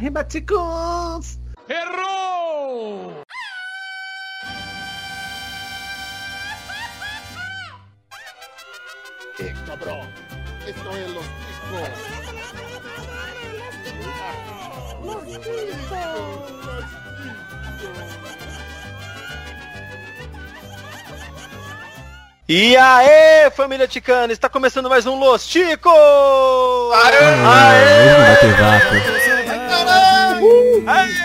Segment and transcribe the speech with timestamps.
[0.00, 1.40] Rebaticons!
[1.68, 3.22] Errou!
[9.40, 10.08] Eh, cabrón.
[10.66, 11.88] Esto es los chicos.
[15.04, 16.58] Los chicos.
[22.50, 25.92] E aê, família ticana, está começando mais um Los Ticos!
[26.94, 27.18] Aê!
[27.44, 28.36] Aê!
[28.36, 29.17] Ter vácuo.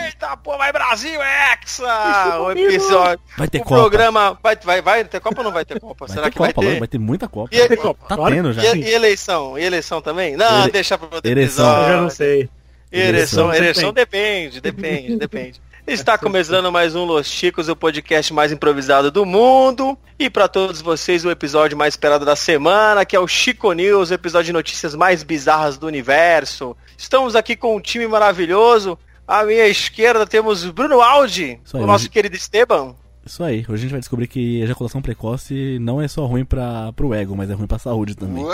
[0.05, 2.39] Eita, pô, vai Brasil, Hexa!
[2.39, 3.19] O episódio.
[3.37, 3.75] Vai ter o Copa.
[3.81, 4.37] programa.
[4.41, 6.05] Vai, vai, vai ter Copa ou não vai ter Copa?
[6.05, 6.79] Vai Será ter que Copa, vai ter?
[6.79, 7.49] vai ter muita Copa.
[7.55, 7.67] E-
[8.07, 8.35] Tá Claro.
[8.35, 8.75] tendo já.
[8.75, 9.57] E, e eleição?
[9.57, 10.35] E eleição também?
[10.35, 11.65] Não, Ele- deixa pra outro eleição.
[11.65, 12.01] Eu já episódio.
[12.03, 12.49] não sei.
[12.91, 13.55] Ereção, Eleição.
[13.65, 15.59] ereção depende, depende, depende.
[15.87, 19.97] Está começando mais um Los Chicos, o podcast mais improvisado do mundo.
[20.19, 24.11] E para todos vocês, o episódio mais esperado da semana, que é o Chico News,
[24.11, 26.77] o episódio de notícias mais bizarras do universo.
[26.95, 28.97] Estamos aqui com um time maravilhoso.
[29.27, 32.95] À minha esquerda temos Bruno Aldi, o nosso hoje- querido Esteban.
[33.25, 33.59] Isso aí.
[33.61, 37.33] Hoje a gente vai descobrir que ejaculação precoce não é só ruim pra, pro ego,
[37.37, 38.43] mas é ruim pra saúde também.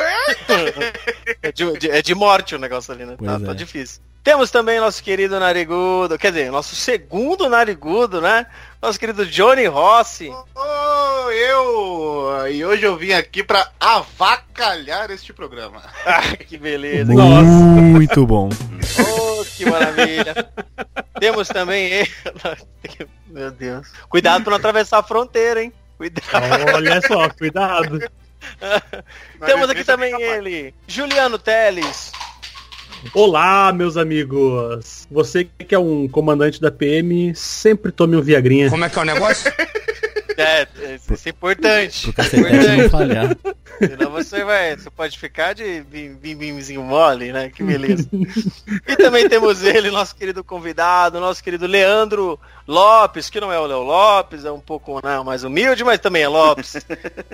[1.42, 3.16] É de, de- é de morte o negócio ali, né?
[3.24, 3.56] Tá, tá é.
[3.56, 4.02] difícil.
[4.24, 8.46] Temos também nosso querido narigudo, quer dizer, nosso segundo narigudo, né?
[8.82, 10.30] Nosso querido Johnny Rossi.
[10.56, 12.48] Oh, eu!
[12.52, 15.82] E hoje eu vim aqui pra avacalhar este programa.
[16.06, 17.14] Ah, que beleza.
[17.14, 18.50] Muito bom.
[19.00, 20.50] Oh, que maravilha.
[21.20, 22.12] Temos também ele.
[23.28, 23.88] Meu Deus.
[24.10, 25.72] Cuidado pra não atravessar a fronteira, hein?
[25.98, 26.74] Cuidado.
[26.74, 28.00] Olha só, cuidado.
[29.46, 32.12] Temos aqui também ele, Juliano Teles.
[33.14, 35.08] Olá, meus amigos.
[35.10, 38.70] Você que é um comandante da PM, sempre tome um Viagrinha.
[38.70, 39.52] Como é que é o negócio?
[40.42, 40.66] É,
[41.12, 42.14] isso é importante.
[42.14, 42.90] Cacetete não Importante.
[42.90, 43.38] falhar.
[43.78, 44.74] Senão você vai.
[44.78, 47.50] Você pode ficar de bim- bim- bimzinho mole, né?
[47.54, 48.08] Que beleza.
[48.88, 53.66] e também temos ele, nosso querido convidado, nosso querido Leandro Lopes, que não é o
[53.66, 56.76] Léo Lopes, é um pouco né, mais humilde, mas também é Lopes.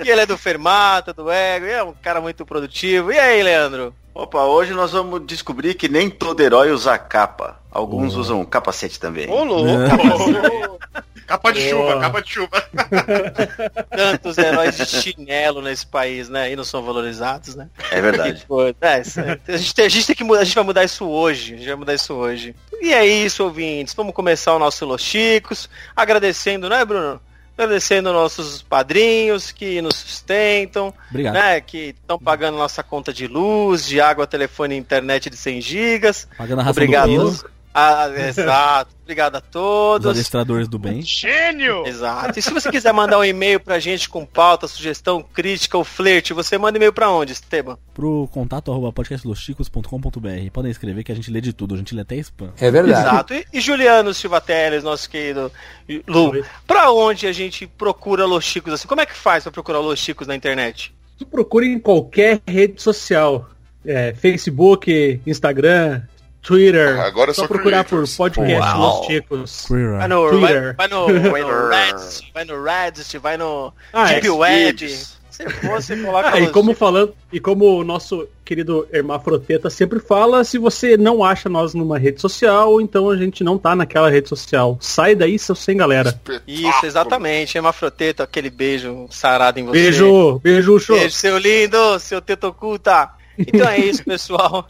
[0.04, 3.12] e ele é do Fermata, do Ego, e é um cara muito produtivo.
[3.12, 3.94] E aí, Leandro?
[4.16, 7.60] Opa, hoje nós vamos descobrir que nem todo herói usa capa.
[7.70, 8.22] Alguns Oh.
[8.22, 9.30] usam capacete também.
[9.30, 9.68] Ô, louco!
[11.28, 12.00] Capa de chuva, Oh.
[12.00, 12.64] capa de chuva.
[13.90, 16.52] Tantos heróis de chinelo nesse país, né?
[16.52, 17.68] E não são valorizados, né?
[17.92, 18.46] É verdade.
[18.80, 19.40] É, isso é.
[19.48, 21.56] a, gente tem, a gente tem que mudar, a gente vai mudar isso hoje.
[21.56, 22.56] A gente vai mudar isso hoje.
[22.80, 23.96] E é isso, ouvintes.
[23.96, 27.20] Vamos começar o nosso Los Chicos, agradecendo, né, Bruno?
[27.58, 31.34] Agradecendo nossos padrinhos que nos sustentam, Obrigado.
[31.34, 31.62] né?
[31.62, 36.28] Que estão pagando nossa conta de luz, de água, telefone e internet de 100 gigas.
[36.38, 37.55] Pagando a raça Obrigado.
[37.78, 38.96] Ah, exato.
[39.04, 40.08] Obrigado a os todos.
[40.08, 41.02] adestradores do bem.
[41.02, 41.86] Gênio!
[41.86, 42.40] Exato.
[42.40, 46.34] E se você quiser mandar um e-mail pra gente com pauta, sugestão, crítica ou flerte,
[46.34, 47.78] você manda e-mail pra onde, Esteban?
[47.94, 50.52] Pro contato arroba podcastlosticos.com.br.
[50.52, 52.52] Podem escrever que a gente lê de tudo, a gente lê até spam.
[52.60, 53.08] É verdade.
[53.08, 53.34] Exato.
[53.34, 55.52] E, e Juliano Silva Teles, nosso querido
[56.08, 56.44] Lu, Oi.
[56.66, 58.88] pra onde a gente procura Los Chicos assim?
[58.88, 60.96] Como é que faz pra procurar Los Chicos na internet?
[61.18, 63.50] Tu procura em qualquer rede social.
[63.86, 66.02] É, Facebook, Instagram,
[66.46, 67.00] Twitter.
[67.02, 68.16] Agora só só procurar por creators.
[68.18, 68.98] podcast Uau.
[69.00, 69.66] Los Chicos.
[69.98, 70.76] Vai no, Twitter.
[70.78, 74.32] vai, vai no, vai no Reddit, vai no Reddit, vai no Ah, Deep é.
[74.32, 74.78] Web.
[74.88, 75.16] Xvideos.
[75.30, 76.80] Se você coloca Ah, e como Chicos.
[76.80, 81.98] falando, e como o nosso querido Hermafroteta sempre fala, se você não acha nós numa
[81.98, 84.78] rede social, então a gente não tá naquela rede social.
[84.80, 86.18] Sai daí, seu sem galera.
[86.48, 87.58] Isso, exatamente.
[87.58, 89.74] Hermafroteto, aquele beijo sarado em você.
[89.82, 90.98] Beijo, beijo, show.
[90.98, 93.10] Beijo, seu lindo, seu teto oculta.
[93.38, 94.66] Então é isso, pessoal.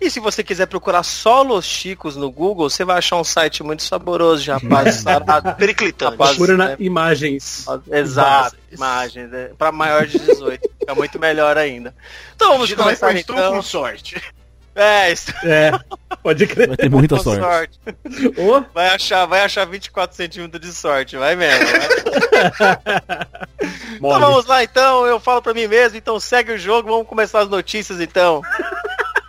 [0.00, 3.62] E se você quiser procurar só Los Chicos no Google, você vai achar um site
[3.62, 5.54] muito saboroso de rapazes sarados.
[5.54, 6.16] Periclitante.
[6.16, 6.76] Procura na né?
[6.78, 7.66] imagens.
[7.90, 9.32] Exato, imagens.
[9.32, 10.70] É, pra maior de 18.
[10.78, 11.94] Fica muito melhor ainda.
[12.36, 13.54] Então vamos começar estou então.
[13.54, 14.22] com sorte.
[14.78, 15.32] É, isso.
[15.44, 15.72] É,
[16.22, 16.68] pode crer.
[16.68, 17.80] Vai ter muita com sorte.
[18.38, 21.66] Ô, Vai achar, vai achar 24 centímetros de sorte, vai mesmo.
[21.66, 22.78] vai.
[23.96, 27.40] Então vamos lá então, eu falo pra mim mesmo, então segue o jogo, vamos começar
[27.40, 28.40] as notícias então.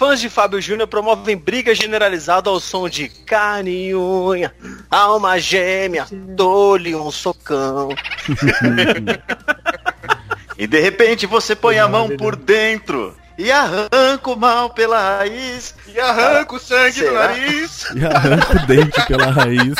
[0.00, 4.50] Fãs de Fábio Júnior promovem briga generalizada ao som de carne e unha,
[4.90, 7.90] alma gêmea, dou-lhe um socão.
[10.56, 15.74] E de repente você põe a mão por dentro e arranca o mal pela raiz.
[15.86, 17.28] E arranca o sangue do Será?
[17.28, 17.86] nariz.
[17.96, 19.74] E arranca o dente pela raiz.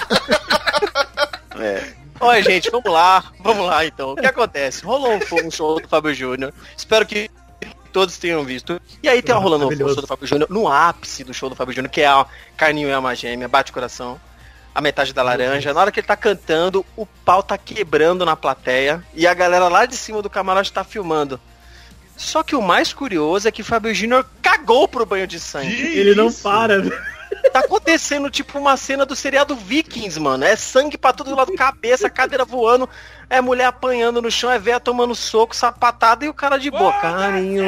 [1.59, 1.85] É.
[2.19, 4.13] Olha, gente, vamos lá, vamos lá então.
[4.13, 4.85] O que acontece?
[4.85, 6.53] Rolou um, um show do Fábio Júnior.
[6.77, 7.31] Espero que
[7.91, 8.81] todos tenham visto.
[9.03, 9.95] E aí tem rolando um Maravilhoso.
[9.95, 12.25] show do Fábio Júnior, no ápice do show do Fábio Júnior, que é a
[12.57, 14.21] Carninho é uma gêmea, bate coração.
[14.75, 15.75] A metade da laranja.
[15.75, 19.05] Na hora que ele tá cantando, o pau tá quebrando na plateia.
[19.15, 21.41] E a galera lá de cima do camarote tá filmando.
[22.17, 25.75] Só que o mais curioso é que Fábio Júnior cagou pro banho de sangue.
[25.75, 26.83] Ele não para.
[27.53, 30.45] Tá acontecendo tipo uma cena do seriado Vikings, mano.
[30.45, 32.89] É sangue pra todo lado, cabeça, cadeira voando,
[33.31, 36.93] é mulher apanhando no chão, é véia tomando soco, sapatada e o cara de boa.
[36.95, 37.65] Carinho,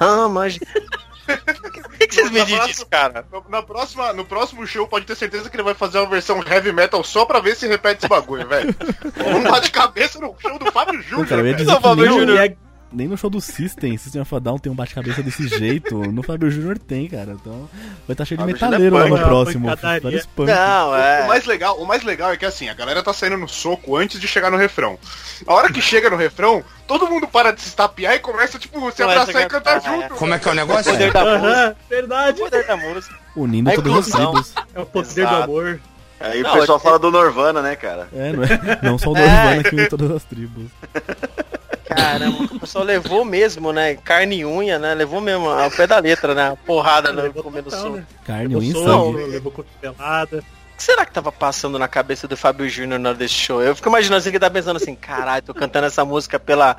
[0.00, 0.48] ama.
[0.48, 0.66] gente.
[1.28, 3.26] O que, que vocês me dizem cara?
[3.30, 6.42] No- Na próxima, no próximo show, pode ter certeza que ele vai fazer uma versão
[6.42, 8.74] heavy metal só pra ver se repete esse bagulho, velho.
[9.36, 11.26] Um bate-cabeça no show do Fábio Júnior.
[11.66, 12.56] Não, Fábio Júnior.
[12.92, 15.96] É- nem no show do System, System of a Down tem um bate-cabeça desse jeito.
[16.10, 17.32] No Fábio Júnior tem, cara.
[17.32, 17.68] Então
[18.06, 19.76] vai estar cheio de Fábio Júnior é metaleiro lá no punk, é próximo.
[20.02, 20.48] Vários punk.
[20.50, 21.26] Não, O é.
[21.26, 24.18] mais, legal, o mais legal é que assim, a galera tá saindo no soco antes
[24.20, 24.98] de chegar no refrão.
[25.46, 28.74] A hora que chega no refrão, todo mundo para de se estapear e começa, tipo,
[28.90, 30.14] se Começa abraçar a e cantar junto.
[30.14, 30.92] Como é que é o O negócio?
[30.92, 31.76] poder da música.
[31.90, 32.40] Verdade.
[32.40, 33.14] O poder da música.
[33.36, 34.32] Unindo as inclusão.
[34.32, 34.54] tribos.
[34.74, 35.36] É o poder Exato.
[35.36, 35.80] do amor.
[36.20, 38.08] Aí Não, o pessoal é- fala do Norvana, né, cara?
[38.12, 39.20] É, não, é, não só o É.
[39.20, 40.64] Nirvana que une todas as tribos.
[41.88, 43.94] Caramba, o pessoal levou mesmo, né?
[43.96, 44.94] Carne e unha, né?
[44.94, 46.50] Levou mesmo ao pé da letra, né?
[46.50, 47.96] A porrada no Levou comendo soco.
[47.96, 48.06] né?
[48.24, 49.24] Carne, unha e sangue.
[49.24, 50.38] levou cotovelada.
[50.38, 53.60] O que será que tava passando na cabeça do Fábio Júnior na hora desse show?
[53.62, 56.76] Eu fico imaginando assim que tá pensando assim, caralho, tô cantando essa música pela,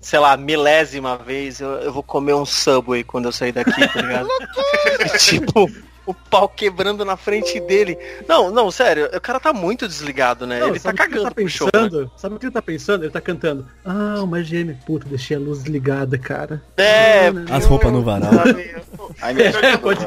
[0.00, 4.02] sei lá, milésima vez, eu, eu vou comer um Subway quando eu sair daqui, tá
[4.02, 4.28] ligado?
[5.18, 5.68] Tipo,
[6.10, 7.98] o pau quebrando na frente dele.
[8.28, 10.60] Não, não, sério, o cara tá muito desligado, né?
[10.60, 11.66] Não, ele tá cagando tá pro show.
[11.66, 11.72] né?
[11.72, 12.10] pensando?
[12.16, 13.04] Sabe o que ele tá pensando?
[13.04, 13.66] Ele tá cantando.
[13.84, 14.78] Ah, uma gêmea.
[14.86, 16.62] Puta, deixei a luz ligada, cara.
[16.76, 18.30] É, As roupas no varal.
[19.20, 20.06] É, pode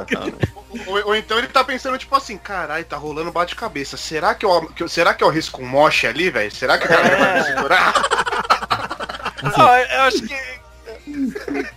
[0.88, 3.98] Ou, ou então ele tá pensando, tipo assim, caralho, tá rolando bate-cabeça.
[3.98, 6.52] Será que eu, que será que eu arrisco um moche ali, velho?
[6.52, 7.94] Será que o cara vai me segurar?
[9.44, 10.34] Ah, eu acho que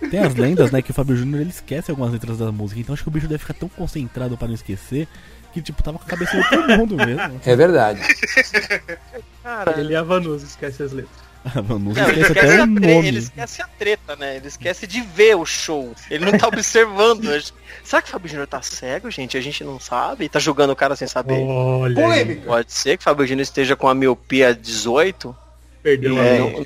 [0.09, 2.79] Tem as lendas, né, que o Fábio Júnior ele esquece algumas letras da música.
[2.79, 5.07] Então acho que o bicho deve ficar tão concentrado pra não esquecer
[5.53, 7.41] que, tipo, tava com a cabeça em outro mundo mesmo.
[7.45, 8.01] É verdade.
[9.43, 11.27] Cara, Ele a Vanusa esquece as letras.
[11.45, 13.17] Ah, não Não, ele, esquece tre- ele nome.
[13.19, 14.35] esquece a treta, né?
[14.35, 15.93] Ele esquece de ver o show.
[16.11, 17.23] Ele não tá observando.
[17.85, 19.37] Será que o Fábio Júnior tá cego, gente?
[19.37, 20.27] A gente não sabe.
[20.27, 21.39] Tá julgando o cara sem saber.
[21.39, 22.35] Olha.
[22.45, 25.33] Pode ser que o Fábio Júnior esteja com a miopia 18.
[25.81, 26.65] Perdeu É, a não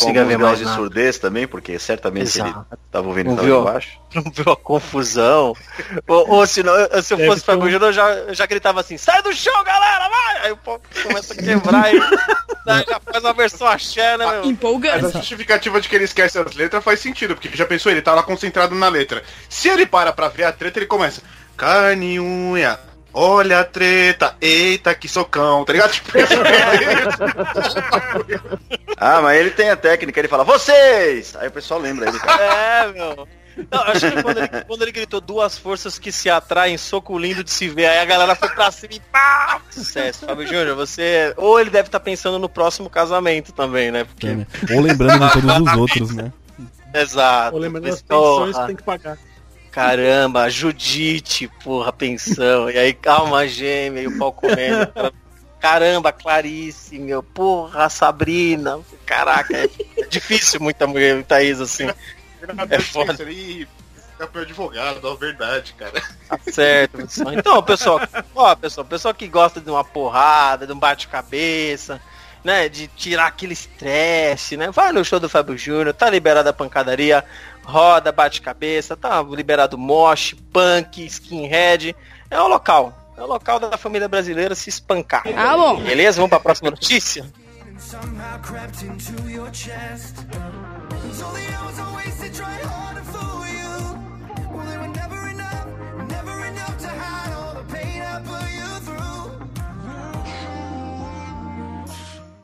[0.00, 0.76] consiga alguns ver graus mais de nada.
[0.76, 2.66] surdez também, porque certamente ele Exato.
[2.90, 3.60] tava ouvindo Não viu?
[3.60, 3.98] embaixo.
[4.14, 5.54] Não viu a confusão.
[6.06, 8.34] ou, ou se, não, eu- se eu Deve fosse Fábio um- Júnior, eu já, eu
[8.34, 10.46] já gritava assim: sai do show, galera, vai!
[10.46, 11.98] Aí o pau começa a quebrar e
[12.66, 14.40] né, já faz uma versão axé, né, meu?
[14.40, 15.06] Mas Empolgante.
[15.06, 18.14] a justificativa de que ele esquece as letras faz sentido, porque já pensou, ele tá
[18.14, 19.22] lá concentrado na letra.
[19.48, 21.22] Se ele para pra ver a treta, ele começa.
[21.56, 22.78] Carne unha,
[23.14, 25.92] olha a treta, eita que socão, tá ligado?
[25.92, 26.10] Tipo,
[28.96, 31.34] Ah, mas ele tem a técnica, ele fala, vocês!
[31.36, 32.18] Aí o pessoal lembra ele.
[32.18, 32.42] cara.
[32.42, 33.28] É, meu.
[33.70, 37.44] Não, acho que quando ele, quando ele gritou duas forças que se atraem, soco lindo
[37.44, 39.60] de se ver, aí a galera foi pra cima e pá!
[39.70, 41.32] Sucesso, Fábio Júnior, você.
[41.36, 44.04] Ou ele deve estar pensando no próximo casamento também, né?
[44.04, 44.26] Porque.
[44.26, 44.46] É, né?
[44.72, 46.32] Ou lembrando de todos os outros, né?
[46.92, 47.54] Exato.
[47.54, 49.18] Ou lembrando das pensões que tem que pagar.
[49.74, 52.70] Caramba, Judite, porra, pensão.
[52.70, 54.86] E aí, calma, gêmea, e o pau comendo.
[54.86, 55.12] cara.
[55.60, 58.78] Caramba, Clarice, meu, porra, Sabrina.
[59.04, 59.68] Caraca, é,
[59.98, 61.88] é difícil muita mulher, Isa assim.
[62.70, 63.16] É foda.
[64.40, 66.00] Advogado, ó, verdade, cara.
[66.28, 67.34] Tá certo, pessoal.
[67.34, 68.00] Então, pessoal,
[68.32, 72.00] ó, pessoal, pessoal que gosta de uma porrada, de um bate-cabeça,
[72.44, 76.52] né, de tirar aquele estresse, né, vai no show do Fábio Júnior, tá liberada a
[76.52, 77.24] pancadaria,
[77.64, 81.96] roda, bate-cabeça, tá liberado mosh, punk, skinhead,
[82.30, 85.24] é o local, é o local da família brasileira se espancar.
[85.36, 85.76] Ah, bom.
[85.82, 86.16] Beleza?
[86.16, 87.24] Vamos pra próxima notícia?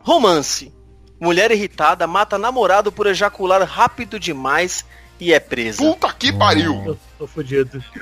[0.02, 0.72] Romance.
[1.20, 4.84] Mulher irritada mata namorado por ejacular rápido demais
[5.20, 5.78] e é presa.
[5.78, 6.82] Puta que pariu!
[6.86, 7.82] Eu tô fudido.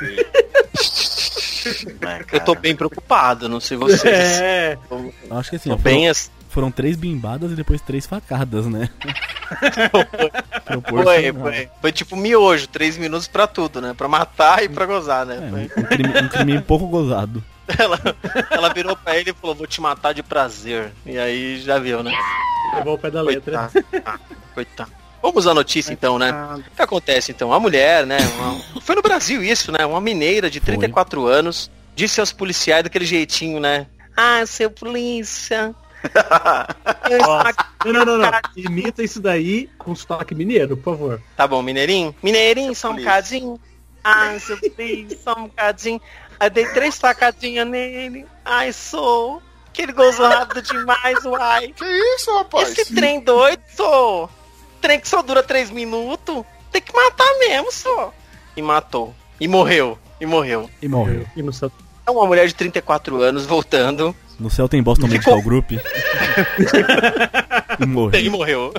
[2.01, 4.39] né, Eu tô bem preocupado, não sei vocês.
[4.41, 6.31] É, Tô, Acho que assim, ó, bem foram, assim.
[6.49, 8.89] foram três bimbadas e depois três facadas, né?
[10.93, 13.95] Foi, foi, foi tipo miojo, três minutos pra tudo, né?
[13.97, 15.47] Pra matar e pra gozar, né?
[15.47, 17.43] É, Foi- um, um crime, um crime pouco gozado.
[17.79, 17.99] Ela,
[18.51, 20.93] ela virou pra ele e falou, vou te matar de prazer.
[21.07, 22.13] E aí já viu, né?
[22.77, 23.71] levou o pé da letra.
[23.73, 24.21] Coitado.
[24.55, 24.93] Coitado.
[25.23, 26.33] Vamos à notícia então, né?
[26.73, 27.53] O que acontece então?
[27.53, 28.19] A mulher, né?
[28.39, 29.85] uma- Foi no Brasil isso, né?
[29.85, 30.67] Uma mineira de Foi.
[30.77, 33.87] 34 anos disse aos policiais daquele jeitinho, né?
[34.17, 35.75] Ah, seu polícia,
[37.85, 38.31] não, não, não, não.
[38.57, 41.23] Imita isso daí com sotaque mineiro, por favor.
[41.37, 42.15] Tá bom, mineirinho?
[42.23, 43.61] Mineirinho, só um bocadinho.
[44.05, 46.01] Ai, seu filho, só um bocadinho.
[46.39, 48.25] Aí dei três facadinhas nele.
[48.45, 49.43] Ai, sou.
[49.73, 51.69] Que ele gozou rápido demais, uai.
[51.69, 52.71] Que isso, rapaz?
[52.77, 54.31] Esse trem doido, sou.
[54.81, 56.45] Trem que só dura três minutos.
[56.71, 58.13] Tem que matar mesmo, só.
[58.57, 59.15] E matou.
[59.41, 59.99] E morreu.
[60.21, 60.69] E morreu.
[60.83, 61.25] E morreu.
[61.37, 61.71] E no seu...
[62.07, 64.15] É uma mulher de 34 anos voltando.
[64.39, 65.73] No céu tem Boston Medical Group.
[65.73, 65.79] e
[67.81, 68.31] E morreu.
[68.31, 68.75] morreu.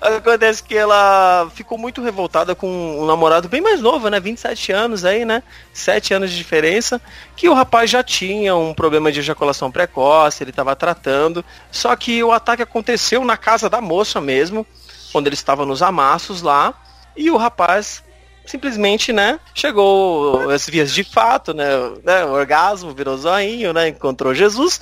[0.00, 4.20] Acontece que ela ficou muito revoltada com um namorado bem mais novo, né?
[4.20, 5.42] 27 anos aí, né?
[5.72, 7.00] 7 anos de diferença.
[7.34, 11.44] Que o rapaz já tinha um problema de ejaculação precoce, ele estava tratando.
[11.72, 14.66] Só que o ataque aconteceu na casa da moça mesmo,
[15.16, 16.74] quando ele estava nos amassos lá.
[17.16, 18.04] E o rapaz
[18.44, 21.64] simplesmente, né, chegou às vias de fato, né,
[22.04, 24.78] né, orgasmo, virou zoinho, né, encontrou Jesus.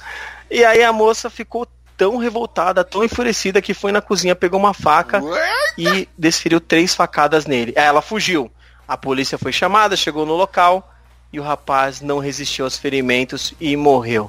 [0.51, 4.75] E aí a moça ficou tão revoltada, tão enfurecida que foi na cozinha, pegou uma
[4.75, 5.23] faca
[5.79, 7.73] e desferiu três facadas nele.
[7.77, 8.51] Ela fugiu.
[8.89, 10.93] A polícia foi chamada, chegou no local
[11.33, 14.29] e o rapaz não resistiu aos ferimentos e morreu.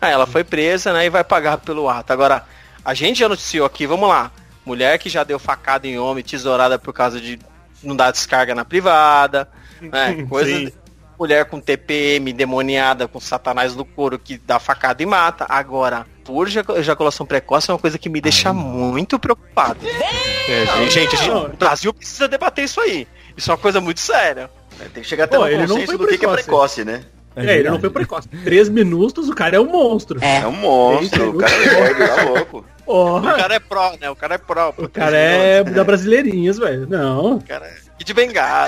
[0.00, 2.12] Aí ela foi presa, né, e vai pagar pelo ato.
[2.12, 2.46] Agora,
[2.84, 4.30] a gente já noticiou aqui, vamos lá.
[4.64, 7.38] Mulher que já deu facada em homem, tesourada por causa de
[7.82, 9.48] não dar descarga na privada,
[9.80, 10.72] né, coisa de-
[11.18, 15.44] mulher com TPM demoniada, com satanás no couro que dá facada e mata.
[15.48, 19.80] Agora, por ejac- ejaculação precoce é uma coisa que me deixa muito preocupado.
[19.86, 23.06] É, gente, gente, o Brasil precisa debater isso aí.
[23.36, 24.50] Isso é uma coisa muito séria.
[24.94, 26.44] Tem que chegar até Pô, no ele não foi do que que é precoce.
[26.44, 27.04] precoce, né?
[27.36, 28.26] É, ele não foi precoce.
[28.42, 30.18] Três minutos, o cara é um monstro.
[30.24, 33.26] É um monstro, o cara é doido, tá louco.
[33.28, 34.10] O cara é pró, né?
[34.10, 34.74] O cara é pró.
[34.76, 36.86] o cara é da Brasileirinhas, velho.
[36.88, 37.36] Não.
[37.36, 38.66] O cara é Kid Bengala.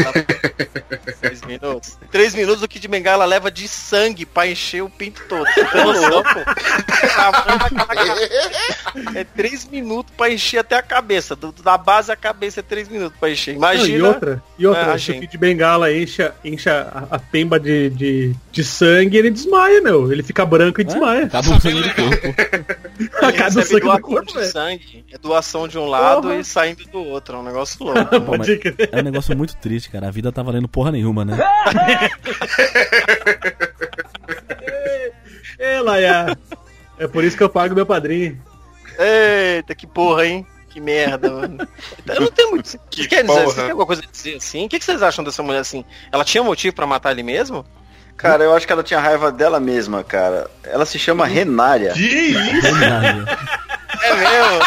[1.21, 1.99] Três minutos.
[2.11, 5.47] Três minutos o Kid Bengala leva de sangue pra encher o pinto todo.
[5.47, 6.29] Tá louco?
[9.15, 11.35] É três minutos pra encher até a cabeça.
[11.35, 13.53] Do- da base à cabeça é três minutos pra encher.
[13.55, 13.99] Não, Imagina.
[13.99, 15.21] e outra, e outra, É, a se o.
[15.21, 20.13] Kid Bengala encha, encha a, a pemba de, de, de sangue, ele desmaia, meu.
[20.13, 21.25] Ele fica branco e desmaia.
[21.25, 22.35] Acaba o sangue do corpo.
[23.29, 25.05] Acaba o recebe sangue doação corpo, de sangue.
[25.13, 26.37] É doação de um lado Porra.
[26.37, 27.37] e saindo do outro.
[27.37, 28.05] É um negócio louco.
[28.21, 28.89] Pô, mas Pode crer.
[28.93, 30.09] é um negócio muito triste, cara.
[30.09, 31.39] A vida tá valendo porra nenhuma, né?
[35.59, 36.37] É, Laia.
[36.99, 38.41] É por isso que eu pago meu padrinho.
[38.99, 40.47] Eita, que porra, hein?
[40.69, 41.69] Que merda, mano.
[42.07, 42.79] Eu não tenho muito.
[42.91, 43.45] Que quer dizer, porra.
[43.47, 44.67] você tem alguma coisa a dizer assim?
[44.67, 45.85] O que, que vocês acham dessa mulher assim?
[46.11, 47.65] Ela tinha motivo pra matar ele mesmo?
[48.17, 50.49] Cara, eu acho que ela tinha raiva dela mesma, cara.
[50.63, 51.93] Ela se chama Renária.
[51.93, 52.67] Que isso?
[54.05, 54.61] É mesmo?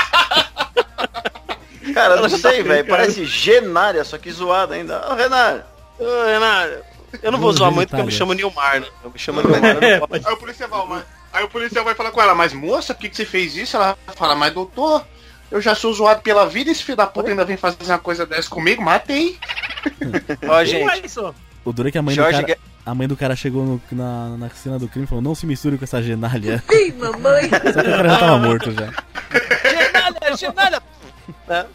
[1.94, 2.66] Cara, eu não tá sei, velho.
[2.84, 2.90] brincando.
[2.90, 5.08] Parece Genária, só que zoada ainda.
[5.10, 5.66] Ô, Renária.
[5.98, 6.84] Ô, Renato,
[7.24, 8.88] eu não vou zoar muito porque eu me chamo Nilmar, né?
[9.04, 9.84] Eu me chamo Nilmar.
[9.84, 12.94] É, Aí o policial vai, mas- aí o policial vai falar com ela, mas moça,
[12.94, 13.78] por que, que você fez isso?
[13.78, 15.06] Ela fala, mas doutor,
[15.50, 18.26] eu já sou zoado pela vida, esse filho da puta ainda vem fazer uma coisa
[18.26, 19.40] dessa comigo, matei.
[20.50, 21.34] Ó, gente, é isso.
[21.64, 22.60] O duro é que a mãe Jorge do cara.
[22.86, 25.46] A mãe do cara chegou no- na, na cena do crime e falou, não se
[25.48, 26.64] misture com essa genalha.
[26.72, 27.50] Sim, mamãe!
[27.50, 28.94] Só que o cara já tava morto já.
[29.70, 30.82] Genalha, Genalha!
[31.48, 31.66] Né?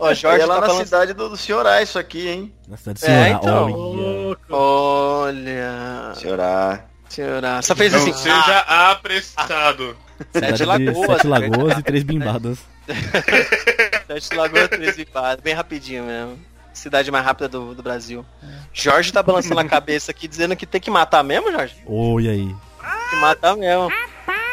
[0.00, 0.84] Ó, E Jorge ela tá na falando...
[0.84, 2.52] cidade do, do senhorá, isso aqui, hein?
[2.66, 3.30] Na cidade de É, Senhora.
[3.42, 3.72] então.
[3.72, 4.38] olha.
[4.48, 6.14] Olha...
[6.14, 6.84] Senhorá.
[7.10, 8.12] Senhora, só fez Não assim...
[8.14, 8.58] seja
[8.90, 9.96] apressado.
[10.32, 12.58] Sete Lagoas, Sete é Lagoas e Três Bimbadas.
[14.06, 15.42] Sete Lagoas, três Vipadas.
[15.42, 16.38] Bem rapidinho mesmo.
[16.72, 18.24] Cidade mais rápida do, do Brasil.
[18.72, 21.76] Jorge tá balançando a cabeça aqui, dizendo que tem que matar mesmo, Jorge?
[21.86, 22.46] Oi aí.
[22.46, 23.90] Tem que matar mesmo.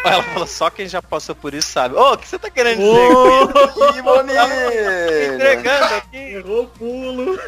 [0.06, 1.96] Ela falou, só quem já passou por isso sabe.
[1.96, 3.16] Ô, o que você tá querendo dizer?
[3.16, 3.48] Ô,
[3.94, 5.34] Que bonito!
[5.34, 6.18] Entregando aqui.
[6.18, 7.40] Errou o pulo.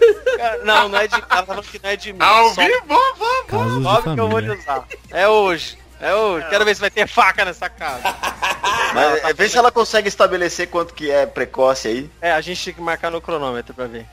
[0.64, 1.14] Não, não é de.
[1.14, 2.20] Ela tá falando que não é de mim.
[2.20, 3.86] Ao Só vivo, vamos.
[3.86, 4.60] Óbvio que eu vou te família.
[4.64, 4.88] usar.
[5.12, 5.78] É hoje.
[6.02, 6.48] É hoje.
[6.50, 8.02] Quero ver se vai ter faca nessa casa.
[8.94, 12.10] Mas é, vê se ela consegue estabelecer quanto que é precoce aí.
[12.22, 14.06] É, a gente tem que marcar no cronômetro pra ver.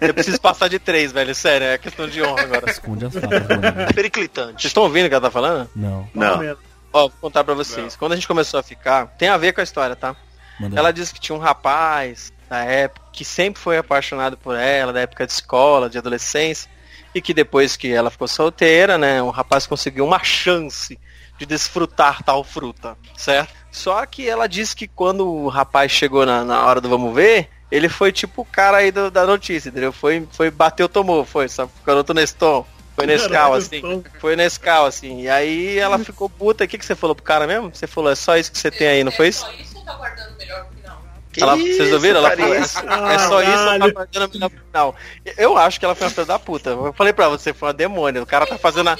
[0.00, 1.34] Eu preciso passar de três, velho.
[1.34, 2.70] Sério, é questão de honra agora.
[2.70, 3.94] Esconde as facas, mano.
[3.94, 4.62] Periclitante.
[4.62, 5.68] Vocês estão ouvindo o que ela tá falando?
[5.74, 6.08] Não.
[6.14, 6.56] Não.
[6.92, 7.96] Ó, vou contar pra vocês.
[7.96, 10.14] Quando a gente começou a ficar, tem a ver com a história, tá?
[10.60, 14.92] Manda Ela disse que tinha um rapaz da época que sempre foi apaixonado por ela,
[14.92, 16.70] da época de escola, de adolescência,
[17.14, 20.98] e que depois que ela ficou solteira, né, o rapaz conseguiu uma chance
[21.38, 23.52] de desfrutar tal fruta, certo?
[23.70, 27.48] Só que ela disse que quando o rapaz chegou na, na hora do vamos ver,
[27.72, 29.92] ele foi tipo o cara aí do- da notícia, entendeu?
[29.92, 31.70] Foi, foi bateu, tomou, foi, sabe?
[31.84, 32.64] Garoto Neston.
[32.94, 34.04] Foi Nescau, Caralho, assim.
[34.20, 35.22] Foi Nescau, assim.
[35.22, 36.64] E aí ela ficou puta.
[36.64, 37.70] O que, que você falou pro cara mesmo?
[37.74, 39.40] Você falou, é só isso que você tem aí, não foi isso?
[39.46, 41.02] Só isso ou tá guardando melhor pro final?
[41.40, 42.18] Ela, Que vocês ouviram?
[42.18, 43.78] Ela isso, falou, é, só- é só isso, eu Caralho.
[43.80, 44.96] tava guardando melhor pro final.
[45.38, 46.68] Eu acho que ela foi uma filha da puta.
[46.70, 48.22] Eu falei pra você, foi uma demônio.
[48.22, 48.98] O cara tá fazendo a...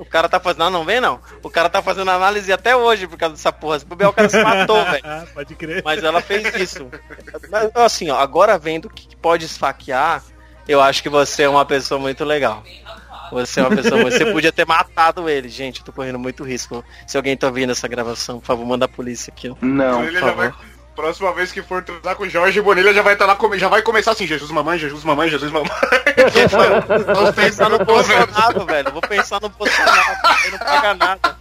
[0.00, 0.60] O cara tá fazendo.
[0.60, 1.20] Não, não vem não.
[1.42, 3.78] O cara tá fazendo análise até hoje por causa dessa porra.
[3.78, 5.02] Se bobear, o cara se matou, velho.
[5.04, 5.82] Ah, pode crer.
[5.84, 6.88] Mas ela fez isso.
[7.50, 10.22] Mas, assim, ó, agora vendo que pode esfaquear,
[10.66, 12.62] eu acho que você é uma pessoa muito legal.
[13.30, 14.02] Você é uma pessoa.
[14.10, 15.80] Você podia ter matado ele, gente.
[15.80, 16.84] Eu tô correndo muito risco.
[17.06, 19.50] Se alguém tá ouvindo essa gravação, por favor, manda a polícia aqui.
[19.50, 19.54] ó.
[19.60, 19.98] Não.
[19.98, 20.52] Bonilha já vai,
[21.00, 23.68] próxima vez que for transar com o Jorge, Bonilha já vai estar lá, come- já
[23.68, 25.70] vai começar assim, Jesus mamãe, Jesus mamãe, Jesus mamãe.
[27.14, 28.90] Vou pensar no Bolsonaro, velho.
[28.92, 30.16] Vou pensar no Bolsonaro.
[30.44, 31.36] Ele não paga nada.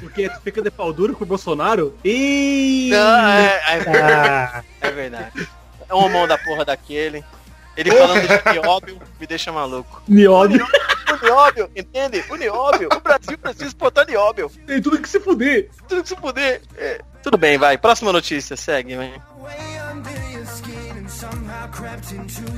[0.00, 2.88] Porque tu fica de pau duro com o Bolsonaro e.
[2.90, 5.48] Não, é, é, Ah, é verdade.
[5.88, 7.24] É um mão da porra daquele.
[7.76, 10.02] Ele falando de nióbio me deixa maluco.
[10.08, 10.66] nióbio.
[11.12, 12.24] O nióbio, entende?
[12.30, 12.88] O nióbio.
[12.96, 14.50] O Brasil precisa exportar nióbio.
[14.66, 15.68] Tem tudo que se fuder.
[15.88, 16.62] Tudo que se puder.
[16.76, 17.00] É.
[17.26, 17.76] Tudo bem, vai.
[17.76, 19.20] Próxima notícia, segue, vai.
[22.28, 22.56] through.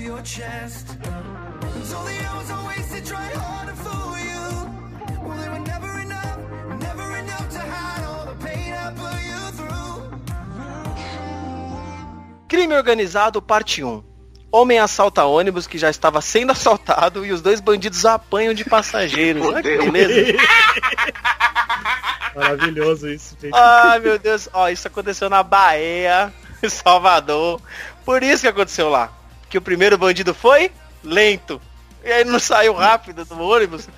[12.47, 14.05] Crime organizado, parte 1.
[14.53, 19.47] Homem assalta ônibus que já estava sendo assaltado e os dois bandidos apanham de passageiros.
[19.47, 20.39] Olha que beleza.
[22.35, 23.55] Maravilhoso isso, gente.
[23.55, 24.49] Ai, meu Deus.
[24.53, 26.33] Ó, isso aconteceu na Bahia,
[26.63, 27.61] em Salvador.
[28.05, 29.11] Por isso que aconteceu lá.
[29.49, 30.71] Que o primeiro bandido foi
[31.03, 31.61] lento.
[32.05, 33.89] E aí não saiu rápido do ônibus.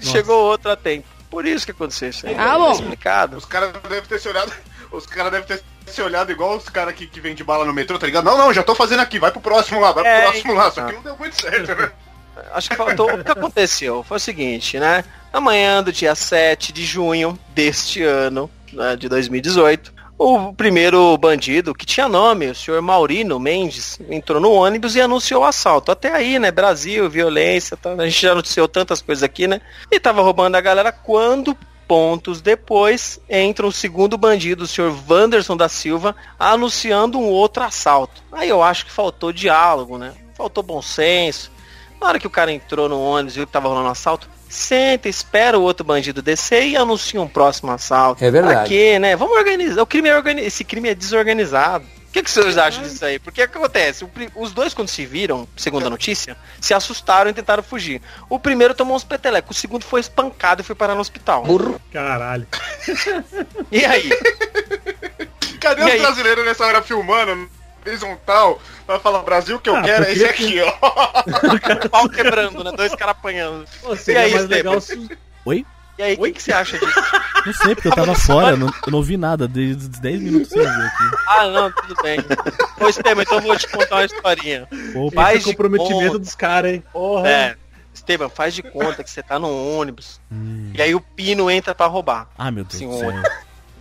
[0.00, 1.06] Chegou outro a tempo.
[1.30, 2.34] Por isso que aconteceu isso aí.
[2.36, 2.72] Ah, bom.
[2.72, 3.36] Explicado.
[3.36, 4.52] Os caras devem ter se olhado.
[4.90, 7.98] Os caras devem ter se olhado igual os caras que, que vende bala no metrô,
[7.98, 8.24] tá ligado?
[8.24, 10.70] Não, não, já tô fazendo aqui, vai pro próximo lá, vai pro É, próximo lá.
[10.70, 10.86] Só então.
[10.88, 11.90] que não deu muito certo, né?
[12.52, 13.12] Acho que faltou.
[13.12, 14.02] o que aconteceu?
[14.02, 15.04] Foi o seguinte, né?
[15.32, 21.84] Amanhã do dia 7 de junho deste ano, né, de 2018, o primeiro bandido, que
[21.84, 25.90] tinha nome, o senhor Maurino Mendes, entrou no ônibus e anunciou o assalto.
[25.90, 26.50] Até aí, né?
[26.50, 27.92] Brasil, violência, tá?
[27.92, 29.60] a gente já noticiou tantas coisas aqui, né?
[29.90, 31.56] E tava roubando a galera quando.
[31.84, 38.22] Pontos depois entra o segundo bandido, o senhor Wanderson da Silva, anunciando um outro assalto.
[38.32, 40.14] Aí eu acho que faltou diálogo, né?
[40.34, 41.51] Faltou bom senso.
[42.02, 44.28] Na hora que o cara entrou no ônibus e viu que tava rolando um assalto,
[44.48, 48.22] senta, espera o outro bandido descer e anuncia um próximo assalto.
[48.24, 48.54] É verdade.
[48.56, 49.14] Pra quê, né?
[49.14, 49.80] Vamos organizar.
[49.80, 50.42] O crime é organi...
[50.42, 51.84] Esse crime é desorganizado.
[52.08, 53.18] O que, que vocês acham disso aí?
[53.20, 54.04] Porque o que acontece?
[54.34, 58.02] Os dois, quando se viram, segundo a notícia, se assustaram e tentaram fugir.
[58.28, 61.44] O primeiro tomou uns petelecos, o segundo foi espancado e foi parar no hospital.
[61.90, 62.46] Caralho.
[63.70, 64.10] E aí?
[65.60, 66.00] Cadê E os aí?
[66.00, 67.48] brasileiros nessa hora filmando?
[67.86, 70.72] Horizontal, vai falar Brasil que eu Ah, quero é esse aqui, ó.
[71.90, 72.72] Pau quebrando, né?
[72.76, 73.64] Dois caras apanhando.
[73.80, 75.08] Pô, E aí, mais legal se.
[75.44, 75.66] Oi?
[75.98, 77.00] E aí, o que, que você acha disso?
[77.44, 80.20] Não sei, porque eu tava fora, eu não, eu não vi nada, desde os 10
[80.20, 81.16] minutos sem ver aqui.
[81.28, 82.16] Ah, não, tudo bem.
[82.80, 84.68] Ô, Esteban, então eu vou te contar uma historinha.
[84.94, 86.18] Opa, Faz Esse de comprometimento conta.
[86.20, 86.84] dos caras, hein?
[86.92, 87.28] Porra.
[87.28, 87.56] É.
[87.92, 90.70] Esteban, faz de conta que você tá num ônibus Hum.
[90.72, 92.28] e aí o Pino entra pra roubar.
[92.38, 93.12] Ah, meu Deus do céu.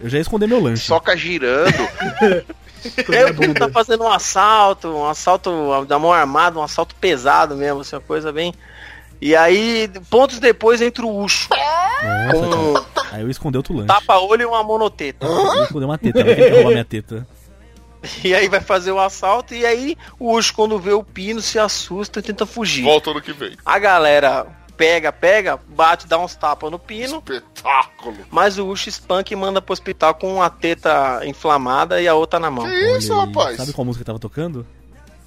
[0.01, 0.87] Eu já ia esconder meu lanche.
[0.87, 1.71] Soca girando.
[3.09, 6.95] E aí o Pino tá fazendo um assalto, um assalto da mão armada, um assalto
[6.95, 8.53] pesado mesmo, assim, uma coisa bem.
[9.21, 11.47] E aí, pontos depois entra o Ucho.
[11.51, 13.07] Nossa, Com cara.
[13.11, 13.87] Aí eu escondi outro lanche.
[13.87, 15.25] tapa-olho e uma monoteta.
[15.27, 17.27] Eu escondi uma teta, querer roubar minha teta.
[18.23, 21.59] E aí vai fazer o assalto e aí o Ucho, quando vê o Pino, se
[21.59, 22.81] assusta e tenta fugir.
[22.83, 23.55] Volta ano que vem.
[23.63, 27.17] A galera pega, pega, bate, dá uns tapas no Pino.
[27.17, 28.17] Espetáculo.
[28.29, 32.49] Mas o espanca e manda pro hospital com uma teta inflamada e a outra na
[32.49, 32.65] mão.
[32.65, 33.19] Que Olha isso, aí.
[33.19, 33.57] rapaz?
[33.57, 34.65] Sabe qual música tava tocando?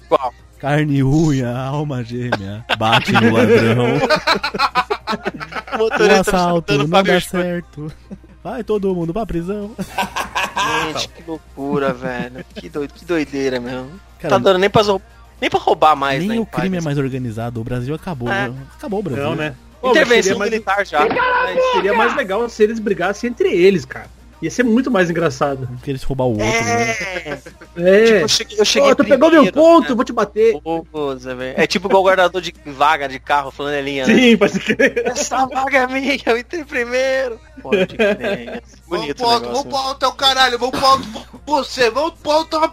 [0.07, 0.33] Qual?
[0.59, 3.85] Carne e unha, alma gêmea, bate no ladrão.
[5.77, 7.91] O assalto não dá certo.
[8.43, 9.75] Vai todo mundo pra prisão.
[10.93, 12.45] Gente, que loucura, velho.
[12.55, 13.85] Que, doido, que doideira mesmo.
[13.85, 14.83] Não Cara, tá dando nem pra,
[15.41, 16.39] nem pra roubar mais, nem né?
[16.39, 17.61] o crime é mais organizado.
[17.61, 18.29] O Brasil acabou.
[18.29, 18.51] É.
[18.77, 19.23] Acabou o Brasil.
[19.23, 19.55] Não, né?
[19.81, 20.99] Pô, Intervenção seria mais- militar já.
[21.07, 24.07] Mas- Seria mais legal se eles brigassem entre eles, cara.
[24.41, 25.65] Ia ser muito mais engraçado.
[25.75, 26.91] Porque eles roubar o outro, né?
[26.91, 27.39] É,
[27.77, 28.03] É.
[28.05, 29.95] tipo, eu cheguei, eu cheguei Ô, tu pegou meu ponto, né?
[29.95, 30.55] vou te bater.
[31.55, 34.13] É tipo igual o guardador de vaga de carro, flanelinha, né?
[34.13, 35.03] Sim, pode crer.
[35.05, 37.39] Essa vaga é minha, eu entrei primeiro.
[37.61, 38.61] Pode crer.
[38.87, 41.07] Bonito vamos pro alto, vamos pro alto, é o caralho, vamos pro alto
[41.45, 42.69] você, vamos pro alto, uma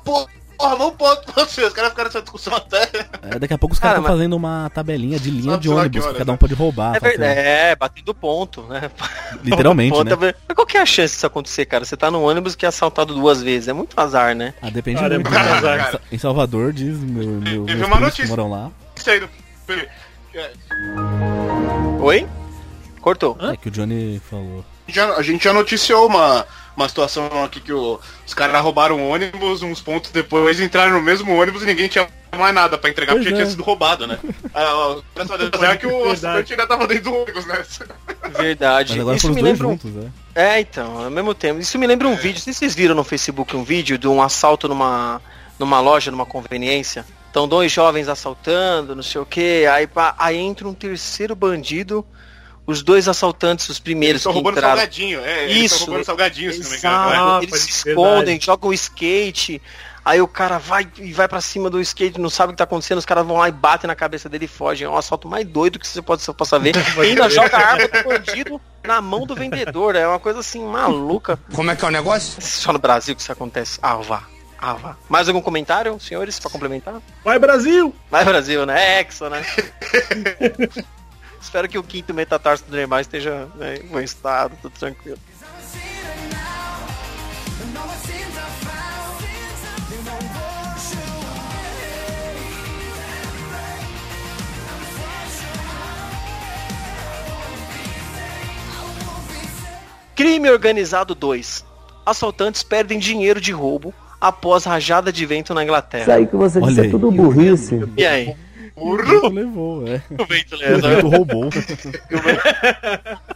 [0.69, 1.65] porra, alto por você.
[1.65, 2.83] Os caras ficaram nessa discussão até.
[3.23, 5.69] É, daqui a pouco os Cara, caras estão mas- fazendo uma tabelinha de linha de
[5.69, 6.39] ônibus, hora, que cada um né?
[6.39, 6.97] pode roubar.
[6.97, 8.91] É verdade, é, batendo ponto, né?
[9.43, 10.29] Literalmente, Ponto, né?
[10.31, 11.85] é Mas qual que é a chance disso acontecer, cara?
[11.85, 13.69] Você tá no ônibus que é assaltado duas vezes.
[13.69, 14.55] É muito azar, né?
[14.63, 15.31] Ah, depende Cara, é muito.
[15.31, 15.53] muito né?
[15.53, 15.79] azar.
[15.89, 18.27] Em Sa- Em Salvador, diz meu, meu, Teve meus uma notícia.
[18.29, 18.71] moram lá.
[19.07, 19.29] Aí do.
[22.01, 22.27] Oi?
[23.01, 23.37] Cortou.
[23.41, 24.65] É que o Johnny falou.
[24.87, 29.11] já, a gente já noticiou uma, uma situação aqui que o- os caras roubaram um
[29.11, 33.13] ônibus, uns pontos depois entraram no mesmo ônibus e ninguém tinha mais nada pra entregar
[33.13, 33.37] Pois porque é.
[33.37, 34.19] tinha sido roubado, né?
[34.55, 36.13] Ah, o graças a Deus é que o Verdade.
[36.13, 37.63] assaltante ainda tava dentro do ônibus, né?
[38.39, 38.93] Verdade.
[38.93, 39.71] Mas agora Isso foram me lembra um...
[39.73, 40.11] juntos, né?
[40.35, 41.61] É, então, ao mesmo tempo.
[41.61, 42.35] Isso me lembra um vídeo.
[42.37, 45.21] Não sei se vocês viram no Facebook um vídeo de um assalto numa,
[45.59, 47.05] numa loja, numa conveniência.
[47.27, 49.67] Estão dois jovens assaltando, não sei o que.
[49.67, 52.05] Aí, pá, aí entra um terceiro bandido.
[52.67, 54.77] Os dois assaltantes, os Eles primeiros estão que roubando entraram.
[54.77, 55.75] salgadinho, é, eles Isso.
[55.75, 57.11] estão roubando salgadinho, se não me engano.
[57.11, 57.17] Né?
[57.19, 58.47] Ah, eles se escondem, verdade.
[58.47, 59.61] jogam o skate.
[60.05, 62.65] Aí o cara vai e vai pra cima do skate, não sabe o que tá
[62.65, 64.85] acontecendo, os caras vão lá e batem na cabeça dele e fogem.
[64.87, 66.75] É um assalto mais doido que você pode você possa ver.
[66.99, 69.95] E ainda joga a arma do bandido na mão do vendedor.
[69.95, 71.39] É uma coisa assim maluca.
[71.55, 72.41] Como é que é o negócio?
[72.43, 73.79] Só no Brasil que isso acontece.
[73.83, 74.25] Ah, vá.
[74.59, 74.97] Ah, vá.
[75.09, 76.95] Mais algum comentário, senhores, pra complementar?
[77.25, 77.95] Vai, Brasil!
[78.11, 78.99] Vai Brasil, né?
[78.99, 79.45] É Exo, né?
[81.43, 85.19] Espero que o quinto metatarso do Neymar esteja né, em bom estado, tudo tranquilo.
[100.15, 101.65] Crime Organizado 2.
[102.07, 106.03] Assaltantes perdem dinheiro de roubo após rajada de vento na Inglaterra.
[106.03, 107.81] Isso aí que você Olha disse é tudo burrice.
[107.97, 108.37] E aí?
[108.83, 110.03] O vento levou, é.
[110.11, 110.91] O vento, O levou.
[110.91, 111.51] vento roubou.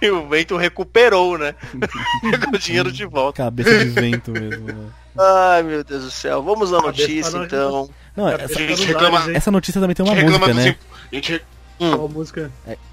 [0.00, 1.54] E o vento recuperou, né?
[2.20, 3.44] Pegou o dinheiro de volta.
[3.44, 4.66] Cabeça de vento mesmo.
[4.66, 4.74] né?
[5.16, 6.42] Ai, meu Deus do céu.
[6.42, 7.88] Vamos à notícia, então.
[8.16, 10.70] Não, A essa, gente reclama, essa notícia também tem uma a gente reclama música, né?
[10.70, 10.78] imp-
[11.12, 11.42] A gente,
[11.78, 12.50] Qual a música?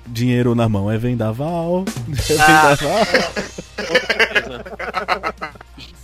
[0.08, 1.86] Dinheiro na mão é vendaval.
[2.30, 2.76] É Ah.
[2.76, 3.06] vendaval.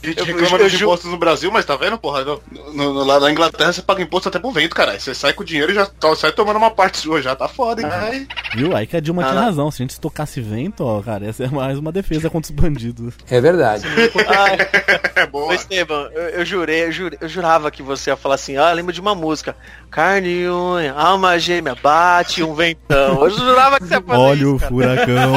[0.03, 2.23] a gente reclama dos impostos no Brasil, mas tá vendo, porra?
[2.23, 2.41] No,
[2.73, 5.01] no- no- lá na Inglaterra você paga imposto até pro vento, caralho.
[5.01, 7.47] Você sai com o dinheiro e já to- sai tomando uma parte sua, já tá
[7.47, 8.27] foda, hein?
[8.55, 8.75] Viu?
[8.75, 9.45] Aí que a Dilma Ah, tinha não.
[9.47, 9.71] razão.
[9.71, 13.15] Se a gente tocasse vento, ó, cara, essa é mais uma defesa contra os bandidos.
[13.29, 13.83] É verdade.
[14.27, 14.57] Ai,
[15.15, 15.47] É boa.
[15.47, 18.71] Ô, Esteban, eu, eu jurei, eu, jurei- eu jurava que você ia falar assim, ah,
[18.71, 19.55] lembra de uma música.
[19.89, 23.23] Carne e unha, alma gêmea, bate um ventão.
[23.23, 24.71] Eu jurava que você ia fazer Olha isso, o cara.
[24.71, 25.33] furacão.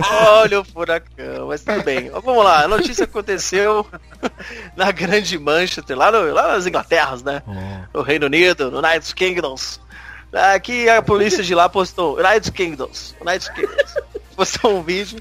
[0.42, 2.10] Olha o furacão, mas tudo bem.
[2.10, 3.86] Vamos lá, a notícia aconteceu
[4.76, 7.42] na Grande Manchester, lá, no- lá nas Inglaterras, né?
[7.46, 9.80] Ó, No Reino Unido, no United Kingdoms.
[10.34, 13.94] Aqui a polícia de lá postou, United Kingdoms, United Kingdoms.
[14.34, 15.16] Postou um vídeo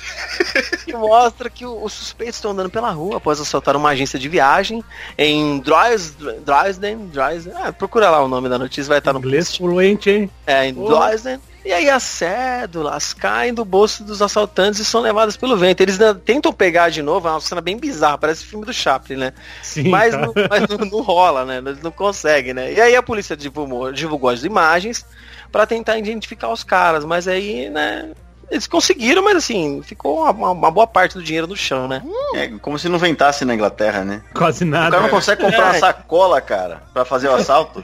[0.85, 4.83] que mostra que os suspeitos estão andando pela rua após assaltar uma agência de viagem
[5.15, 9.55] em Dres- Dresden, Dresden, ah, procura lá o nome da notícia, vai estar no Inglês
[9.55, 10.31] fluente, hein?
[10.47, 10.73] é, em.
[10.73, 11.39] Dresden.
[11.65, 15.81] E aí as cédulas caem do bolso dos assaltantes e são levadas pelo vento.
[15.81, 19.33] Eles tentam pegar de novo, é uma cena bem bizarra, parece filme do Chaplin, né?
[19.61, 19.87] Sim.
[19.89, 21.57] mas não, mas não, não rola, né?
[21.57, 22.73] Eles não conseguem, né?
[22.73, 25.05] E aí a polícia divulgou, divulgou as imagens
[25.51, 28.11] pra tentar identificar os caras, mas aí, né?
[28.51, 32.03] Eles conseguiram, mas assim, ficou uma, uma- uma boa parte do dinheiro no chão, né?
[32.35, 34.21] É como se não ventasse na Inglaterra, né?
[34.33, 34.91] Quase O nada.
[34.91, 35.79] cara não consegue comprar uma É.
[35.79, 37.83] sacola, cara, pra fazer o assalto.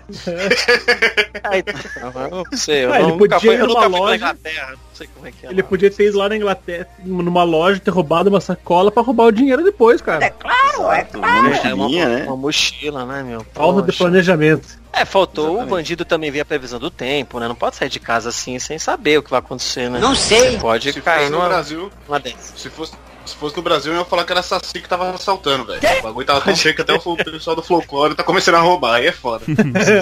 [1.44, 4.00] Aí, eu não sei, eu Ah, ele nunca podia fui, ir eu nunca fui pra
[4.00, 5.50] loja- Inglaterra, não sei como é que é.
[5.50, 5.68] Ele lá.
[5.68, 9.32] podia ter ido lá na Inglaterra, numa loja, ter roubado uma sacola pra roubar o
[9.32, 10.26] dinheiro depois, cara.
[10.26, 12.24] Exato, uma É, uma, né?
[12.28, 13.46] uma mochila, né, meu?
[13.54, 14.79] Falta de planejamento.
[14.92, 15.68] É, faltou Exatamente.
[15.68, 17.48] o bandido também ver a previsão do tempo, né?
[17.48, 20.00] Não pode sair de casa assim sem saber o que vai acontecer, né?
[20.00, 20.52] Não sei.
[20.52, 22.22] Você pode Se cair fosse no numa, Brasil, numa
[22.56, 22.94] se fosse,
[23.30, 25.80] se fosse no Brasil, eu ia falar que era Saci que tava assaltando, velho.
[26.00, 28.96] O bagulho tava tão feio que até o pessoal do folclore tá começando a roubar,
[28.96, 29.46] aí é foda.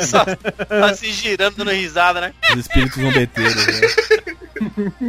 [0.05, 0.23] Só,
[0.89, 2.33] só se girando, dando risada, né?
[2.53, 3.87] os espíritos zombeteiros, né?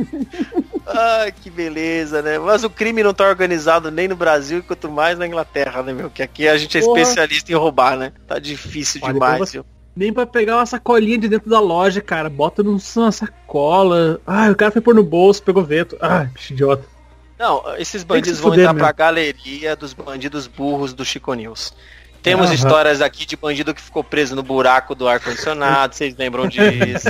[0.86, 2.38] Ai, que beleza, né?
[2.38, 6.10] Mas o crime não tá organizado nem no Brasil, quanto mais na Inglaterra, né, meu?
[6.10, 7.00] Que aqui a gente é Porra.
[7.00, 8.12] especialista em roubar, né?
[8.26, 9.66] Tá difícil Olha, demais, você- viu?
[9.94, 12.30] Nem pra pegar uma sacolinha de dentro da loja, cara.
[12.30, 12.78] Bota numa
[13.10, 14.20] sacola.
[14.24, 15.96] Ah, o cara foi pôr no bolso, pegou vento.
[16.00, 16.84] Ah, bicho idiota.
[17.38, 18.86] Não, esses bandidos vão fuder entrar mesmo.
[18.86, 21.72] pra galeria dos bandidos burros do Chico News.
[22.20, 22.54] Temos Aham.
[22.54, 27.08] histórias aqui de bandido que ficou preso no buraco do ar-condicionado, vocês lembram disso?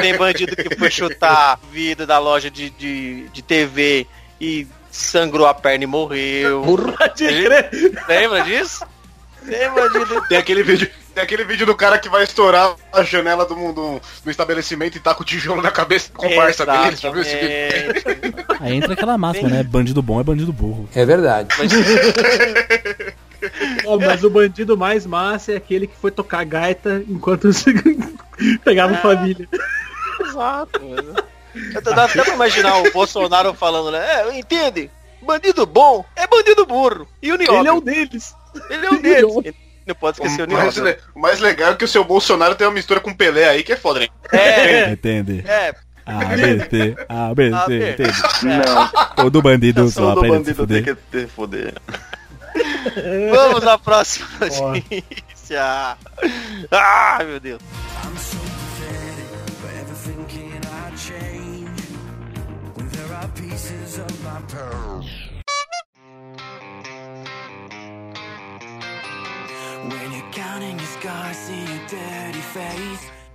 [0.00, 4.06] Tem bandido que foi chutar o vidro da loja de, de, de TV
[4.40, 6.62] e sangrou a perna e morreu.
[6.98, 7.70] Pode crer.
[8.08, 8.84] Lembra disso?
[10.28, 14.00] Tem aquele vídeo, tem aquele vídeo do cara que vai estourar a janela do, do,
[14.24, 16.96] do estabelecimento e tá com o tijolo na cabeça com parça dele.
[16.96, 18.44] Já viu esse vídeo?
[18.60, 19.62] Aí entra aquela máxima, né?
[19.62, 20.88] Bandido bom é bandido burro.
[20.94, 21.48] É verdade.
[23.86, 27.48] Ó, mas o bandido mais massa é aquele que foi tocar gaita enquanto
[28.64, 28.98] pegava Ah.
[28.98, 29.48] família.
[30.20, 30.80] Exato.
[30.84, 31.14] mano.
[31.74, 34.04] Eu Dá até pra imaginar o Bolsonaro falando, né?
[34.22, 34.90] É, entende?
[35.20, 37.08] Bandido bom é bandido burro.
[37.20, 37.58] E o Nióbio?
[37.60, 38.34] Ele é um deles.
[38.70, 39.36] Ele é um deles.
[39.44, 39.54] Ele
[39.86, 42.54] não pode esquecer o O mais, le- o mais legal é que o seu Bolsonaro
[42.54, 44.10] tem uma mistura com Pelé aí que é foda, hein?
[44.32, 45.44] É, Entende?
[45.46, 45.74] é.
[46.04, 47.90] A, B, C, A, B, A, C, B.
[47.92, 48.12] entende?
[48.42, 50.84] Não, Todo bandido só se bandido tem fuder.
[50.84, 51.74] que ter foder.
[53.30, 55.96] Vamos à próxima notícia.
[56.70, 57.60] Ah, meu Deus.
[58.04, 60.88] I'm so pathetic, but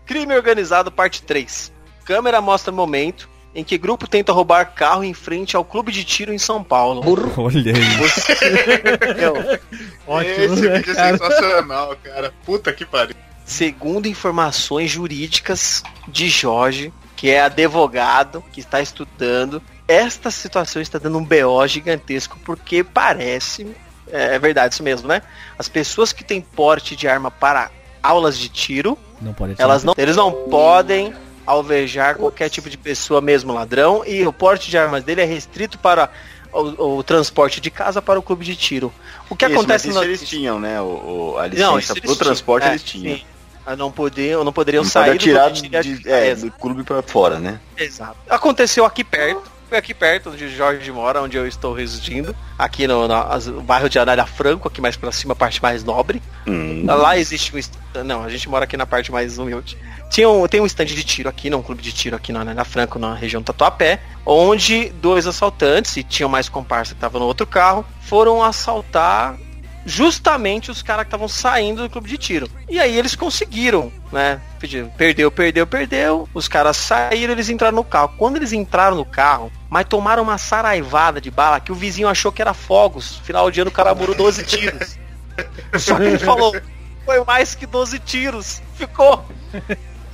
[0.06, 1.72] Crime organizado, parte 3.
[2.06, 6.34] Câmera mostra momento em que grupo tenta roubar carro em frente ao clube de tiro
[6.34, 7.02] em São Paulo.
[7.38, 9.22] Olha aí.
[9.22, 9.60] Eu-
[10.08, 11.18] Ótimo, Esse né, vídeo é cara?
[11.18, 12.34] sensacional, cara.
[12.46, 13.16] Puta que pariu.
[13.46, 21.18] Segundo informações jurídicas de Jorge, que é advogado, que está estudando, esta situação está dando
[21.20, 23.68] um BO gigantesco, porque parece,
[24.14, 25.22] é, é verdade isso mesmo, né?
[25.60, 27.70] As pessoas que têm porte de arma para
[28.02, 31.14] aulas de tiro, Não pode elas não, eles não podem
[31.46, 35.78] alvejar qualquer tipo de pessoa, mesmo ladrão, e o porte de armas dele é restrito
[35.78, 36.10] para
[36.54, 38.94] o, o transporte de casa para o clube de tiro.
[39.30, 40.80] O que Isso, acontece mas isso no- eles tinham, né?
[40.80, 42.74] O, o- a licença pro eles transporte tinham.
[42.74, 43.18] eles É, tinham.
[43.18, 43.24] sim.
[43.78, 47.40] Não poderiam, não poderiam Não sair pode clube de de, é, do clube pra fora,
[47.40, 47.62] né?
[47.78, 48.18] Exato.
[48.30, 49.53] Aconteceu aqui perto.
[49.74, 52.36] Foi aqui perto onde Jorge mora, onde eu estou residindo.
[52.60, 55.84] Aqui no, as- no bairro de Anália Franco, aqui mais pra cima, a parte mais
[55.84, 56.22] nobre.
[56.46, 56.84] Hum.
[56.86, 58.04] Lá existe um.
[58.04, 59.76] Não, a gente mora aqui na parte mais humilde.
[60.12, 62.42] Tinha um, tem um stand de tiro aqui, não, um clube de tiro aqui na
[62.42, 67.20] Anália Franco, na região do Tatuapé, onde dois assaltantes, e tinham mais comparsa que estavam
[67.20, 69.36] no outro carro, foram assaltar
[69.86, 72.48] justamente os caras que estavam saindo do clube de tiro.
[72.70, 74.40] E aí eles conseguiram, né?
[74.60, 76.30] Pediram, Perdeu, perdeu, perdeu.
[76.34, 78.14] Os caras saíram, eles entraram no carro.
[78.18, 82.32] Quando eles entraram no carro, mas tomaram uma saraivada de bala que o vizinho achou
[82.32, 83.18] que era fogos.
[83.24, 85.00] Final de ano o cara morou 12 tiros.
[85.80, 86.56] Só que ele falou,
[87.04, 88.62] foi mais que 12 tiros.
[88.76, 89.26] Ficou.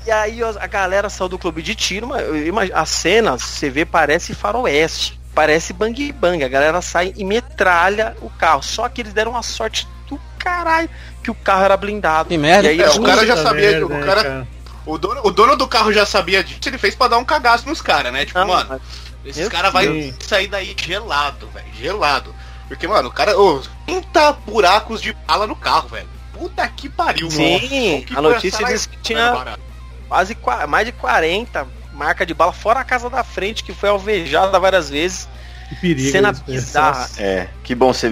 [0.06, 2.08] E aí a galera saiu do clube de tiro,
[2.54, 5.20] mas a cena, você vê, parece faroeste.
[5.36, 6.42] Parece bang bang.
[6.42, 8.64] A galera sai e metralha o carro.
[8.64, 10.90] Só que eles deram uma sorte do caralho
[11.22, 12.30] que o carro era blindado.
[12.30, 12.72] Que merda.
[12.72, 14.48] E aí, É, o cara já sabia, merda, o né, cara,
[14.86, 17.68] o dono, o dono do carro já sabia disso, ele fez pra dar um cagaço
[17.68, 18.26] nos caras, né?
[18.26, 20.12] Tipo, Não, mano, mas- esses caras sei.
[20.12, 22.34] vai sair daí gelado, velho, gelado.
[22.68, 26.08] Porque, mano, o cara, ô, 30 buracos de bala no carro, velho.
[26.34, 28.18] Puta que pariu, Sim, mano.
[28.18, 29.60] A notícia diz que tinha- barato.
[30.08, 33.90] quase qua- mais de 40 marca de bala, fora a casa da frente, que foi
[33.90, 35.28] alvejada várias vezes.
[35.68, 36.12] Que perigo.
[36.12, 36.54] Cena isso, né?
[36.56, 37.10] bizarra.
[37.18, 38.12] É, que bom ser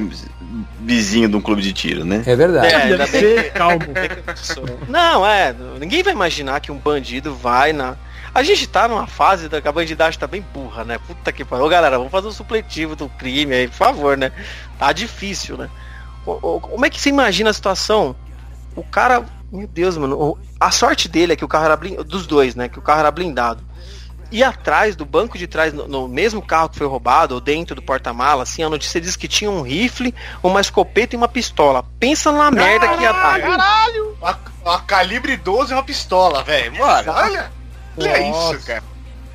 [0.81, 2.21] vizinho de um clube de tiro, né?
[2.25, 2.67] É verdade.
[2.67, 3.79] É, ainda Deve bem ser calmo.
[4.87, 7.95] Não, é, ninguém vai imaginar que um bandido vai na.
[8.33, 10.99] A gente tá numa fase da que a bandidagem tá bem burra, né?
[10.99, 11.67] Puta que pariu.
[11.67, 14.31] Galera, vamos fazer um supletivo do crime aí, por favor, né?
[14.77, 15.69] Tá difícil, né?
[16.25, 18.15] Como é que você imagina a situação?
[18.75, 22.27] O cara, meu Deus, mano, a sorte dele é que o carro era blindado, dos
[22.27, 22.67] dois, né?
[22.67, 23.63] Que o carro era blindado.
[24.29, 27.75] E atrás, do banco de trás, no, no mesmo carro que foi roubado, ou dentro
[27.75, 30.13] do porta-mala, assim, a notícia diz que tinha um rifle,
[30.43, 31.85] uma escopeta e uma pistola.
[31.97, 33.39] Pensa na merda que ia dar.
[34.19, 36.77] Uma, uma calibre 12 e uma pistola, velho.
[36.77, 37.56] Mano, olha.
[37.97, 38.55] Olha Nossa.
[38.55, 38.83] isso, cara.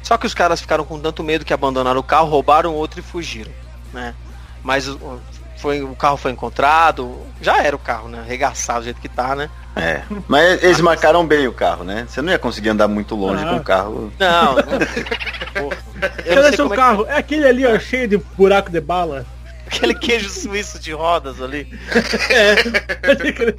[0.02, 3.02] Só que os caras ficaram com tanto medo que abandonaram o carro, roubaram outro e
[3.02, 3.52] fugiram,
[3.92, 4.14] né?
[4.62, 5.20] Mas o,
[5.56, 8.18] foi, o carro foi encontrado, já era o carro, né?
[8.20, 9.48] Arregaçado do jeito que tá, né?
[9.76, 10.02] É.
[10.28, 12.04] Mas eles marcaram bem o carro, né?
[12.08, 13.48] Você não ia conseguir andar muito longe Ah.
[13.50, 14.12] com o carro.
[14.18, 14.62] Não, não.
[15.54, 16.50] Porra.
[16.50, 17.06] Seu como é carro?
[17.06, 19.24] É aquele ali, ó, cheio de buraco de bala.
[19.70, 21.66] que aquele queijo suíço de rodas ali.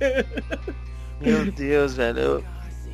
[1.21, 2.19] Meu Deus, velho.
[2.19, 2.43] Eu,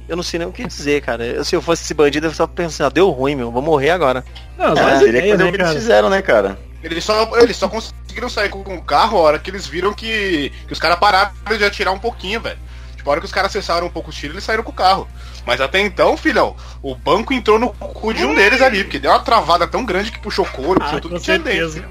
[0.10, 1.24] eu não sei nem o que dizer, cara.
[1.26, 3.92] Eu, se eu fosse esse bandido, eu só pensar, ah, deu ruim, meu, vou morrer
[3.92, 4.24] agora.
[4.58, 6.60] Não, É, mas teria que ideia, fazer né, o que eles fizeram, né, cara?
[6.84, 10.52] Eles só, eles só conseguiram sair com o carro a hora que eles viram que,
[10.68, 12.58] que os caras pararam de atirar um pouquinho, velho.
[12.96, 14.76] Tipo, a hora que os caras cessaram um pouco os tiros, eles saíram com o
[14.76, 15.08] carro.
[15.46, 19.12] Mas até então, filhão, o banco entrou no cu de um deles ali, porque deu
[19.12, 21.70] uma travada tão grande que puxou couro, puxou Ah, tudo que tinha dentro.
[21.72, 21.90] certeza.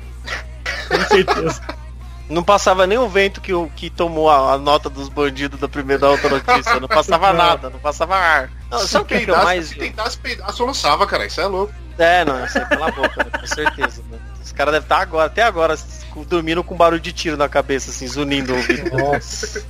[0.88, 1.60] Com certeza.
[2.28, 6.00] Não passava nem o vento que, que tomou a, a nota dos bandidos da primeira
[6.02, 6.78] da outra notícia.
[6.78, 8.50] Não passava nada, não passava ar.
[8.70, 9.68] Não, Se sabe o que, que eu peidasse, mais.
[9.68, 11.24] se tentasse peidar, soluçava, cara.
[11.26, 11.72] Isso é louco.
[11.98, 14.02] É, não, eu sei pela boca, né, com certeza.
[14.10, 14.18] Né?
[14.44, 15.76] Os caras devem estar agora, até agora,
[16.28, 18.90] dormindo com barulho de tiro na cabeça, assim, zunindo o ouvido.
[18.96, 19.64] Nossa.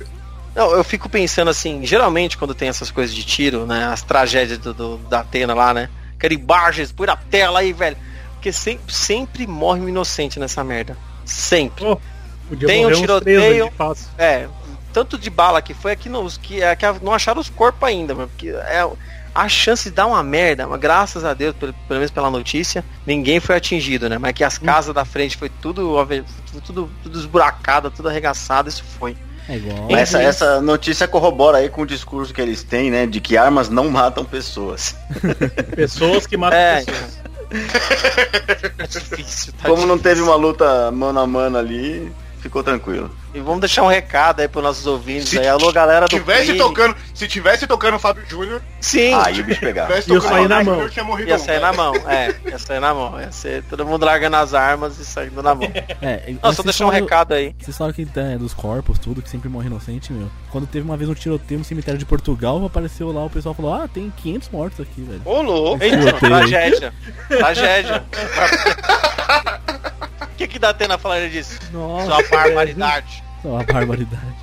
[0.53, 3.85] Não, eu fico pensando assim, geralmente quando tem essas coisas de tiro, né?
[3.85, 5.89] As tragédias do, do- da Atena lá, né?
[6.17, 7.95] Aquele Barges, põe na tela aí, velho.
[8.33, 10.97] Porque sempre, sempre morre um inocente nessa merda.
[11.23, 11.85] Sempre.
[11.85, 12.01] Pô,
[12.49, 13.71] podia Tem um tiroteio.
[14.17, 14.47] É,
[14.91, 18.13] tanto de bala que foi aqui nos que é que não acharam os corpos ainda,
[18.15, 18.85] mano, porque é
[19.33, 22.83] a chance de dar uma merda, mas graças a Deus, pelo, pelo menos pela notícia,
[23.05, 24.17] ninguém foi atingido, né?
[24.17, 26.23] Mas que as casas da frente foi tudo ave-
[26.65, 29.15] tudo tudo esburacada, tudo arregaçado, isso foi.
[29.47, 29.87] É igual.
[29.89, 33.05] Essa, essa notícia corrobora aí com o discurso que eles têm, né?
[33.07, 34.95] De que armas não matam pessoas.
[35.75, 37.19] Pessoas que matam É, pessoas.
[38.77, 40.03] É difícil, tá Como não difícil.
[40.03, 43.11] teve uma luta mano a mano ali, ficou tranquilo.
[43.33, 45.47] E vamos deixar um recado aí pros nossos ouvintes Se aí.
[45.47, 49.43] Alô, galera do Se tivesse tocando, se tivesse tocando o Fábio Júnior, Sim, Aí o
[49.43, 49.89] bicho pegava.
[49.89, 50.73] tivesse Ia tocando sair o na mão.
[50.73, 51.61] Júnior, tinha morrido ia um, sair né?
[51.61, 51.93] na mão.
[52.07, 53.19] É, ia sair na mão.
[53.19, 55.69] Ia ser todo mundo largando as armas e saindo na mão.
[56.01, 57.53] É, Não, só deixar um recado aí.
[57.59, 60.29] Vocês falam que é, dos corpos, tudo, que sempre morre inocente, meu.
[60.49, 63.73] Quando teve uma vez um tiroteio no cemitério de Portugal, apareceu lá, o pessoal falou,
[63.73, 65.21] ah, tem 500 mortos aqui, velho.
[65.25, 65.79] Ô, louco.
[66.19, 66.93] Tragédia.
[67.27, 68.05] Tragédia.
[70.39, 71.59] O que que dá tendo a falar disso?
[71.73, 73.21] Nossa, Sua barbaridade.
[73.41, 74.35] Só uma barbaridade.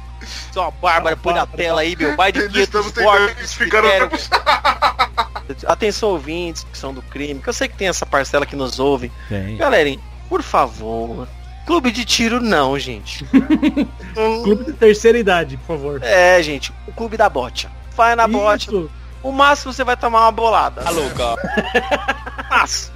[0.52, 2.14] Sua bárbara, põe na tela aí, meu.
[2.16, 3.30] Mais de Eles 500 estamos tentando mortos.
[3.32, 4.10] identificar cemitério.
[4.12, 8.54] outra Atenção, ouvintes que são do crime, que eu sei que tem essa parcela que
[8.54, 9.10] nos ouve.
[9.28, 9.56] Tem.
[9.56, 11.26] Galerinha, por favor.
[11.64, 13.24] Clube de tiro não, gente.
[14.44, 16.02] Clube de terceira idade, por favor.
[16.02, 17.68] É, gente, o clube da bote.
[17.96, 18.68] Vai na bote.
[19.22, 20.82] O máximo você vai tomar uma bolada.
[20.86, 21.02] Alô,
[22.50, 22.95] Máximo.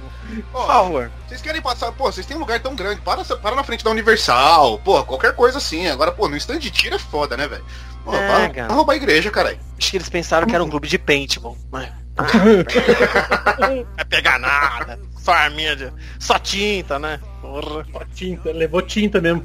[0.53, 1.11] Ó, favor.
[1.27, 3.89] Vocês querem passar, pô, vocês têm um lugar tão grande, para, para na frente da
[3.91, 5.87] Universal, pô, qualquer coisa assim.
[5.87, 7.63] Agora, pô, no stand de tiro é foda, né, velho?
[8.03, 8.67] Pô, É, vai, cara.
[8.67, 9.59] vai roubar a igreja, caralho.
[9.77, 11.57] Acho que eles pensaram que era um clube de paintball.
[11.71, 11.89] Mas...
[12.17, 12.25] Não
[13.95, 14.99] vai pegar nada.
[15.17, 15.91] Só arminha de...
[16.19, 17.19] Só tinta, né?
[17.41, 17.85] Porra.
[17.93, 19.43] Ó, Tinta, levou tinta mesmo.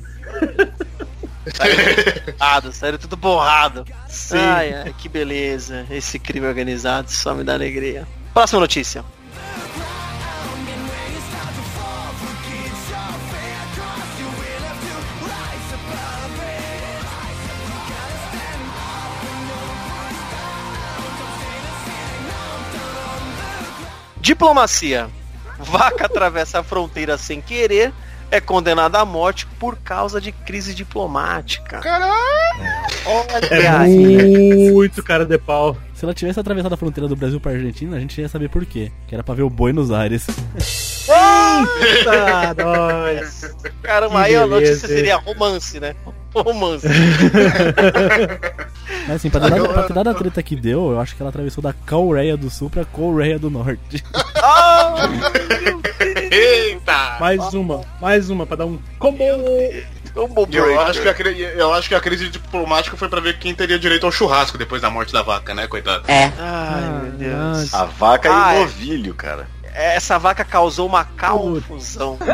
[2.38, 3.84] Borrado, sério, tudo borrado.
[4.08, 4.38] Sim.
[4.38, 5.86] Ai, ai, que beleza.
[5.90, 8.06] Esse crime organizado só me dá alegria.
[8.32, 9.04] Próxima notícia.
[24.26, 25.08] Diplomacia.
[25.56, 27.92] Vaca atravessa a fronteira sem querer,
[28.28, 31.80] é condenada à morte por causa de crise diplomática.
[33.06, 35.76] Olha É muito cara de pau.
[35.94, 38.66] Se ela tivesse atravessado a fronteira do Brasil pra Argentina, a gente ia saber por
[38.66, 38.90] quê.
[39.06, 40.26] Que era pra ver o boi nos ares.
[41.08, 43.54] Eita, nós.
[43.82, 45.94] Caramba, Que aí a notícia seria romance, né?
[46.34, 46.86] Romance.
[49.06, 51.22] Mas assim, pra ter, dado, pra ter dado a treta que deu, eu acho que
[51.22, 54.04] ela atravessou da Coreia do Sul pra Coreia do Norte.
[54.36, 55.08] Ah,
[56.30, 57.16] Eita!
[57.18, 59.24] Mais uma, mais uma pra dar um combo.
[60.16, 63.54] Combo Eu acho, que a, eu acho que a crise diplomática foi pra ver quem
[63.54, 66.04] teria direito ao churrasco depois da morte da vaca, né, coitado?
[66.08, 67.74] Ai, meu Deus.
[67.74, 68.58] A vaca Ah, e é.
[68.58, 69.46] o novilho, cara.
[69.74, 72.18] Essa vaca causou uma confusão.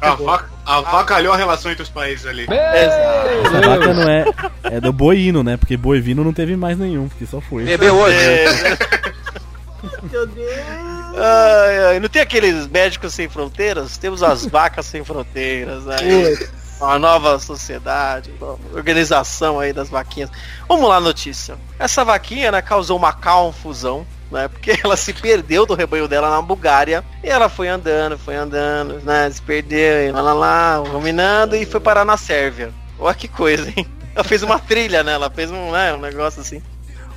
[0.00, 2.42] A vaca, a vaca alhou a relação entre os países ali.
[2.42, 3.46] Exato.
[3.46, 4.24] Essa vaca não é.
[4.64, 5.56] É do boino, né?
[5.56, 7.62] Porque boivino não teve mais nenhum, porque só foi.
[7.64, 8.18] Bebeu hoje.
[10.10, 10.87] Meu Deus.
[11.20, 13.96] Ai, ai, não tem aqueles médicos sem fronteiras?
[13.98, 15.88] Temos as vacas sem fronteiras.
[15.88, 16.48] Aí.
[16.80, 20.30] Uma nova sociedade, nova organização aí das vaquinhas.
[20.68, 21.56] Vamos lá, notícia.
[21.76, 24.46] Essa vaquinha, né, causou uma confusão, né?
[24.46, 27.04] Porque ela se perdeu do rebanho dela na Bulgária.
[27.22, 29.28] E ela foi andando, foi andando, né?
[29.28, 32.72] Se perdeu, e lá, lá, lá, ruminando e foi parar na Sérvia.
[32.96, 33.86] Olha que coisa, hein?
[34.14, 35.12] Ela fez uma trilha, né?
[35.12, 36.62] Ela fez um, né, um negócio assim.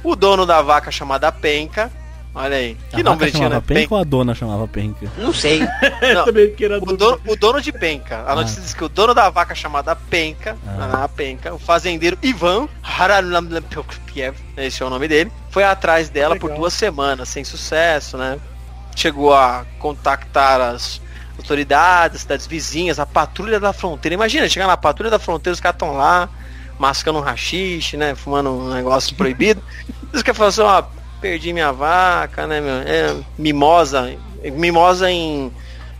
[0.03, 1.91] O dono da vaca chamada Penca.
[2.33, 2.77] Olha aí.
[2.89, 3.61] Que vaca bonitinho, né?
[3.65, 5.05] penca ou a dona chamava penca?
[5.17, 5.59] Não sei.
[6.15, 8.23] Não, Também que era o, do- dono, o dono de Penca.
[8.25, 11.03] A notícia diz que o dono da vaca chamada Penca, Ah.
[11.03, 16.51] a Penca, o fazendeiro Ivan Haralamlampiev, esse é o nome dele, foi atrás dela por
[16.53, 18.39] duas semanas, sem sucesso, né?
[18.95, 21.01] Chegou a contactar as
[21.37, 24.13] autoridades, cidades vizinhas, a patrulha da fronteira.
[24.13, 26.29] Imagina, chegar na patrulha da fronteira, os caras estão lá,
[26.77, 28.15] mascando um rachixe, né?
[28.15, 29.61] Fumando um negócio proibido.
[30.13, 32.73] Os caras falam assim, ó, perdi minha vaca, né, meu?
[32.73, 34.13] É, mimosa.
[34.43, 35.51] Mimosa em,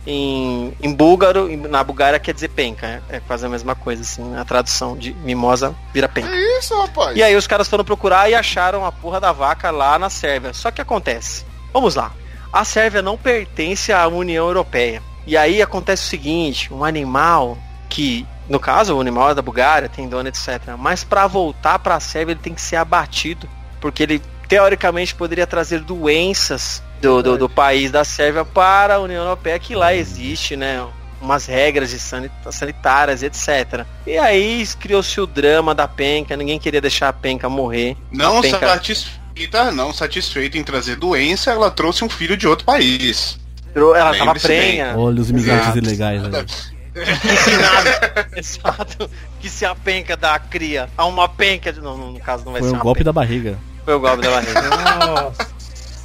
[0.06, 3.02] em, em búlgaro, na Bulgária quer dizer penca.
[3.08, 4.36] É, é quase a mesma coisa, assim.
[4.36, 6.28] A tradução de mimosa vira penca.
[6.28, 7.16] É isso, rapaz.
[7.16, 10.52] E aí os caras foram procurar e acharam a porra da vaca lá na Sérvia.
[10.52, 11.46] Só que acontece.
[11.72, 12.12] Vamos lá.
[12.52, 15.02] A Sérvia não pertence à União Europeia.
[15.26, 17.56] E aí acontece o seguinte, um animal
[17.88, 20.60] que, no caso, o animal é da Bulgária, tem dono, etc.
[20.76, 23.48] Mas para voltar para a Sérvia ele tem que ser abatido,
[23.80, 24.22] porque ele
[24.56, 29.74] teoricamente poderia trazer doenças do, do, do país da Sérvia para a União Europeia, que
[29.74, 30.86] lá existe, né?
[31.22, 33.86] Umas regras de sanit- sanitárias, etc.
[34.06, 37.96] E aí criou-se o drama da penca, ninguém queria deixar a penca morrer.
[38.10, 43.38] Não penca- satisfeita, não satisfeita em trazer doença, ela trouxe um filho de outro país.
[43.74, 44.58] Ela tava Lembre-se bem.
[44.60, 44.98] prenha.
[44.98, 46.44] Olha os imigrantes ilegais ali.
[46.92, 48.28] Que nada.
[48.36, 49.08] Exato.
[49.40, 51.80] Que se a penca da cria a uma penca de.
[51.80, 53.04] Não, no caso não vai Foi ser um golpe penca.
[53.04, 53.58] da barriga.
[53.84, 54.62] Foi o golpe da barriga.
[55.06, 55.52] Nossa.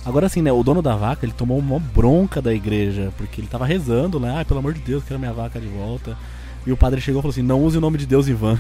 [0.05, 0.51] Agora sim, né?
[0.51, 4.38] O dono da vaca, ele tomou uma bronca da igreja, porque ele tava rezando lá,
[4.38, 6.17] ai, pelo amor de Deus, quero minha vaca de volta.
[6.65, 8.57] E o padre chegou e falou assim: não use o nome de Deus em vão.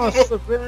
[0.00, 0.64] Nossa, velho.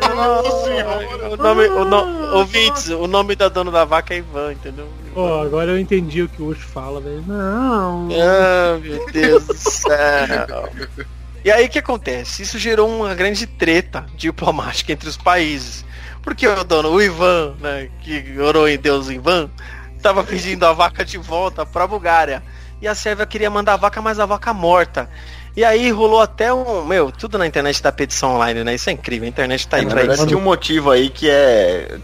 [1.32, 4.88] O nome, o no, ouvintes, o nome da dona da vaca é Ivan, entendeu?
[5.14, 7.24] Ó, agora eu entendi o que o Ucho fala, velho.
[7.26, 8.08] Não.
[8.10, 10.68] Ah, meu Deus do céu.
[11.44, 12.42] E aí o que acontece?
[12.42, 15.84] Isso gerou uma grande treta diplomática entre os países.
[16.22, 19.50] Porque o dono, o Ivan, né, que orou em Deus Ivan,
[19.96, 22.42] estava pedindo a vaca de volta pra Bulgária.
[22.80, 25.08] E a Sérvia queria mandar a vaca, mas a vaca morta.
[25.56, 26.84] E aí rolou até um.
[26.84, 28.74] Meu, tudo na internet da petição online, né?
[28.74, 29.26] Isso é incrível.
[29.26, 30.26] A internet tá aí Na pra isso.
[30.26, 31.98] tem um motivo aí que é.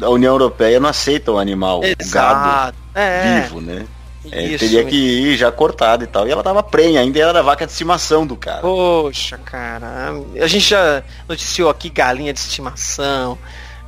[0.00, 2.76] A União Europeia não aceita o animal, o gado.
[2.94, 3.40] É.
[3.40, 3.84] vivo, né?
[4.30, 6.26] É, Isso, teria que ir já cortado e tal.
[6.28, 8.60] E ela tava prenha, ainda era vaca de estimação do cara.
[8.60, 10.12] Poxa, cara.
[10.40, 13.36] A gente já noticiou aqui galinha de estimação,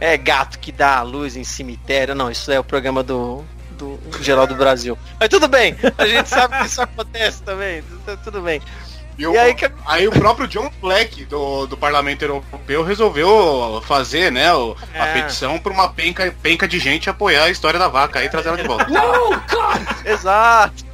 [0.01, 2.14] é gato que dá a luz em cemitério.
[2.14, 3.45] Não, isso é o programa do,
[3.78, 4.99] do geral do Brasil.
[5.20, 7.82] Mas tudo bem, a gente sabe que isso acontece também.
[8.05, 8.61] tu- Tudo bem.
[9.17, 13.83] E, o- E aí que- aí o próprio John Fleck do, do Parlamento Europeu resolveu
[13.87, 15.12] fazer, né, o- a É.
[15.15, 18.49] petição para uma penca, penca de gente apoiar a história da vaca aí e trazer
[18.49, 18.87] ela de volta.
[20.05, 20.85] Exato.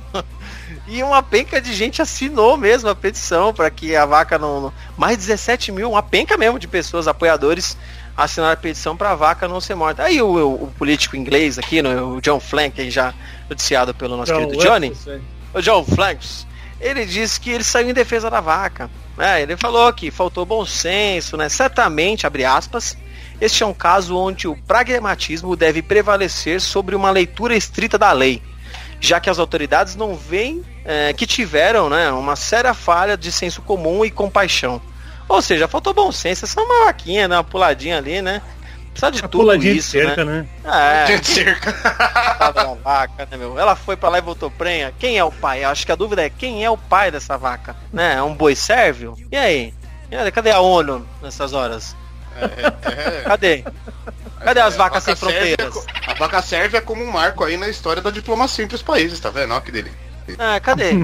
[0.87, 4.73] E uma penca de gente assinou mesmo a petição para que a vaca não, não-
[4.97, 7.77] Mais de 17 mil, uma penca mesmo de pessoas, apoiadores,
[8.16, 10.03] assinaram a petição para a vaca não ser morta.
[10.03, 13.14] Aí o, o- o político inglês aqui, né, o John Flank, já
[13.49, 14.93] noticiado pelo nosso Não, querido Johnny,
[15.55, 16.45] o John Flanks,
[16.81, 18.91] ele disse que ele saiu em defesa da vaca.
[19.18, 21.49] É, ele falou que faltou bom senso, né?
[21.49, 22.97] Certamente, abre aspas,
[23.41, 28.43] este é um caso onde o pragmatismo deve prevalecer sobre uma leitura estrita da lei,
[29.01, 33.62] já que as autoridades não veem é, que tiveram né, uma séria falha de senso
[33.62, 34.81] comum e compaixão.
[35.28, 38.43] Ou seja, faltou bom senso, é uma vaquinha, né, uma puladinha ali, né?
[38.93, 40.47] Precisa de A tudo puladinha de isso, cerca, né?
[40.64, 41.05] né?
[41.05, 41.72] É, Gente, cerca.
[42.82, 43.59] vaca, né, meu?
[43.59, 44.93] Ela foi pra lá e voltou prenha.
[44.99, 45.64] Quem é o pai?
[45.64, 47.76] Eu acho que a dúvida é quem é o pai dessa vaca?
[47.93, 48.14] Né?
[48.16, 49.14] É um boi sérvio?
[49.30, 49.74] E aí?
[50.34, 51.95] Cadê a ONU nessas horas?
[52.36, 53.64] É, Cadê?
[54.43, 55.86] Cadê as a vacas sem vaca serve é fronteiras?
[56.07, 59.20] a vaca serve é como um marco aí na história da diplomacia entre os países,
[59.20, 59.53] tá vendo?
[59.53, 59.93] Olha que dele.
[60.38, 60.91] Ah, cadê?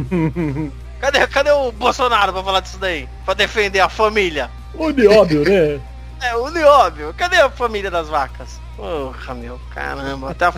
[0.99, 3.07] Cadê, cadê o Bolsonaro pra falar disso daí?
[3.24, 4.51] Pra defender a família?
[4.74, 5.78] O nióbio, né?
[6.21, 7.14] É, o nióbio.
[7.17, 8.61] Cadê a família das vacas?
[8.77, 10.31] Porra, meu, caramba.
[10.31, 10.55] Até a-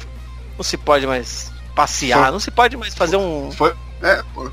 [0.56, 3.50] Não se pode mais passear, não se pode mais fazer um...
[3.52, 3.74] Foi.
[4.02, 4.50] É, pô.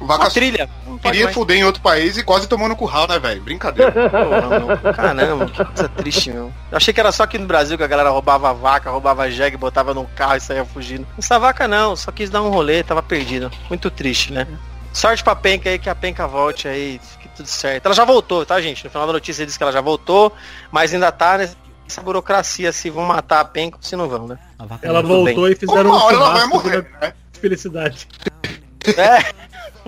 [0.00, 0.70] Uma Vaca trilha.
[1.02, 3.42] Queria fuder em outro país e quase tomou no curral, né, velho?
[3.42, 3.90] Brincadeira.
[4.10, 4.94] Porra, meu.
[4.94, 6.52] Caramba, que coisa triste, meu.
[6.70, 9.56] Eu achei que era só aqui no Brasil que a galera roubava vaca, roubava jegue,
[9.56, 11.04] botava no carro e saía fugindo.
[11.18, 13.50] Essa vaca não, só quis dar um rolê, tava perdida.
[13.68, 14.46] Muito triste, né?
[14.92, 17.00] Sorte pra penca aí, que a penca volte aí,
[17.38, 17.86] tudo certo.
[17.86, 18.84] Ela já voltou, tá, gente?
[18.84, 20.32] No final da notícia diz que ela já voltou,
[20.70, 24.38] mas ainda tá nessa burocracia se vão matar a penca ou se não vão, né?
[24.82, 25.34] Ela Tudo bem.
[25.34, 27.12] voltou e fizeram Uma um hora ela vai morrer, de né?
[27.40, 28.06] felicidade.
[28.96, 29.34] É.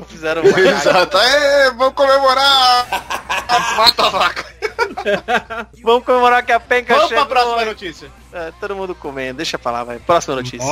[0.09, 1.17] Fizeram uma Exato.
[1.17, 2.87] Aê, vamos comemorar
[3.49, 4.45] a mata vaca.
[5.83, 7.35] Vamos comemorar que a penca Vamos pra chegou.
[7.35, 8.11] próxima notícia.
[8.33, 9.99] É, todo mundo comendo, deixa pra lá, vai.
[10.01, 10.67] Próxima notícia.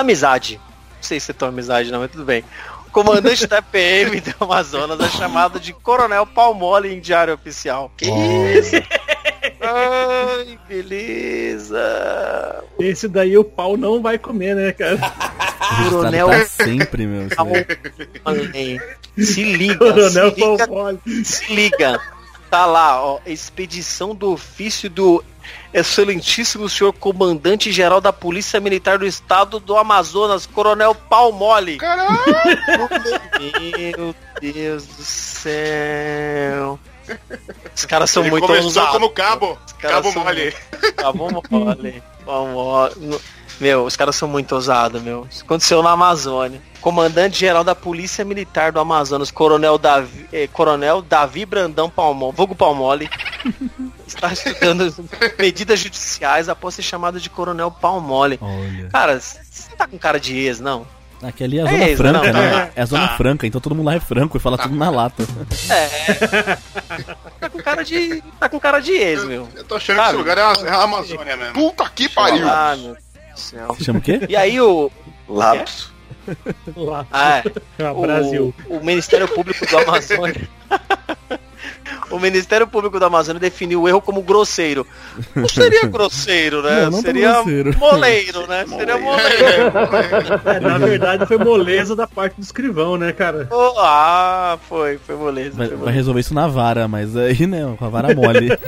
[0.00, 0.60] Amizade.
[0.96, 2.44] Não sei se é tão amizade não, mas tudo bem.
[2.86, 7.92] O comandante da PM do Amazonas é chamado de Coronel Palmole em diário oficial.
[7.96, 8.76] Que isso?
[9.60, 12.64] Ai, beleza.
[12.78, 14.98] Esse daí o pau não vai comer, né, cara?
[15.90, 17.28] Coronel Pra sempre, meu.
[19.18, 21.00] Se liga, Coronel se liga, Palmole.
[21.24, 22.00] se liga.
[22.50, 25.22] Tá lá, ó, expedição do ofício do
[25.72, 31.76] excelentíssimo senhor comandante-geral da Polícia Militar do Estado do Amazonas, Coronel Palmole.
[31.78, 32.18] Caralho.
[33.96, 36.78] Meu Deus do céu.
[37.74, 38.92] Os caras são Ele muito começou ousados.
[38.92, 39.58] como cabo.
[39.80, 40.54] Cabo mole.
[42.24, 42.94] Bom, mole.
[42.98, 43.20] No-
[43.60, 45.26] Meu, os caras são muito ousados, meu.
[45.30, 46.60] Isso aconteceu na Amazônia.
[46.80, 53.10] Comandante-geral da Polícia Militar do Amazonas, Coronel Davi, eh, Coronel Davi Brandão Palmole, vulgo Palmole,
[54.06, 54.94] está estudando
[55.36, 58.38] medidas judiciais após ser chamado de Coronel Palmole.
[58.40, 58.88] Olha.
[58.92, 59.40] Cara, você
[59.76, 60.86] tá com cara de ex, não?
[61.20, 62.70] Aqui ali é a É zona isso, franca, não, né?
[62.76, 63.16] É a zona Tá.
[63.16, 65.24] franca, então todo mundo lá é franco e fala tudo na lata.
[65.68, 66.56] É.
[67.40, 68.22] Tá com cara de.
[68.38, 69.48] Tá com cara de ex, meu.
[69.56, 70.08] Eu tô achando Sabe?
[70.10, 71.54] que esse lugar é a, é a Amazônia mesmo.
[71.54, 72.48] Puta que pariu.
[72.48, 72.96] Ah, meu
[73.38, 73.74] do céu.
[73.76, 74.20] Se chama o quê?
[74.28, 74.90] E aí o.
[75.28, 75.94] Lapso.
[76.76, 77.06] Lá.
[77.10, 77.44] Ah, é.
[77.84, 78.54] Ah, o, Brasil.
[78.68, 80.48] o Ministério Público do Amazônia.
[82.10, 84.86] o Ministério Público da Amazônia definiu o erro como grosseiro.
[85.34, 86.76] Não seria grosseiro, né?
[86.76, 87.78] Não, não tão seria grosseiro.
[87.78, 88.64] moleiro, né?
[88.68, 89.72] Seria moleiro.
[90.44, 93.46] É, na verdade foi moleza da parte do escrivão, né, cara?
[93.50, 95.56] Oh, ah, foi, foi moleza.
[95.56, 98.48] Vai, foi vai resolver isso na vara, mas aí, né, com a vara mole.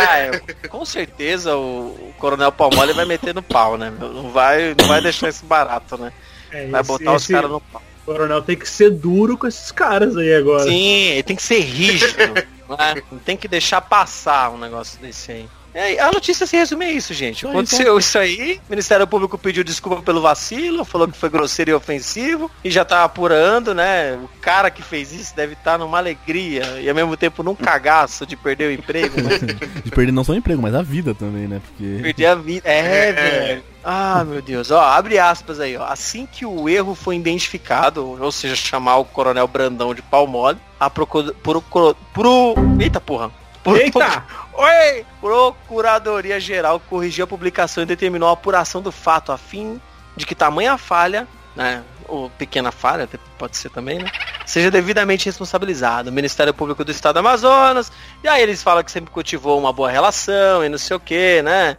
[0.00, 3.92] Ah, é, com certeza o, o Coronel Palmole vai meter no pau, né?
[4.00, 6.12] Não vai, não vai deixar isso barato, né?
[6.50, 7.82] É, Vai esse- botar os esse caras no pau.
[8.08, 10.64] Coronel tem que ser duro com esses caras aí agora.
[10.64, 12.16] Sim, ele tem que ser rígido.
[12.34, 13.02] né?
[13.12, 15.48] Não tem que deixar passar um negócio desse aí.
[15.78, 17.42] É, a notícia se resume a isso, gente.
[17.42, 21.70] Só Aconteceu isso aí, o Ministério Público pediu desculpa pelo vacilo, falou que foi grosseiro
[21.70, 24.18] e ofensivo, e já tá apurando, né?
[24.20, 28.26] O cara que fez isso deve estar numa alegria e ao mesmo tempo num cagaço
[28.26, 29.38] de perder o emprego, né?
[29.84, 31.60] De perder não só o emprego, mas a vida também, né?
[31.64, 32.02] Porque.
[32.02, 32.68] Perder a vida.
[32.68, 33.62] É, velho.
[33.84, 34.70] Ah, meu Deus.
[34.72, 35.84] Ó, abre aspas aí, ó.
[35.84, 40.58] Assim que o erro foi identificado, ou seja, chamar o Coronel Brandão de pau mole,
[40.78, 41.32] a procura...
[41.42, 41.96] Procuro...
[42.12, 42.54] Pro...
[42.80, 43.30] Eita porra.
[43.76, 44.24] Eita!
[44.54, 45.06] Oi!
[45.20, 49.80] Procuradoria Geral corrigiu a publicação e determinou a apuração do fato a fim
[50.16, 51.82] de que tamanha falha, né?
[52.08, 54.10] Ou pequena falha, até pode ser também, né?
[54.46, 56.10] Seja devidamente responsabilizado.
[56.10, 57.92] O Ministério Público do Estado do Amazonas.
[58.24, 61.42] E aí eles falam que sempre cultivou uma boa relação e não sei o que,
[61.42, 61.76] né?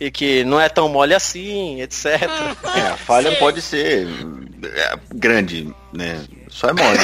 [0.00, 2.22] E que não é tão mole assim, etc.
[2.74, 4.08] É, a falha pode ser
[4.64, 6.24] é, grande, né?
[6.48, 6.98] Só é mole.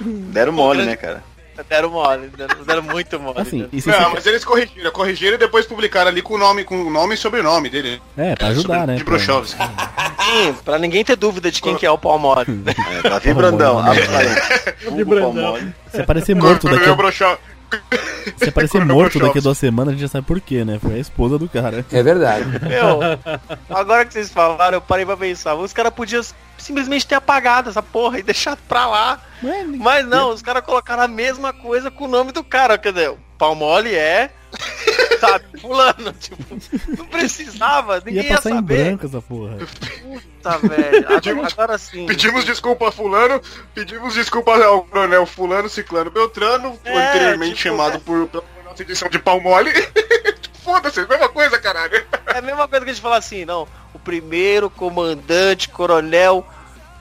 [0.32, 1.22] Deram mole, né, cara?
[1.68, 3.40] Deram mole, deram, deram muito mole.
[3.40, 3.68] Assim, né?
[3.72, 6.64] e se Não, você- mas eles corrigiram, corrigiram e depois publicaram ali com o nome,
[6.64, 8.02] com o nome e sobrenome dele.
[8.16, 8.96] É, pra ajudar, Sobre- né?
[8.98, 9.58] De Brochovski.
[10.24, 12.44] Sim, pra ninguém ter dúvida de quem que é o pau mole.
[13.04, 13.92] É, Davi Brandão, né?
[15.92, 17.38] Se aparecer morto daqui, a-
[18.36, 20.78] se aparecer morto daqui a duas semanas, a gente já sabe por quê, né?
[20.80, 21.84] Foi a esposa do cara.
[21.92, 22.44] É verdade.
[22.66, 23.00] Meu,
[23.70, 25.54] agora que vocês falaram, eu parei pra pensar.
[25.54, 26.22] Os caras podiam
[26.58, 29.20] simplesmente ter apagado essa porra e deixado pra lá.
[29.42, 32.78] Ué, Mas não, os caras colocaram a mesma coisa com o nome do cara.
[32.78, 34.30] Quer dizer, o pau mole é.
[35.20, 36.12] Sabe, fulano.
[36.12, 36.58] Tipo,
[36.96, 38.84] não precisava, ninguém ia ia, passar em saber.
[38.84, 39.56] branco essa porra.
[40.02, 41.06] Puta, velho.
[41.08, 42.06] Agora, agora sim.
[42.06, 43.40] Pedimos desculpa a fulano,
[43.74, 49.08] pedimos desculpa ao coronel fulano, ciclano, beltrano, É, anteriormente tipo, chamado por, pela nossa edição
[49.08, 49.70] de pau mole.
[50.64, 52.04] Foda-se, mesma coisa, caralho.
[52.26, 53.68] É a mesma coisa que a gente fala assim, não.
[53.92, 56.46] O primeiro comandante, coronel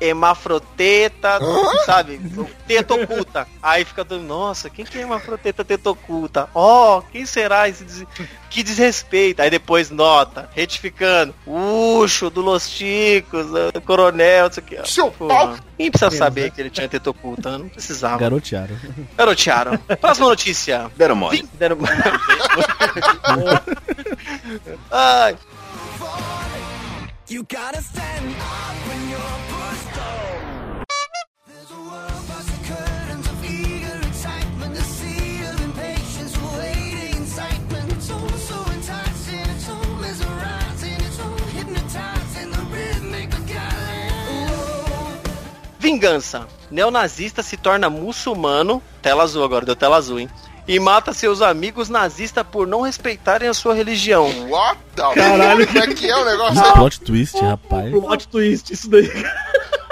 [0.06, 1.40] Hemafroteta,
[1.86, 2.20] sabe?
[2.68, 3.48] Teta oculta.
[3.62, 6.50] Aí fica todo, nossa, quem que é Hemafroteta Teta oculta?
[6.54, 8.04] Ó, quem será esse des...
[8.50, 9.42] que desrespeito?
[9.42, 11.34] Aí depois nota, retificando.
[11.46, 13.48] Uxo do Los Chicos,
[13.86, 14.78] coronel, isso aqui.
[14.80, 14.86] ó.
[14.86, 15.56] Seu Pô, pau.
[15.78, 17.58] Quem precisa saber que ele tinha teta oculta?
[17.58, 18.18] Não precisava.
[18.18, 18.76] Garotearam.
[19.18, 19.78] Garotearam.
[20.00, 20.92] Próxima notícia.
[20.96, 21.48] Deram mole.
[21.54, 21.78] Deram-
[24.92, 25.36] Ai,
[27.34, 30.84] You gotta stand up when you're pushed down.
[31.58, 31.76] So.
[45.80, 46.48] Vingança.
[46.70, 48.80] Neonazista se torna muçulmano.
[49.02, 50.30] Tela azul agora, deu tela azul, hein?
[50.68, 54.28] E mata seus amigos nazistas por não respeitarem a sua religião.
[54.50, 55.68] What the Caralho.
[55.68, 56.60] Como é que é o negócio?
[56.64, 57.92] Um plot twist, rapaz.
[57.92, 59.12] Plot twist, isso daí.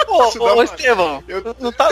[0.08, 1.90] Ô, ô, Estevão, Eu- não tá.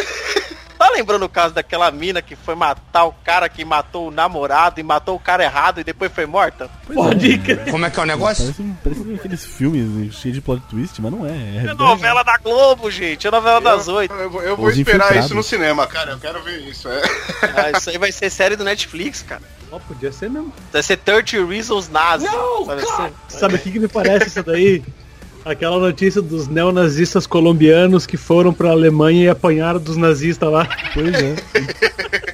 [0.79, 4.79] Tá lembrando o caso daquela mina que foi matar o cara que matou o namorado
[4.79, 6.69] e matou o cara errado e depois foi morta?
[6.91, 7.69] Pode crer.
[7.69, 8.45] Como é que é o negócio?
[8.45, 11.31] Parece, um- parece aqueles filmes cheios de plot twist, mas não é.
[11.31, 13.27] É, É novela da Globo, gente.
[13.27, 14.13] É novela das Eu, oito.
[14.13, 15.25] eu vou- eu vou Os esperar infiltrados.
[15.25, 16.11] isso no cinema, cara.
[16.11, 16.87] Eu quero ver isso.
[16.87, 17.01] É.
[17.57, 19.41] Ah, isso aí vai ser série do Netflix, cara.
[19.71, 20.53] Ó, podia ser mesmo.
[20.71, 22.25] Vai ser 30 Reasons Nazi.
[22.65, 23.13] sabe assim?
[23.27, 24.81] Sabe o que, que me parece isso daí?
[25.45, 30.67] Aquela notícia dos neonazistas colombianos que foram pra Alemanha e apanharam dos nazistas lá.
[30.93, 31.35] Pois é.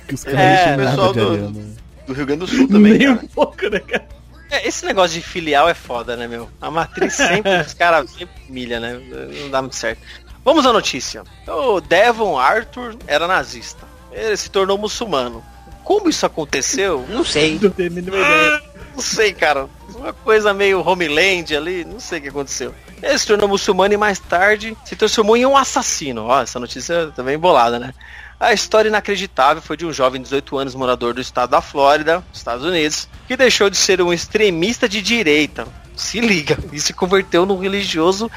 [0.08, 1.76] que os caras É, pessoal do- ariano.
[2.08, 4.06] Do Rio Grande do Sul também, Nem um pouco, né, cara?
[4.52, 6.50] É, esse negócio de filial é foda, né, meu?
[6.62, 9.00] A matriz sempre, os caras sempre milha, né?
[9.42, 10.00] Não dá muito certo.
[10.44, 11.24] Vamos à notícia.
[11.48, 13.86] O Devon Arthur era nazista.
[14.12, 15.44] Ele se tornou muçulmano.
[15.84, 17.06] Como isso aconteceu?
[17.10, 17.58] Não sei.
[17.62, 18.62] Não tenho a mínima ideia.
[18.94, 19.68] Não sei, cara.
[19.96, 22.74] Uma coisa meio Homeland ali, não sei o que aconteceu.
[23.04, 26.24] Ele se tornou muçulmano e mais tarde se transformou em um assassino.
[26.26, 27.94] Ó, essa notícia tá bem bolada, né?
[28.40, 32.24] A história inacreditável foi de um jovem de 18 anos, morador do estado da Flórida,
[32.34, 35.68] Estados Unidos, que deixou de ser um extremista de direita.
[35.96, 38.30] Se liga, e se converteu num religioso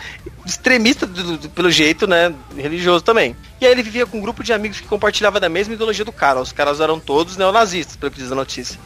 [0.47, 2.33] extremista, do- do- pelo jeito, né?
[2.57, 3.35] Religioso também.
[3.61, 6.13] E aí ele vivia com um grupo de amigos que compartilhava da mesma ideologia do
[6.13, 6.41] cara.
[6.41, 8.79] Os caras eram todos neonazistas, pelo que diz a notícia.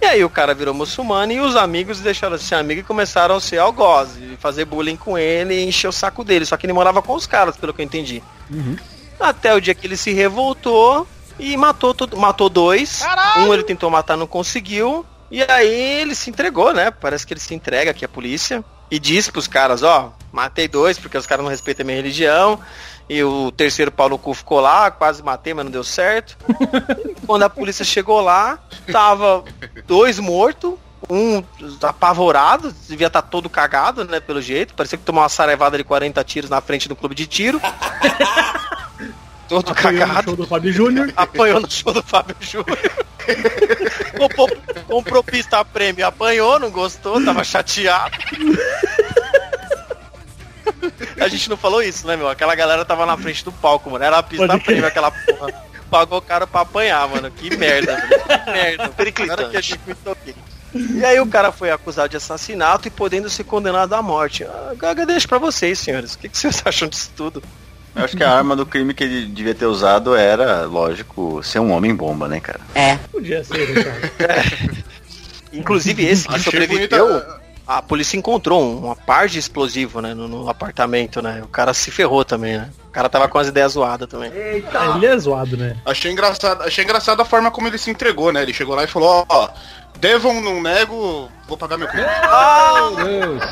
[0.00, 3.34] E aí o cara virou muçulmano e os amigos deixaram de ser amigos e começaram
[3.34, 6.46] a ser algoz, e fazer bullying com ele e encher o saco dele.
[6.46, 8.22] Só que ele morava com os caras, pelo que eu entendi.
[9.18, 11.06] Até o dia que ele se revoltou
[11.38, 13.02] e matou todo, matou dois.
[13.40, 15.04] Um ele tentou matar, não conseguiu.
[15.30, 16.90] E aí ele se entregou, né?
[16.90, 20.98] Parece que ele se entrega aqui à polícia e diz pros caras, ó, matei dois
[20.98, 22.58] porque os caras não respeitam a minha religião.
[23.08, 26.36] E o terceiro pau no cu ficou lá, quase matei, mas não deu certo.
[27.26, 28.58] Quando a polícia chegou lá,
[28.92, 29.44] tava
[29.86, 30.74] dois mortos,
[31.08, 31.42] um
[31.82, 34.74] apavorado, devia estar todo cagado, né, pelo jeito.
[34.74, 37.58] Parecia que tomou uma sarevada de 40 tiros na frente do clube de tiro.
[39.48, 40.24] todo Apanhou no cagado.
[40.24, 41.12] show do Fábio Júnior.
[41.16, 42.78] Apanhou no show do Fábio Júnior.
[44.16, 44.48] comprou,
[44.86, 48.16] comprou pista a prêmio, apanhou, não gostou, tava chateado.
[51.20, 52.28] A gente não falou isso, né, meu?
[52.28, 54.04] Aquela galera tava na frente do palco, mano.
[54.04, 55.52] Era a pista a Pode prêmio, aquela porra.
[55.90, 57.30] Pagou caro pra apanhar, mano.
[57.30, 58.92] Que merda, velho.
[59.12, 59.48] Que merda.
[59.48, 60.34] Que a gente me toquei.
[60.74, 64.44] E aí o cara foi acusado de assassinato e podendo ser condenado à morte.
[64.44, 66.14] Ah, Gaga, deixa pra vocês, senhores.
[66.14, 67.42] O que, que vocês acham disso tudo?
[67.98, 71.58] Eu acho que a arma do crime que ele devia ter usado era, lógico, ser
[71.58, 72.60] um homem bomba, né, cara?
[73.10, 73.82] Podia ser, né,
[74.18, 74.44] cara?
[75.52, 80.14] Inclusive esse que Achei sobreviveu, bonita- a polícia encontrou um- uma par de explosivo, né,
[80.14, 81.40] no, no apartamento, né?
[81.42, 82.70] O cara se ferrou também, né?
[82.88, 84.30] O cara tava com as ideias zoadas também.
[84.74, 85.76] Ah, Ele é zoado, né?
[85.84, 88.42] Achei engraçado, achei engraçado a forma como ele se entregou, né?
[88.42, 89.48] Ele chegou lá e falou, ó,
[89.98, 92.06] Devon não nego, vou pagar meu crime.
[92.06, 93.47] Ô,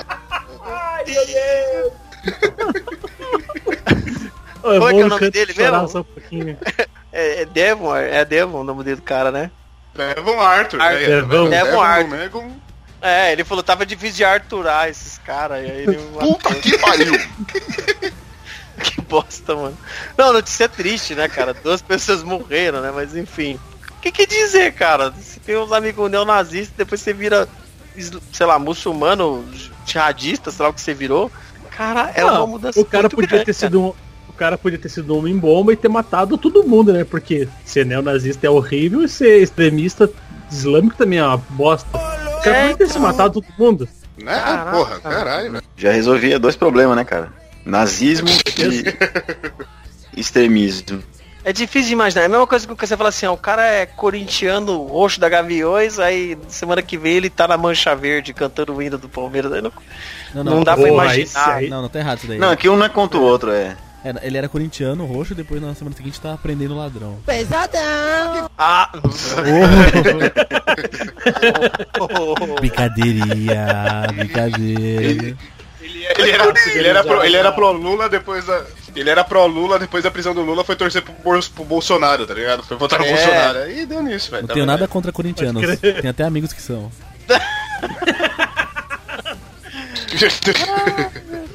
[4.72, 5.88] eu Como é que é o no nome dele mesmo?
[5.88, 6.56] só um.
[7.12, 9.50] É, é Devon, é Devon o nome dele do cara, né?
[9.94, 11.00] Devon Arthur, Arthur.
[11.00, 11.22] né?
[11.22, 11.48] Devon.
[11.48, 12.50] Devon não Arthur.
[13.00, 17.12] É, ele falou tava difícil de Arturar esses caras, e aí ele Puta que pariu!
[18.82, 19.78] que bosta, mano.
[20.16, 21.54] Não, notícia triste, né, cara?
[21.54, 22.92] Duas pessoas morreram, né?
[22.94, 23.58] Mas enfim.
[23.96, 25.10] O que, que dizer, cara?
[25.10, 27.48] Você tem uns amigos neonazistas, depois você vira,
[28.32, 29.44] sei lá, muçulmano,
[29.86, 31.30] jihadista, sei lá o que você virou.
[31.70, 33.88] Cara, é uma mudança o cara muito podia grande, ter sido um.
[33.88, 33.96] O
[34.37, 37.05] cara podia ter sido um homem bomba e ter matado todo mundo, né?
[37.05, 40.09] Porque ser neonazista é horrível e ser extremista
[40.51, 41.89] islâmico também é uma bosta.
[41.97, 43.89] O cara É, podia ter se matado todo mundo.
[44.18, 44.34] Né?
[44.34, 44.70] Caraca.
[44.76, 45.64] Porra, caralho, velho.
[45.76, 47.32] Já resolvia dois problemas, né, cara?
[47.64, 48.28] Nazismo
[50.16, 51.03] e extremismo.
[51.45, 52.22] É difícil de imaginar.
[52.22, 55.28] É a mesma coisa que você fala assim, ó, o cara é corintiano roxo da
[55.28, 59.53] Gaviões, aí semana que vem ele tá na Mancha Verde cantando o hino do Palmeiras.
[59.53, 59.72] Aí não,
[60.34, 61.55] Não, não, dá pra Porra, esse imaginar.
[61.57, 62.39] aí- Não, não tá errado isso daí.
[62.39, 63.76] Não, aqui um não é contra o outro, é.
[64.07, 67.18] Era- ele era corintiano, roxo, depois na semana seguinte tá prendendo ladrão.
[68.57, 68.88] Ah!
[72.61, 73.66] Brincadeirinha,
[74.14, 75.36] brincadeira.
[75.80, 78.64] Ele era, ele era, pro, ele era pro Lula depois da.
[78.94, 81.12] Ele era pro Lula, depois da prisão do Lula foi torcer pro,
[81.50, 82.62] pro Bolsonaro, tá ligado?
[82.62, 83.09] Foi votar no É.
[83.12, 83.59] Bolsonaro.
[83.59, 84.42] Aí deu nisso, velho.
[84.42, 85.78] Não tá tenho nada contra corintianos.
[85.80, 86.92] Tem até amigos que são.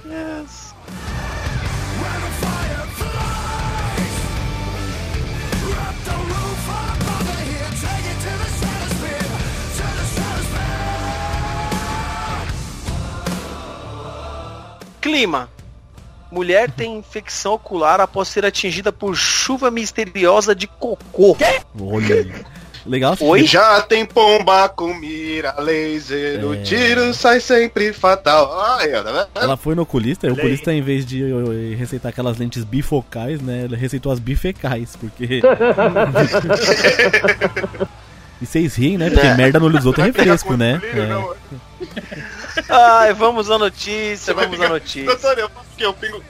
[15.12, 15.49] Clima.
[16.32, 21.36] Mulher tem infecção ocular após ser atingida por chuva misteriosa de cocô.
[21.78, 22.32] Olha aí.
[22.86, 23.43] Legal Oi?
[23.43, 26.62] Já tem pomba com mira laser, o É.
[26.62, 28.78] tiro sai sempre fatal.
[28.80, 29.28] Aí, ó, tá vendo?
[29.36, 33.41] Ela foi no oculista, e o oculista, em vez de eh, receitar aquelas lentes bifocais,
[33.41, 33.66] né?
[33.66, 35.41] Ele receitou as bifecais, porque.
[38.41, 39.09] e vocês riem, né?
[39.09, 40.82] Porque merda no olho dos outros é refresco, né?
[40.82, 42.41] É.
[42.70, 42.76] não.
[42.97, 45.06] Ai, vamos à notícia, vamos à notícia.
[45.06, 45.86] Doutor, eu faço o quê?
[45.86, 46.24] Eu pingo,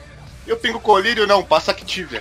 [0.46, 1.26] eu pingo colírio?
[1.26, 2.20] Não, passa Activia.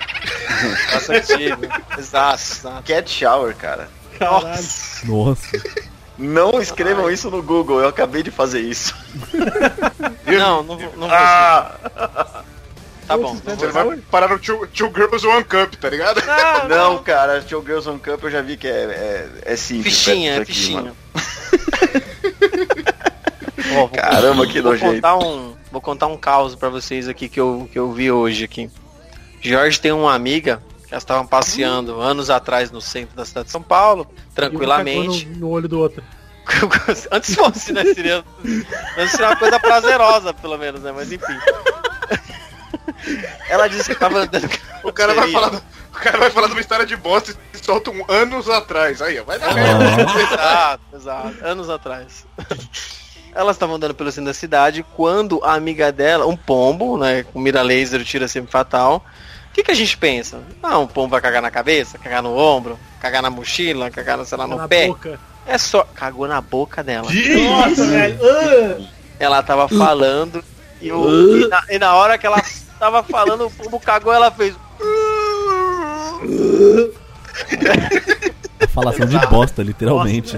[0.94, 1.70] Nossa, tive.
[1.98, 2.84] Exato.
[2.86, 3.90] Cat shower, cara.
[4.20, 5.06] Nossa.
[5.08, 5.62] Nossa.
[6.18, 8.94] Não escrevam isso no Google, eu acabei de fazer isso.
[10.28, 11.12] Não, não, vou- não vou.
[11.12, 12.44] Ah!
[13.08, 13.36] Tá bom.
[13.36, 16.22] Você vai parar no two, two Girls One Cup, tá ligado?
[16.70, 19.94] Não, cara, Show Girls on Cup eu já vi que é, é, é simples.
[19.96, 20.94] Fichinha, é aqui, fichinha.
[23.74, 24.94] vou- Caramba, que vou nojento.
[24.96, 28.44] contar um, vou contar um caos pra vocês aqui que eu, que eu vi hoje
[28.44, 28.70] aqui.
[29.42, 33.52] Jorge tem uma amiga que elas estavam passeando anos atrás no centro da cidade de
[33.52, 35.26] São Paulo, um tranquilamente.
[35.26, 36.04] cagou No, no olho do outro.
[37.12, 37.84] Antes fosse, né?
[37.94, 38.26] Seria,
[38.98, 40.92] antes seria uma coisa prazerosa, pelo menos, né?
[40.92, 41.38] Mas enfim.
[43.50, 44.50] Ela disse que tava andando.
[44.84, 45.58] O cara, vai falar, do-
[45.94, 49.02] o cara vai falar de uma história de bosta e solta um anos atrás.
[49.02, 50.02] Aí, ó, vai dar merda.
[50.22, 51.36] Exato, exato.
[51.46, 52.26] Anos atrás.
[53.34, 57.24] Elas estavam andando pelo centro da cidade quando a amiga dela, um pombo, né?
[57.24, 59.06] Com mira laser, tira sempre fatal.
[59.50, 60.40] O que, que a gente pensa?
[60.64, 64.38] Ah, um pombo vai cagar na cabeça, cagar no ombro, cagar na mochila, cagar, sei
[64.38, 64.88] lá, no na pé.
[64.88, 65.20] boca.
[65.46, 65.84] É só.
[65.96, 67.10] Cagou na boca dela.
[67.12, 68.20] Nossa, velho.
[68.24, 68.82] Ah!
[69.20, 70.44] Ela tava falando
[70.82, 72.42] e, o- e na, e na hora que ela
[72.80, 74.56] tava falando, o pombo cagou, ela fez.
[78.62, 80.38] A falação de bosta, literalmente.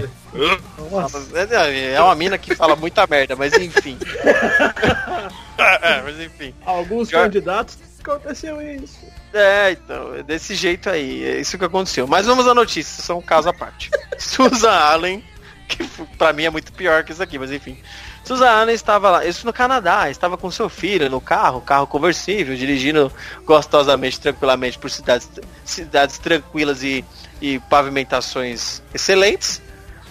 [1.34, 3.98] É, é uma mina que fala muita merda, mas enfim.
[5.56, 6.52] É, mas enfim.
[6.66, 8.98] Alguns candidatos aconteceu isso.
[9.32, 12.06] É, então, é desse jeito aí, é isso que aconteceu.
[12.06, 13.90] Mas vamos à notícia, isso é um caso à parte.
[14.18, 15.24] Susan Allen,
[15.68, 15.84] que
[16.18, 17.78] pra mim é muito pior que isso aqui, mas enfim.
[18.24, 22.56] Susan Allen estava lá, isso no Canadá, estava com seu filho no carro, carro conversível,
[22.56, 23.12] dirigindo
[23.44, 25.28] gostosamente, tranquilamente por cidades,
[25.64, 27.04] cidades tranquilas e,
[27.40, 29.60] e pavimentações excelentes,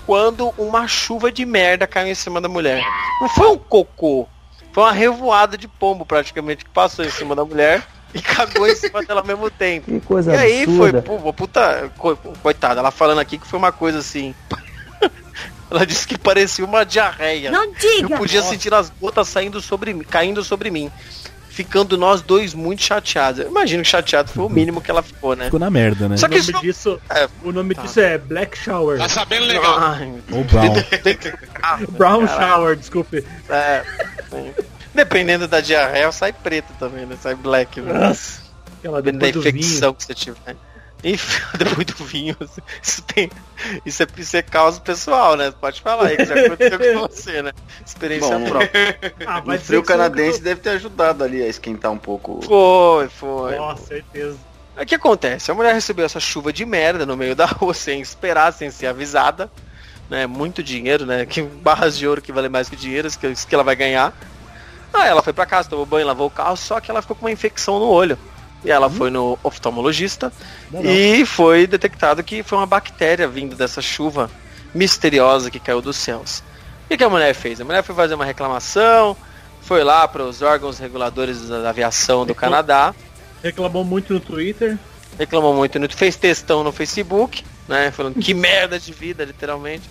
[0.05, 2.83] quando uma chuva de merda caiu em cima da mulher.
[3.21, 4.27] Não foi um cocô,
[4.71, 7.81] foi uma revoada de pombo praticamente que passou em cima da mulher
[8.13, 9.89] e cagou em cima dela ao mesmo tempo.
[9.91, 11.01] Que coisa E aí absurda.
[11.01, 14.35] foi, pô, puta, co- coitada, ela falando aqui que foi uma coisa assim.
[15.71, 17.49] ela disse que parecia uma diarreia.
[17.49, 18.17] Não Eu diga!
[18.17, 20.91] podia sentir as gotas saindo sobre mim, caindo sobre mim.
[21.53, 23.39] Ficando nós dois muito chateados.
[23.41, 25.45] Eu imagino que chateado foi o mínimo que ela ficou, né?
[25.45, 26.17] Ficou na merda, né?
[26.17, 26.61] Só O que nome isso.
[26.61, 27.29] disso, É.
[27.43, 28.97] o nome disso é Black Shower.
[28.97, 29.77] Tá sabendo legal.
[29.77, 30.73] Ai, Ou Brown.
[31.61, 32.47] Ah, Brown caralho.
[32.49, 33.23] Shower, desculpe.
[33.49, 33.83] É.
[34.95, 37.15] Dependendo da diarreia, sai preto também, né?
[37.21, 37.79] Sai black.
[37.81, 37.93] né?
[37.93, 38.41] Nossa.
[38.79, 39.57] Aquela Dependendo da do vinho.
[39.65, 40.55] infecção que você tiver.
[41.03, 42.35] Enfim, depois do vinho,
[42.81, 43.29] isso tem.
[43.85, 45.51] Isso é, isso é causa pessoal, né?
[45.59, 47.51] Pode falar aí que já aconteceu com você, né?
[47.85, 48.97] Experiência Bom, própria.
[49.27, 52.41] Ah, O frio canadense deve ter ajudado ali a esquentar um pouco.
[52.41, 53.55] Foi, foi.
[53.57, 54.37] Nossa, certeza.
[54.79, 55.51] O que acontece?
[55.51, 58.87] A mulher recebeu essa chuva de merda no meio da rua sem esperar, sem ser
[58.87, 59.51] avisada.
[60.09, 60.25] Né?
[60.25, 61.25] Muito dinheiro, né?
[61.25, 63.75] Que barras de ouro que vale mais que dinheiro, isso que, isso que ela vai
[63.75, 64.13] ganhar.
[64.93, 67.25] Aí ela foi pra casa, tomou banho, lavou o carro, só que ela ficou com
[67.25, 68.17] uma infecção no olho.
[68.65, 70.31] E ela foi no oftalmologista
[70.83, 74.29] e foi detectado que foi uma bactéria vindo dessa chuva
[74.73, 76.41] misteriosa que caiu dos céus.
[76.89, 77.59] O que, a mulher fez?
[77.59, 79.17] A mulher foi fazer uma reclamação,
[79.61, 82.93] foi lá para os órgãos reguladores da aviação do Canadá,
[83.43, 84.77] Reclamou muito no Twitter.
[85.19, 87.91] reclamou muito, no- fez textão no Facebook, né?
[87.91, 89.89] Falando que merda de vida, literalmente.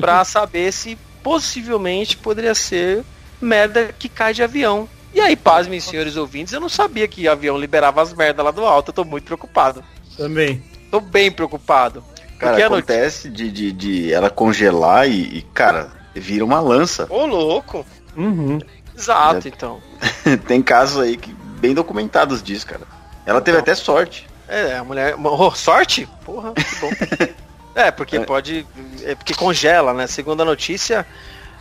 [0.00, 3.04] pra saber se possivelmente poderia ser
[3.40, 4.88] merda que cai de avião.
[5.16, 8.66] E aí, pasmem, senhores ouvintes, eu não sabia que avião liberava as merdas lá do
[8.66, 8.90] alto.
[8.90, 9.82] Eu tô muito preocupado.
[10.14, 10.62] Também.
[10.90, 12.04] Tô bem preocupado.
[12.38, 17.06] Cara, acontece de, de, de ela congelar e, e, cara, vira uma lança.
[17.08, 17.86] Ô, louco!
[18.14, 18.58] Uhum.
[18.94, 19.80] Exato, então.
[20.46, 22.82] Tem casos aí que, bem documentados disso, cara.
[23.24, 24.28] Ela teve até sorte.
[24.46, 25.16] É, a mulher.
[25.18, 26.06] Oh, sorte?
[26.26, 26.90] Porra, que bom.
[27.74, 28.66] é, porque pode.
[29.02, 30.06] É porque congela, né?
[30.06, 31.06] Segundo a notícia,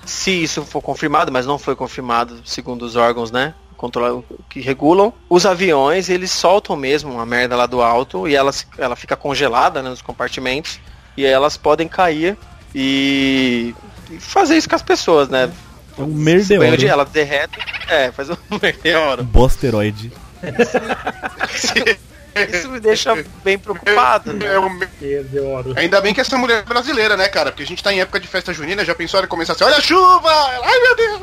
[0.06, 3.54] se isso for confirmado, mas não foi confirmado, segundo os órgãos, né?
[3.78, 8.52] Controla, que regulam, os aviões eles soltam mesmo uma merda lá do alto e ela,
[8.78, 10.80] ela fica congelada né, nos compartimentos
[11.18, 12.38] e aí elas podem cair
[12.74, 13.76] e,
[14.10, 15.52] e fazer isso com as pessoas, né?
[15.98, 16.88] É um Banho de- merdeoro.
[16.88, 17.58] Ela derrete,
[17.90, 19.24] é, faz um meteoro.
[19.24, 20.12] Bosteroide.
[22.36, 24.34] Isso me deixa bem preocupado.
[24.34, 24.46] né?
[24.46, 25.80] É.
[25.80, 27.52] Ainda bem que essa mulher é brasileira, né, cara?
[27.52, 29.78] Porque a gente tá em época de festa junina, já pensou ela começar assim, olha
[29.78, 30.32] a chuva!
[30.32, 31.22] Ai meu Deus!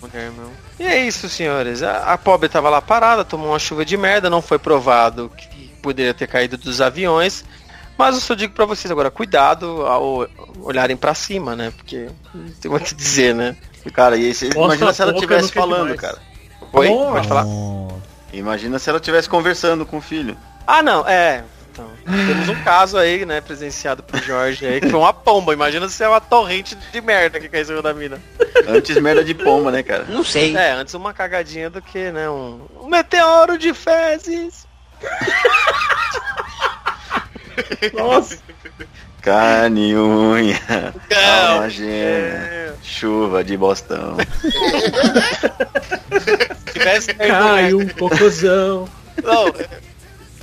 [0.00, 0.50] Mulher, meu.
[0.78, 1.82] E é isso, senhores.
[1.82, 5.68] A, a pobre tava lá parada, tomou uma chuva de merda, não foi provado que
[5.82, 7.44] poderia ter caído dos aviões.
[7.96, 10.26] Mas eu só digo pra vocês agora, cuidado ao
[10.60, 11.72] olharem pra cima, né?
[11.76, 12.08] Porque
[12.60, 13.56] tem muito o que dizer, né?
[13.92, 16.18] Cara, e aí Nossa, imagina se ela estivesse falando, cara.
[16.72, 16.88] Oi?
[16.88, 17.12] Nossa.
[17.12, 17.44] Pode falar?
[18.32, 20.36] Imagina se ela estivesse conversando com o filho.
[20.66, 21.44] Ah, não, é.
[21.70, 25.54] Então, temos um caso aí, né, presenciado por Jorge aí, que foi uma pomba.
[25.54, 28.20] Imagina se é uma torrente de merda que caiu em cima da mina.
[28.68, 30.04] Antes merda de pomba, né, cara?
[30.08, 30.54] Não sei.
[30.54, 34.66] É, antes uma cagadinha do que, né, um, um meteoro de fezes.
[37.94, 38.36] Nossa.
[39.22, 40.58] Carne, e unha,
[41.08, 42.72] Não, alma gêmea, é.
[42.82, 44.16] chuva de Bostão.
[46.82, 48.88] Se tivesse Caiu um cocôzão.
[49.22, 49.68] Não, é,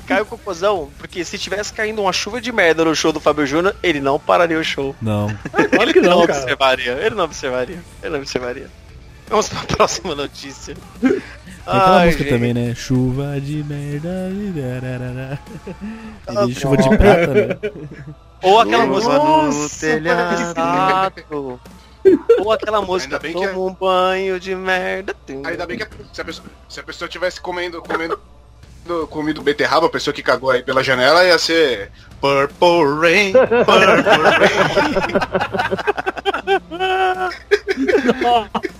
[0.08, 3.46] caiu o cocôzão, porque se tivesse caindo uma chuva de merda no show do Fábio
[3.46, 4.96] Júnior, ele não pararia o show.
[5.02, 5.28] Não.
[5.52, 8.68] Claro que Ele não, não observaria, ele não observaria, ele não observaria.
[9.28, 10.76] Vamos pra próxima notícia.
[11.00, 11.22] Tem
[11.68, 12.34] aquela Ai, música gente.
[12.34, 12.74] também, né?
[12.74, 14.32] Chuva de merda.
[14.56, 15.40] dararara.
[16.28, 17.58] Ah, E chuva de prata, né?
[18.42, 19.52] Ou aquela Chuva música.
[19.52, 19.70] no
[20.02, 21.60] telhado.
[22.40, 25.16] Ou aquela música, toma um banho de merda.
[25.46, 28.20] Ainda bem que a- se a pessoa, se a pessoa tivesse comendo, comendo
[28.86, 31.92] do- comido beterraba, a pessoa que cagou aí pela janela ia ser
[32.22, 33.86] Purple Rain, Purple
[34.40, 34.50] Rain.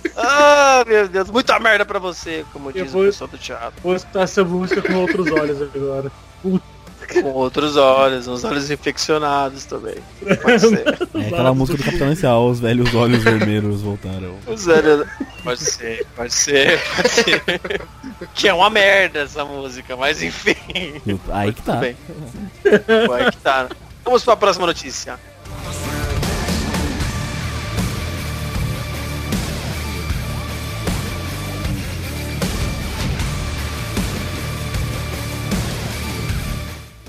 [0.16, 3.72] Ah, meu Deus, muita merda pra você, como diz vou- o pessoal do teatro.
[3.82, 6.12] Vou escutar essa música com outros olhos agora.
[7.22, 9.96] Com outros olhos, uns olhos infeccionados também.
[10.42, 11.08] Pode ser.
[11.14, 14.36] É aquela música do Capitão Inicial, os velhos olhos vermelhos voltaram.
[14.46, 14.66] Os.
[15.42, 17.52] Pode ser, pode ser, pode ser.
[18.34, 20.54] Que é uma merda essa música, mas enfim.
[21.32, 21.76] Aí que tá.
[21.76, 21.96] Bem.
[23.08, 23.68] Vai que tá.
[24.04, 25.18] Vamos para a próxima notícia.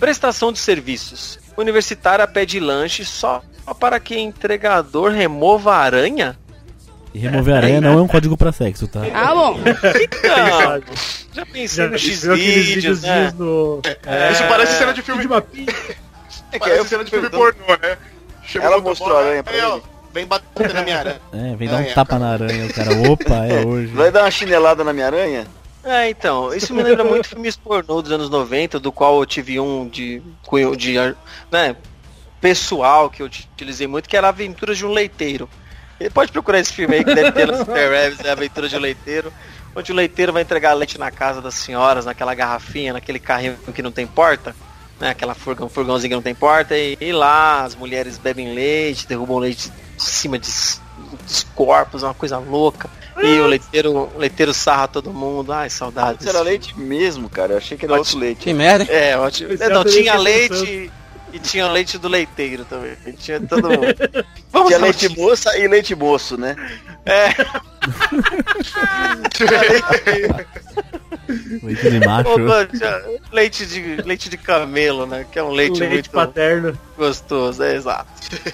[0.02, 1.38] Prestação de serviços.
[1.56, 3.44] Universitária pede lanche só
[3.80, 6.36] para que entregador remova a aranha?
[7.14, 9.02] E remover aranha não é um código pra sexo, tá?
[9.14, 9.60] Ah, bom.
[10.02, 10.98] Então,
[11.32, 13.28] já pensei Já no X-Vídeos, né?
[13.28, 13.82] videozinhos do...
[14.04, 15.22] É, Isso parece cena de filme.
[15.22, 15.72] de uma pizza.
[16.52, 17.98] É que Parece eu cena de filme pornô, né?
[18.44, 19.84] Chegou Ela mostrou a aranha pra ó, ele.
[20.12, 21.22] Vem bater na minha aranha.
[21.32, 22.90] É, vem dar um tapa na aranha, o cara.
[23.08, 23.94] Opa, é hoje.
[23.94, 25.46] Vai dar uma chinelada na minha aranha?
[25.84, 29.60] É, então, isso me lembra muito filmes pornô dos anos 90, do qual eu tive
[29.60, 30.22] um de
[30.78, 30.96] de,
[31.52, 31.76] né,
[32.40, 35.50] pessoal que eu utilizei muito, que era Aventuras de um Leiteiro.
[36.00, 38.78] Ele pode procurar esse filme aí que deve ter no Super Revis, é Aventuras de
[38.78, 39.34] um Leiteiro,
[39.76, 43.82] onde o leiteiro vai entregar leite na casa das senhoras, naquela garrafinha, naquele carrinho que
[43.82, 44.56] não tem porta,
[45.00, 49.08] né, aquela furgão, furgãozinho que não tem porta, e, e lá as mulheres bebem leite,
[49.08, 50.50] derrubam leite de cima de,
[51.26, 52.90] dos corpos, uma coisa louca.
[53.18, 55.52] E o leiteiro, o leiteiro sarra todo mundo.
[55.52, 56.22] Ai, saudades.
[56.26, 57.54] Isso era leite mesmo, cara.
[57.54, 58.40] Eu achei que era outro leite.
[58.40, 58.92] Que merda.
[58.92, 59.54] É, ótimo.
[59.60, 60.92] É Não, tinha leite
[61.34, 62.94] e tinha leite do leiteiro também.
[63.06, 63.96] E Tinha todo mundo.
[64.52, 65.24] Vamos Tinha leite notícia.
[65.24, 66.56] moça e leite moço, né?
[67.06, 67.30] É,
[71.64, 72.30] Leite de macho.
[72.30, 72.70] ô, mano,
[73.32, 75.26] leite de, leite de camelo, né?
[75.32, 76.78] Que é um leite, Leite muito paterno.
[76.98, 78.08] gostoso, é exato.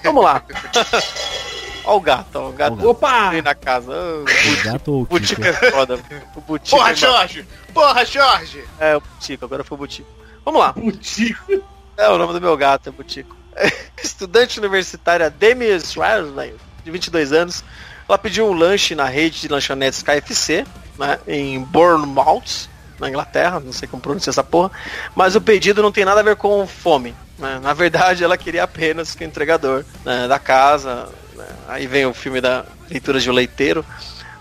[0.04, 0.42] Vamos lá.
[1.88, 2.90] Ó o gato, ó, o gato gato.
[2.90, 3.30] Opa!
[3.30, 3.92] aí na casa.
[3.94, 6.00] O gato ou O o Butico é foda.
[6.36, 7.48] O Butico Porra, é, Jorge!
[7.74, 8.64] Porra, Jorge!
[8.80, 10.10] é o Butico, agora foi o Butico.
[10.44, 10.74] Vamos lá.
[10.74, 11.64] Butico.
[11.96, 13.36] É o nome do meu gato, é Butico.
[14.04, 17.64] Estudante universitária Demi Swesley, de 22 anos,
[18.08, 20.66] ela pediu um lanche na rede de lanchonetes KFC,
[20.98, 22.70] né, em Bournemouth,
[23.00, 24.72] na Inglaterra, não sei como pronunciar essa porra,
[25.16, 27.16] mas o pedido não tem nada a ver com fome.
[27.38, 27.60] né.
[27.62, 32.14] Na verdade, ela queria apenas que o entregador né, da casa, né, aí vem o
[32.14, 33.86] filme da leitura de O Leiteiro,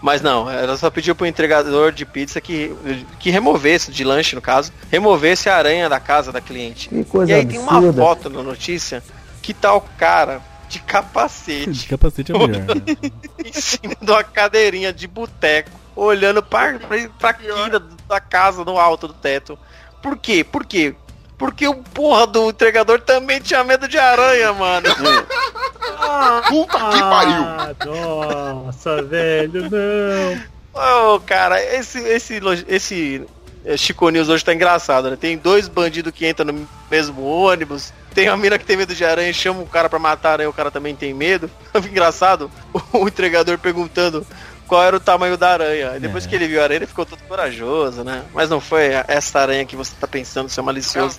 [0.01, 2.75] mas não, ela só pediu pro entregador de pizza que,
[3.19, 6.89] que removesse, de lanche no caso, removesse a aranha da casa da cliente.
[6.89, 8.03] Que coisa E aí tem uma absurda.
[8.03, 9.03] foto na notícia
[9.43, 12.67] que tá o cara de De capacete capacete é melhor.
[13.45, 18.79] em cima de uma cadeirinha de boteco, olhando pra, pra, pra quina da casa no
[18.79, 19.59] alto do teto.
[20.03, 20.45] Por quê?
[20.45, 20.95] Por quê?
[21.39, 24.89] Porque o porra do entregador também tinha medo de aranha, mano.
[26.49, 27.43] Puta que pariu!
[27.45, 31.15] Ah, nossa, velho, não.
[31.15, 33.27] Ô, cara, esse, esse, esse
[33.65, 35.17] eh, Chico News hoje tá engraçado, né?
[35.17, 37.93] Tem dois bandidos que entram no mesmo ônibus.
[38.15, 40.49] Tem uma mina que tem medo de aranha, chama o cara pra matar a aranha,
[40.49, 41.51] o cara também tem medo.
[41.91, 42.51] engraçado,
[42.93, 44.27] o entregador perguntando
[44.67, 45.91] qual era o tamanho da aranha.
[45.93, 46.29] Aí depois É.
[46.29, 48.23] que ele viu a aranha, ele ficou todo corajoso, né?
[48.35, 51.19] Mas não foi essa aranha que você tá pensando, seu malicioso.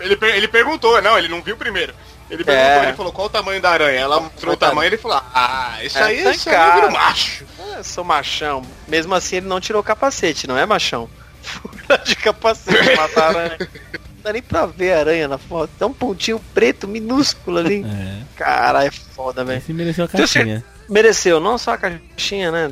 [0.00, 1.94] Ele, ele perguntou, não, ele não viu primeiro.
[2.30, 2.84] Ele perguntou, É.
[2.88, 4.00] ele falou qual o tamanho da aranha.
[4.00, 6.90] Ela mostrou o tamanho e ele falou, ah, isso É, aí, tá isso viro casa.
[6.90, 7.44] macho.
[7.78, 8.62] Ah, sou machão.
[8.88, 11.08] Mesmo assim, ele não tirou o capacete, não é machão?
[11.42, 13.56] Fura de capacete, matar a aranha.
[13.60, 15.70] Não dá nem pra ver a aranha na foto.
[15.78, 17.84] Tem um pontinho preto minúsculo ali.
[17.84, 18.22] É.
[18.36, 19.58] Caralho, é foda, velho.
[19.58, 20.64] Esse mereceu a Tenho caixinha.
[20.88, 22.70] Mereceu, não só a caixinha, né?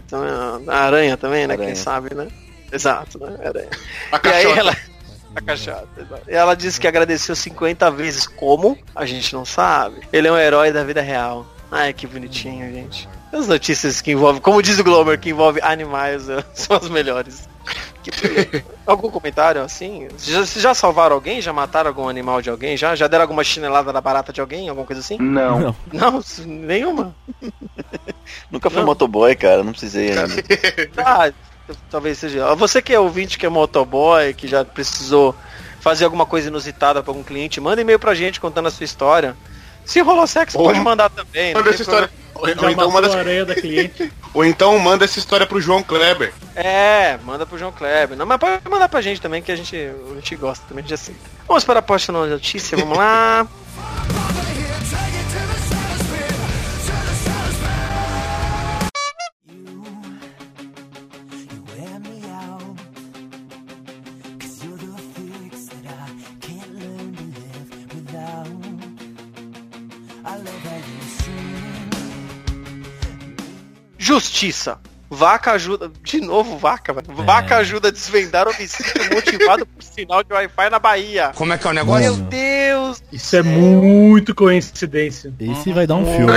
[0.67, 1.55] A aranha também, né?
[1.55, 1.69] Aranha.
[1.69, 2.29] Quem sabe, né?
[2.73, 3.37] Exato, né?
[3.45, 3.69] Aranha.
[4.13, 4.61] A E aí caixota.
[4.61, 4.77] ela.
[5.35, 5.89] A caixota.
[6.29, 8.27] E ela disse que agradeceu 50 vezes.
[8.27, 8.77] Como?
[8.95, 10.01] A gente não sabe.
[10.13, 11.47] Ele é um herói da vida real.
[11.71, 13.09] Ai, que bonitinho, gente.
[13.33, 17.49] As notícias que envolvem, como diz o Glomer, que envolve animais são as melhores.
[18.03, 18.65] Que bonito.
[18.87, 20.09] Algum comentário assim?
[20.09, 21.41] Vocês já, já salvaram alguém?
[21.41, 22.77] Já mataram algum animal de alguém?
[22.77, 22.95] Já?
[22.95, 24.69] Já deram alguma chinelada na barata de alguém?
[24.69, 25.19] Alguma coisa assim?
[25.19, 25.61] Não.
[25.61, 25.77] Não.
[25.93, 27.15] Não, nenhuma.
[28.51, 28.87] Nunca fui Não.
[28.87, 29.63] motoboy, cara.
[29.63, 30.27] Não precisei ainda.
[30.99, 31.31] Ah,
[31.91, 32.55] talvez seja.
[32.55, 35.35] Você que é ouvinte, que é motoboy, que já precisou
[35.81, 39.37] fazer alguma coisa inusitada pra algum cliente, manda e-mail pra gente contando a sua história.
[39.91, 41.53] Se rolou sexo, Ou- pode mandar também.
[41.53, 42.09] Manda essa história.
[42.33, 43.09] Ou, ou então manda,
[44.33, 46.33] ou então manda essa história pro João Kleber.
[46.55, 48.17] É, manda pro João Kleber.
[48.17, 50.87] Não, mas pode mandar pra gente também, que a gente, a gente gosta também, a
[50.87, 51.21] gente aceita.
[51.49, 53.45] Vamos para a próxima notícia, vamos lá.
[74.01, 74.79] Justiça.
[75.11, 75.91] Vaca ajuda.
[76.03, 77.07] De novo, vaca, velho.
[77.13, 81.33] Vaca ajuda a desvendar homicídio motivado por sinal de Wi-Fi na Bahia.
[81.35, 82.17] Como é que é o negócio?
[82.17, 83.03] Meu Deus!
[83.13, 85.31] Isso é muito coincidência.
[85.39, 86.33] Esse vai dar um filme.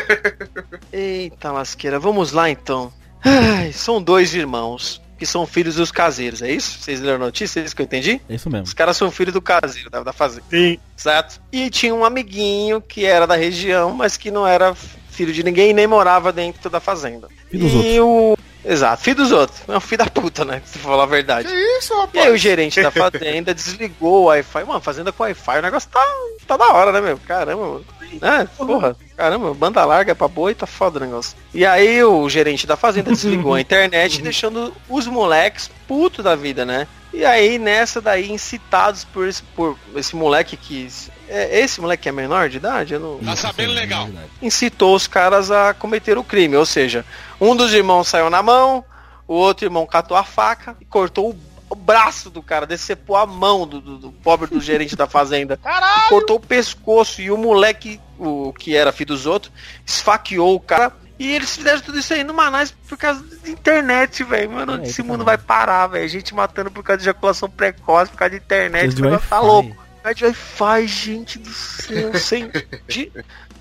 [0.90, 2.92] Eita lasqueira, vamos lá então.
[3.24, 5.02] Ai, são dois irmãos.
[5.18, 6.78] que são filhos dos caseiros, é isso?
[6.80, 7.60] Vocês leram a notícia?
[7.60, 8.22] É isso que eu entendi?
[8.26, 8.64] É isso mesmo.
[8.64, 10.44] Os caras são filhos do caseiro, da, da fazenda.
[10.48, 10.78] Sim.
[10.96, 11.42] Certo?
[11.52, 14.74] E tinha um amiguinho que era da região, mas que não era
[15.20, 17.28] filho de ninguém e nem morava dentro da fazenda.
[17.50, 18.38] Filho dos e o.
[18.64, 19.60] Exato, filho dos outros.
[19.68, 20.62] É um filho da puta, né?
[20.64, 21.48] Se for falar a verdade.
[21.48, 22.26] Que isso, E rapaz?
[22.26, 24.64] aí o gerente da fazenda desligou o Wi-Fi.
[24.64, 26.02] Mano, fazenda com Wi-Fi, o negócio tá,
[26.46, 27.18] tá da hora, né, meu?
[27.26, 27.84] Caramba, mano.
[28.22, 31.36] É, porra, caramba, banda larga pra boi, tá foda o negócio.
[31.54, 36.64] E aí o gerente da fazenda desligou a internet, deixando os moleques puto da vida,
[36.64, 36.86] né?
[37.12, 40.88] E aí nessa daí, incitados por esse, por esse moleque que.
[41.30, 42.94] É, esse moleque é menor de idade?
[42.94, 44.08] Eu não, Tá sabendo legal.
[44.42, 46.56] incitou os caras a cometer o crime.
[46.56, 47.04] Ou seja,
[47.40, 48.84] um dos irmãos saiu na mão,
[49.28, 53.24] o outro irmão catou a faca e cortou o, o braço do cara, decepou a
[53.26, 55.58] mão do, do- do pobre do gerente da fazenda.
[56.06, 59.52] E cortou o pescoço e o moleque, o que era filho dos outros,
[59.86, 60.92] esfaqueou o cara.
[61.18, 64.50] E eles fizeram tudo isso aí no Manaus por causa da internet, velho.
[64.52, 65.26] Mano, É, esse isso mundo também.
[65.26, 66.08] vai parar, velho.
[66.08, 68.94] Gente matando por causa de ejaculação precoce, por causa de internet.
[69.28, 69.76] Tá louco.
[70.14, 72.14] De Wi-Fi, gente do céu.
[72.18, 72.50] Sem...
[72.88, 73.12] de-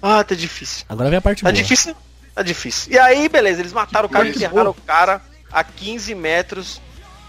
[0.01, 0.85] Ah, tá difícil.
[0.89, 1.61] Agora vem a parte Tá boa.
[1.61, 1.95] difícil?
[2.33, 2.93] Tá difícil.
[2.93, 5.21] E aí, beleza, eles mataram o cara, enterraram o cara
[5.51, 6.81] a 15 metros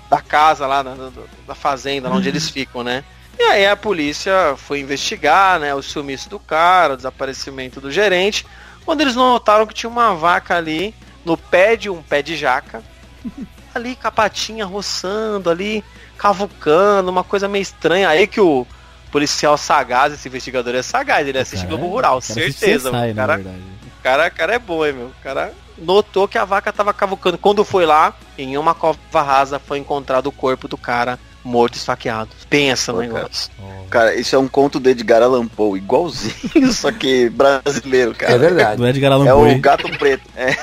[0.09, 1.11] da casa lá, na- na-
[1.47, 3.03] da fazenda, lá onde eles ficam, né?
[3.39, 8.45] E aí a polícia foi investigar, né, o sumiço do cara, o desaparecimento do gerente,
[8.85, 10.95] quando eles notaram que tinha uma vaca ali,
[11.25, 12.83] no pé de um pé de jaca,
[13.75, 15.83] ali com a patinha roçando ali,
[16.19, 18.09] cavucando, uma coisa meio estranha.
[18.09, 18.67] Aí que o
[19.11, 22.93] policial sagaz, esse investigador é sagaz, ele assiste Cara, Globo Rural, o cara assiste certeza.
[22.93, 23.13] Mano.
[23.13, 23.59] O cara, verdade.
[23.59, 25.07] o cara, o cara é bom, hein, meu.
[25.07, 27.39] O cara notou que a vaca tava cavucando.
[27.39, 32.31] Quando foi lá, em uma cova rasa foi encontrado o corpo do cara morto, esfaqueado.
[32.49, 33.15] Pensa no Pô, cara.
[33.23, 33.51] negócio.
[33.89, 38.33] Cara, isso é um conto do Edgar Allan Poe, igualzinho, só que brasileiro, cara.
[38.35, 38.77] É verdade.
[38.77, 40.23] Do Edgar Allan É Poe, o gato preto.
[40.37, 40.55] É.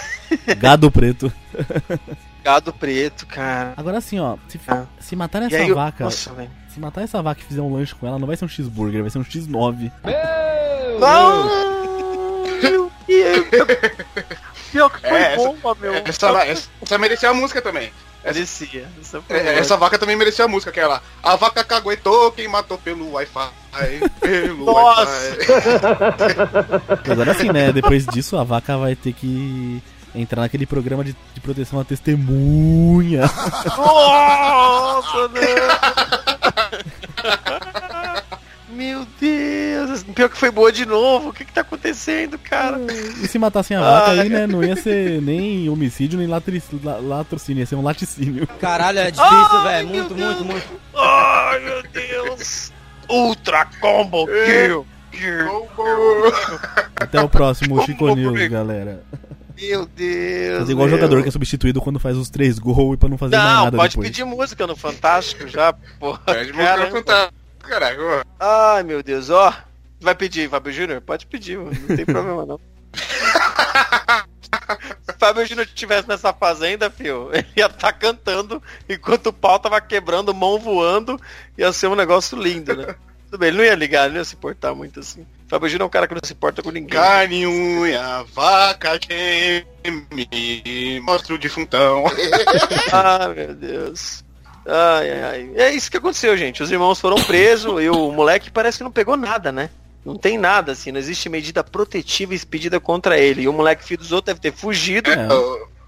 [0.56, 1.32] gado preto.
[2.48, 3.74] Gado preto, cara.
[3.76, 4.86] Agora assim, ó, se, Ah.
[5.02, 6.50] se matar essa aí, eu- vaca, nossa, velho.
[6.74, 9.02] se matar essa vaca e fizer um lanche com ela, não vai ser um cheeseburger,
[9.02, 9.92] vai ser um X9.
[10.98, 11.46] Não!
[12.62, 13.42] Meu Deus!
[14.72, 15.94] Pior que foi É, essa- bomba, meu.
[15.94, 17.92] Essa, essa, essa merecia a música também.
[18.24, 18.88] Parecia.
[19.02, 19.60] Essa É.
[19.60, 21.02] Essa vaca também merecia a música, aquela.
[21.22, 23.50] A vaca caguetou, quem matou pelo Wi-Fi.
[24.22, 25.38] Pelo Nossa!
[25.38, 27.12] Wi-Fi.
[27.12, 27.74] Agora sim, né?
[27.74, 29.82] Depois disso, a vaca vai ter que
[30.16, 33.22] entrar naquele programa de, de proteção à testemunha.
[33.78, 35.38] Nossa, não!
[38.70, 40.04] Meu Deus!
[40.14, 41.30] Pior que foi boa de novo.
[41.30, 42.78] O que que tá acontecendo, cara?
[42.92, 44.20] E se matassem a vaca Ai.
[44.22, 44.46] aí, né?
[44.46, 48.46] Não ia ser nem homicídio, nem latri- la- latrocínio, ia ser um laticínio.
[48.60, 49.88] Caralho, é difícil, velho.
[49.88, 50.36] Muito, Deus.
[50.42, 50.68] muito, muito.
[50.96, 52.72] Ai, meu Deus!
[53.10, 54.86] Ultra Combo Kill!
[57.00, 59.02] Até o próximo Chico News, galera.
[59.60, 60.60] Meu Deus!
[60.60, 60.98] Fazer igual o meu.
[60.98, 63.64] jogador que é substituído quando faz os três gols e pra não fazer mais Não,
[63.66, 64.08] nada pode depois.
[64.10, 66.20] pedir música no Fantástico já, porra.
[66.26, 68.26] Pede música no fantástico, caralho.
[68.40, 69.54] Ai, meu Deus, ó.
[70.00, 71.02] Vai pedir, Fábio Júnior?
[71.02, 71.72] Pode pedir, mano.
[71.88, 72.60] Não tem problema, não.
[75.02, 79.60] Se o Fábio Júnior estivesse nessa fazenda, fio, ele ia estar cantando enquanto o pau
[79.60, 81.20] tava quebrando, mão voando,
[81.58, 82.96] ia ser um negócio lindo, né?
[83.26, 85.26] Tudo bem, ele não ia ligar, ele não ia se importar muito assim.
[85.48, 87.00] Fábio Júnior é um cara que não se importa com ninguém.
[87.00, 92.04] Carne, unha, vaca, queime, mostra o defuntão.
[92.92, 94.24] Ah, meu Deus.
[94.66, 95.52] Ai, ai, ai.
[95.56, 96.62] É isso que aconteceu, gente.
[96.62, 99.70] Os irmãos foram presos e o moleque parece que não pegou nada, né?
[100.06, 103.42] Não tem nada, assim, não existe medida protetiva expedida contra ele.
[103.42, 105.10] E o moleque filho dos outros deve ter fugido.
[105.10, 105.28] É,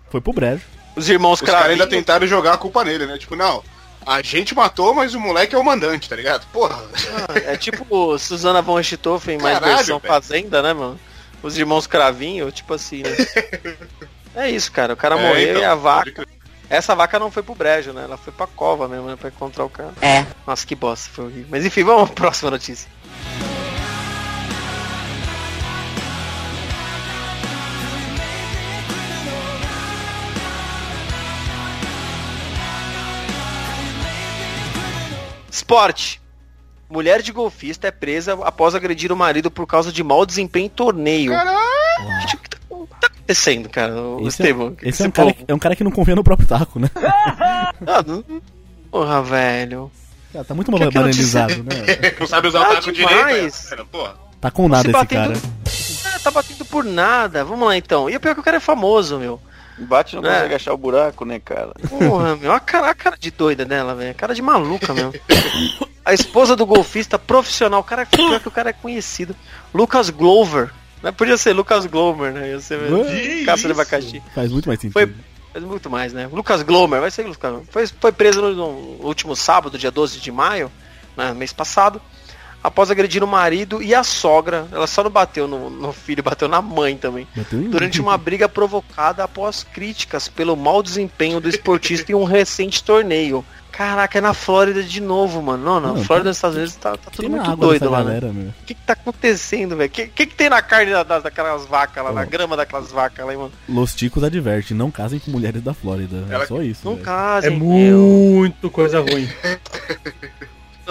[0.10, 0.64] foi pro brejo.
[0.96, 3.18] Os irmãos Os caras ainda tentaram jogar a culpa nele, né?
[3.18, 3.64] Tipo, não,
[4.10, 6.46] a gente matou, mas o moleque é o mandante, tá ligado?
[6.52, 6.84] Porra.
[7.30, 10.14] Ah, É tipo Susana von Richthofen, mais versão velho.
[10.14, 11.00] fazenda, né, mano?
[11.44, 13.16] Os irmãos Cravinho, tipo assim, né?
[14.36, 14.94] É isso, cara.
[14.94, 16.26] O cara É, morreu então, e a vaca.
[16.70, 18.04] Essa vaca não foi pro brejo, né?
[18.04, 19.16] Ela foi pra cova mesmo, né?
[19.16, 19.92] Pra encontrar o cara.
[20.02, 20.24] É.
[20.46, 21.48] Nossa, que bosta, foi horrível.
[21.50, 22.88] Mas enfim, vamos pra próxima notícia.
[35.56, 36.22] Esporte.
[36.90, 40.70] Mulher de golfista é presa após agredir o marido por causa de mau desempenho em
[40.70, 41.32] torneio.
[42.22, 43.94] Gente, O que tá, o que tá acontecendo, cara?
[44.02, 46.48] O Esse, é, esse é, um cara, é um cara que não confia no próprio
[46.48, 46.90] taco, né?
[46.96, 48.24] Ah, não-
[48.92, 49.92] Porra, velho.
[50.34, 51.70] Cara, tá muito Que que banalizado, né?
[52.20, 53.68] Não sabe usar Ah, o taco demais.
[53.70, 53.98] direito?
[54.06, 54.12] é.
[54.42, 56.16] Tá com nada Se esse batendo- cara.
[56.16, 57.44] Ah, tá batendo por nada.
[57.46, 58.10] Vamos lá então.
[58.10, 59.40] E o pior é que o cara é famoso, meu.
[59.86, 60.34] Bate não É.
[60.36, 61.72] consegue achar o buraco, né, cara?
[61.90, 62.52] Porra, meu.
[62.52, 64.14] A cara, a cara de doida dela, velho.
[64.16, 65.14] Cara de maluca, meu.
[66.06, 67.80] A esposa do golfista profissional.
[67.82, 69.36] O cara, pior que o cara é conhecido.
[69.74, 70.72] Lucas Glover.
[71.02, 72.50] Não podia ser Lucas Glover, né?
[72.50, 72.80] Ia ser
[73.46, 74.22] caça de abacaxi.
[74.36, 74.94] Faz muito mais sentido.
[74.94, 75.14] Foi-
[75.52, 76.30] Faz muito mais, né?
[76.32, 77.68] Lucas Glomer, vai ser Lucas Glomer.
[77.72, 80.72] Foi, foi preso no, no último sábado, dia 12 de maio,
[81.18, 82.00] né, mês passado,
[82.64, 84.68] após agredir o marido e a sogra.
[84.72, 87.28] Ela só não bateu no, no filho, bateu na mãe também.
[87.36, 92.24] Bateu em- Durante uma briga provocada após críticas pelo mau desempenho do esportista em um
[92.24, 93.44] recente torneio.
[93.72, 95.64] Caraca, é na Flórida de novo, mano.
[95.64, 98.06] Não, não, Não, Flórida tá- nos Estados Unidos tá, tá tudo muito doido lá, né?
[98.06, 98.50] galera, meu.
[98.50, 99.88] O que, que tá acontecendo, velho?
[99.88, 102.26] O que, que, que tem na carne da- da- daquelas vacas lá, na Ó.
[102.26, 103.52] grama daquelas vacas lá, hein, mano?
[103.70, 106.26] Los Ticos adverte, não casem com mulheres da Flórida.
[106.30, 106.82] É Ela- só isso.
[106.84, 106.94] Não.
[106.98, 108.00] É casem, meu.
[108.00, 109.30] muito coisa ruim.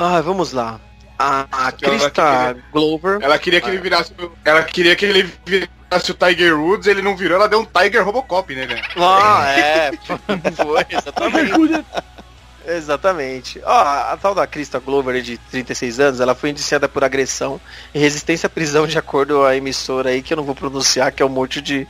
[0.01, 0.81] Ah, vamos lá.
[1.19, 3.19] A, a Krista Glover.
[3.21, 4.13] Ela queria que ele virasse.
[4.19, 7.65] o- Ela queria que ele virasse o Tiger Woods, ele não virou, ela deu um
[7.65, 8.83] Tiger Robocop, né, velho?
[8.97, 9.91] Ah, é.
[10.55, 11.85] Foi, exatamente.
[12.67, 13.61] Exatamente.
[13.65, 17.59] Ó, a, a tal da Krista Glover de 36 anos, ela foi indiciada por agressão
[17.95, 21.23] e resistência à prisão de acordo à emissora aí, que eu não vou pronunciar, que
[21.23, 21.89] é um monte de,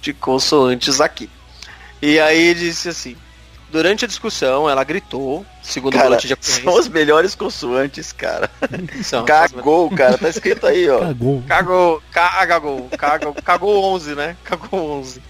[0.00, 1.28] de consoantes aqui.
[2.00, 3.16] E aí disse assim,
[3.70, 6.80] durante a discussão ela gritou, segundo o Cara, boletim de são ocorrência.
[6.80, 8.50] os melhores consoantes, cara.
[9.04, 10.18] São- Cagou, cara.
[10.18, 10.98] Tá escrito aí, ó.
[11.00, 11.42] Cagou.
[11.46, 14.36] Cagou, cagou, cagou, cagou 11, né?
[14.44, 15.22] Cagou 11.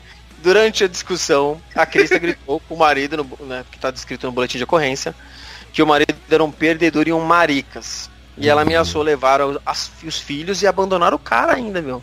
[0.42, 4.32] Durante a discussão, a Krista gritou com o marido, no, né, que está descrito no
[4.32, 5.14] boletim de ocorrência,
[5.72, 8.08] que o marido era um perdedor e um maricas.
[8.38, 12.02] E ela ameaçou levar o- as- os filhos e abandonar o cara ainda, meu.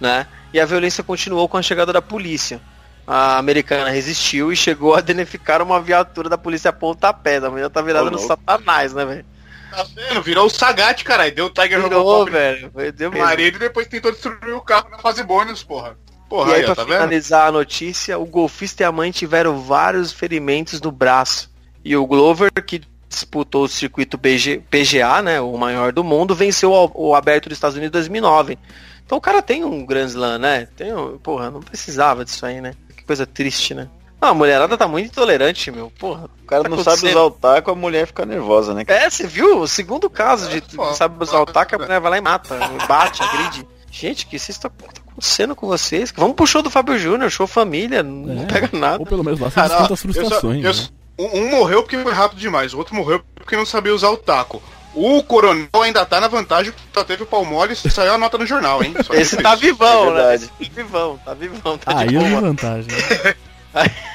[0.00, 0.28] Né?
[0.52, 2.60] E a violência continuou com a chegada da polícia.
[3.06, 7.38] A americana resistiu e chegou a danificar uma viatura da polícia a pontapé.
[7.38, 8.28] A mulher tá virada Ô, no louco.
[8.28, 9.24] satanás, né, velho?
[9.70, 10.22] Tá vendo?
[10.22, 11.34] Virou o Sagat, caralho.
[11.34, 12.70] Deu o Tiger Virou, velho.
[12.92, 13.24] Deu mesmo.
[13.26, 15.96] marido e depois tentou destruir o carro na fase bônus, porra.
[16.28, 16.94] Porra, E aí, aí, pra tá vendo?
[16.94, 21.50] finalizar a notícia, o golfista e a mãe tiveram vários ferimentos no braço.
[21.84, 26.72] E o Glover, que disputou o circuito PG PGA, né, o maior do mundo, venceu
[26.72, 28.58] o, o aberto dos Estados Unidos em 2009.
[29.04, 30.68] Então o cara tem um Grand Slam, né?
[30.76, 32.72] Tem um, porra, não precisava disso aí, né?
[33.02, 33.88] Que coisa triste, né?
[34.20, 35.90] Ah, a mulherada tá muito intolerante, meu.
[35.98, 36.30] Porra.
[36.44, 38.84] O cara Tá não sabe usar o taco, a mulher fica nervosa, né?
[38.86, 39.60] É, você viu?
[39.62, 42.20] O segundo caso de É, não sabe usar o taco, a mulher vai lá e
[42.20, 43.66] mata, bate, agride.
[43.90, 46.12] Gente, o que vocês estão tá acontecendo com vocês?
[46.16, 48.46] Vamos pro show do Fábio Júnior, show família, não É.
[48.46, 49.00] pega nada.
[49.00, 50.64] Ou pelo menos lá você as eu só- frustrações.
[50.64, 50.72] eu né?
[50.72, 50.88] só-
[51.18, 54.16] um, um morreu porque foi rápido demais, o outro morreu porque não sabia usar o
[54.16, 54.62] taco.
[54.94, 58.18] O coronel ainda tá na vantagem porque só teve o pau mole e saiu a
[58.18, 58.94] nota no jornal, hein?
[59.02, 59.62] Só Esse tá isso.
[59.62, 60.34] vivão, É né?
[60.34, 62.40] Esse tá vivão, tá vivão, tá Aí de eu vi boa.
[62.42, 62.88] vantagem.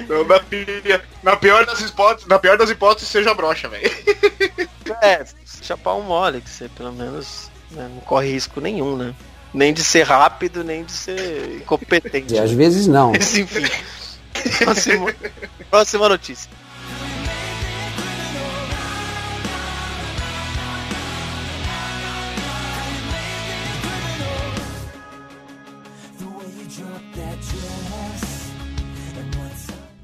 [0.00, 0.66] Então, na, pi-
[1.22, 3.88] na pior das hipóteses, na pior das hipóteses, seja broxa, velho.
[5.02, 5.24] É,
[5.62, 9.14] chapar um mole, que você pelo menos né, não corre risco nenhum, né?
[9.54, 12.34] Nem de ser rápido, nem de ser incompetente.
[12.34, 13.12] E às vezes não.
[13.12, 13.64] Mas enfim.
[14.58, 15.14] Próxima,
[15.70, 16.50] próxima notícia.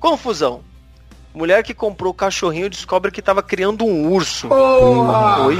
[0.02, 0.62] Confusão.
[1.32, 4.48] Mulher que comprou o cachorrinho descobre que estava criando um urso.
[4.52, 5.56] Oi?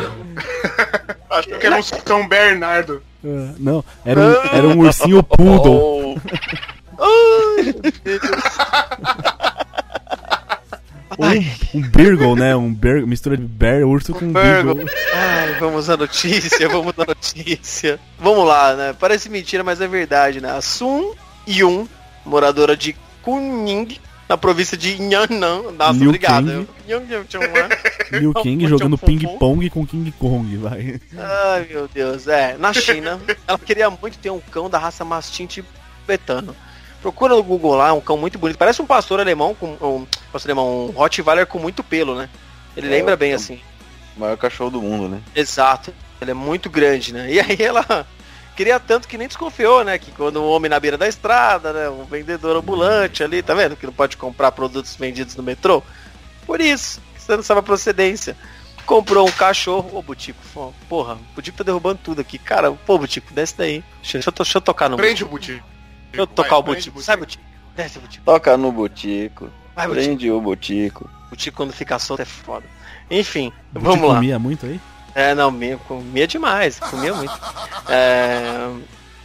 [1.31, 3.01] Acho que era um São Bernardo.
[3.25, 3.29] É,
[3.59, 6.21] Não, era um, era um ursinho poodle.
[8.05, 8.21] Deus.
[11.19, 12.57] Um, um Beagle, né?
[12.57, 14.75] Um bear, mistura de bear, urso com Beagle.
[14.75, 14.91] Beagle.
[15.15, 18.01] Ai, vamos à notícia, vamos à notícia.
[18.19, 18.97] Vamos lá, né?
[18.99, 20.51] Parece mentira, mas é verdade, né?
[20.51, 21.15] A Sun
[21.47, 21.87] Yun,
[22.25, 23.99] moradora de Kunming,
[24.33, 25.73] na província de Yan'an.
[25.73, 26.67] Nossa, Liu obrigado.
[28.11, 30.99] Liu Kang jogando ping-pong com King Kong, vai.
[31.19, 32.27] Ai, meu Deus.
[32.27, 36.57] É, na China, ela queria muito ter um cão da raça mastim tibetano.
[37.03, 38.57] Procura no Google lá, é um cão muito bonito.
[38.57, 42.31] Parece um pastor alemão com um pastor alemão, um Rottweiler com muito pelo, né?
[42.75, 43.61] Ele É, lembra bem assim.
[44.17, 45.21] O maior cachorro do mundo, né?
[45.35, 45.93] Exato.
[46.23, 47.31] Ele é muito grande, né?
[47.31, 48.07] E aí ela
[48.57, 49.99] queria tanto que nem desconfiou, né?
[49.99, 51.89] Que quando um homem na beira da estrada, né?
[51.89, 53.77] Um vendedor ambulante ali, tá vendo?
[53.77, 55.83] Que não pode comprar produtos vendidos no metrô.
[56.47, 58.37] Por isso, que você não sabe a procedência.
[58.85, 59.97] Comprou um cachorro.
[59.97, 60.41] Ô, Butico,
[60.89, 62.39] porra, o Butico tá derrubando tudo aqui.
[62.39, 63.85] Cara, pô, Butico, desce daí.
[64.01, 65.67] Deixa, deixa eu, deixa eu tocar no Prende o Butico.
[66.11, 67.03] Deixa eu tocar Vai, o Butico.
[67.03, 67.45] Sai, Butico.
[67.77, 68.25] Desce, Butico.
[68.25, 69.49] Toca no botico.
[69.75, 70.07] Vai, Butico.
[70.07, 71.11] Prende o botico.
[71.31, 72.67] Butico quando fica solto é foda.
[73.11, 74.15] Enfim, vamos lá.
[74.17, 74.81] comia muito aí?
[75.15, 77.33] É, não, comia, comia demais, comia muito.
[77.89, 78.71] É,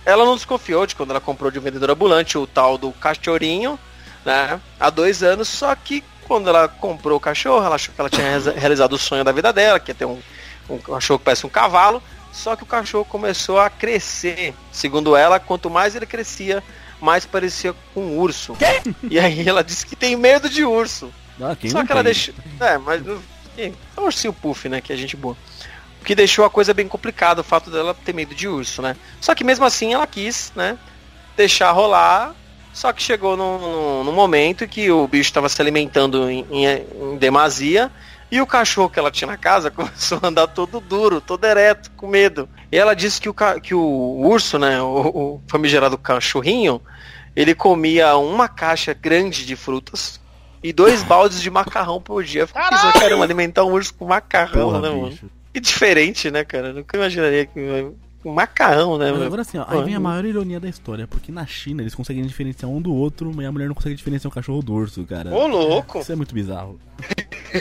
[0.06, 3.80] ela não desconfiou de quando ela comprou de um vendedor ambulante o tal do cachorrinho,
[4.26, 4.60] né?
[4.80, 8.38] Há dois anos, só que quando ela comprou o cachorro, ela achou que ela tinha
[8.56, 10.20] realizado o sonho da vida dela, que ia ter um,
[10.70, 12.04] um cachorro que parece um cavalo,
[12.34, 14.54] só que o cachorro começou a crescer.
[14.72, 16.62] Segundo ela, quanto mais ele crescia,
[17.02, 18.56] mais parecia com um urso.
[19.10, 21.12] E aí ela disse que tem medo de urso.
[21.42, 22.14] Ah, quem Só não que ela tem?
[22.14, 22.34] deixou.
[22.60, 23.02] É, mas.
[23.58, 24.82] É um ursinho puff, né?
[24.82, 25.36] Que é gente boa.
[26.08, 28.96] Que deixou a coisa bem complicada, o fato dela ter medo de urso, né?
[29.20, 30.78] Só que mesmo assim ela quis, né?
[31.36, 32.34] Deixar rolar.
[32.74, 36.86] Só que chegou num, num- num momento que o bicho estava se alimentando em, em-
[37.14, 37.92] em demasia
[38.32, 41.92] e o cachorro que ela tinha na casa começou a andar todo duro, todo ereto,
[41.98, 42.48] com medo.
[42.72, 46.82] E ela disse que o, ca- que o urso, né, o, o famigerado cachorrinho,
[47.36, 50.20] ele comia uma caixa grande de frutas
[50.64, 52.48] e dois baldes de macarrão por dia.
[52.48, 55.10] Pensando, caramba, alimentar um urso com macarrão, Porra, né, mano?
[55.10, 55.30] bicho.
[55.58, 56.72] Que diferente, né, cara?
[56.72, 57.60] Nunca imaginaria que
[58.24, 59.12] um macarrão, né?
[59.12, 61.96] Mas agora assim, ó, aí vem a maior ironia da história, porque na China eles
[61.96, 65.04] conseguem diferenciar um do outro, mas a mulher não consegue diferenciar o cachorro do urso,
[65.06, 65.34] cara.
[65.34, 66.00] Ô, louco!
[66.00, 66.80] Isso é muito bizarro.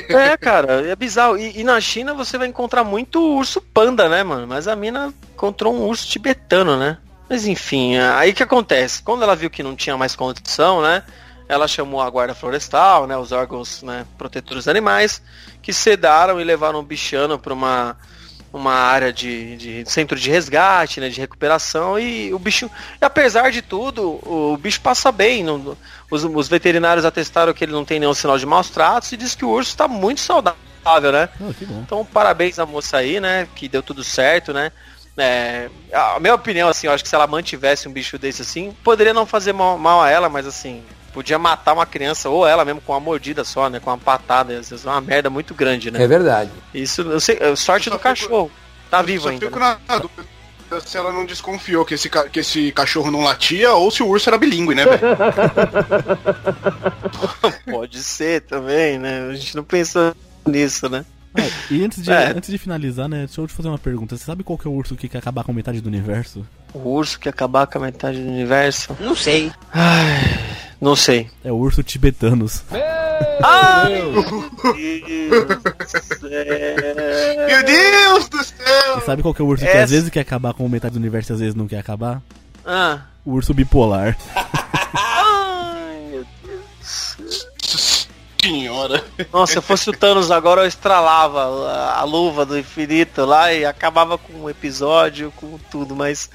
[0.08, 1.38] É, cara, é bizarro.
[1.38, 4.46] E, e na China você vai encontrar muito urso panda, né, mano?
[4.46, 6.98] Mas a mina encontrou um urso tibetano, né?
[7.28, 9.02] Mas enfim, aí que acontece?
[9.02, 11.02] Quando ela viu que não tinha mais condição, né?
[11.48, 13.16] Ela chamou a guarda florestal, né?
[13.16, 15.22] Os órgãos né, protetores dos animais,
[15.62, 17.96] que sedaram e levaram o bichano para uma,
[18.52, 21.08] uma área de, de centro de resgate, né?
[21.08, 21.98] De recuperação.
[21.98, 22.70] E o bicho,
[23.00, 25.44] e apesar de tudo, o bicho passa bem.
[25.44, 25.76] não-
[26.10, 29.34] os, os veterinários atestaram que ele não tem nenhum sinal de maus tratos e diz
[29.34, 30.56] que o urso está muito saudável,
[31.12, 31.28] né?
[31.40, 31.52] Oh.
[31.82, 33.46] Então, parabéns à moça aí, né?
[33.54, 34.72] Que deu tudo certo, né?
[35.18, 38.76] É, a minha opinião, assim, eu acho que se ela mantivesse um bicho desse assim,
[38.84, 40.82] poderia não fazer mal, mal a ela, mas assim,
[41.16, 43.80] podia matar uma criança ou ela mesmo com uma mordida só, né?
[43.80, 46.02] Com uma patada, às vezes é uma merda muito grande, né?
[46.02, 46.50] É verdade.
[46.74, 48.50] Isso, eu sei, é sorte Eu do cachorro.
[48.90, 49.46] Tá vivo ainda.
[49.46, 49.78] fico né?
[49.88, 50.26] na dúvida
[50.84, 54.28] se ela não desconfiou que esse, que esse cachorro não latia ou se o urso
[54.28, 55.00] era bilíngue, né, velho?
[57.64, 59.26] Pode ser também, né?
[59.30, 60.14] A gente não pensou
[60.46, 61.02] nisso, né?
[61.34, 62.32] Ah, e antes de, É.
[62.32, 64.16] antes de finalizar, né, deixa eu te fazer uma pergunta.
[64.16, 66.46] Você sabe qual que é o urso que quer acabar com metade do universo?
[66.74, 68.94] O urso que acabar com a metade do universo.
[69.00, 69.50] Não sei.
[69.72, 71.28] Ai, não sei.
[71.44, 72.62] É o urso tibetanos.
[73.42, 74.02] Ai,
[77.46, 78.98] Meu Deus do céu!
[78.98, 80.94] E sabe qual que é o urso que Essa- às vezes quer acabar com metade
[80.94, 82.20] do universo e às vezes não quer acabar?
[82.64, 83.00] Ah.
[83.24, 84.16] O urso bipolar.
[84.94, 87.16] Ai, meu Deus.
[88.42, 89.04] Senhora.
[89.32, 93.52] Nossa, se eu fosse o Thanos agora, eu estralava a, a luva do infinito lá
[93.52, 96.30] e acabava com o episódio, com tudo, mas.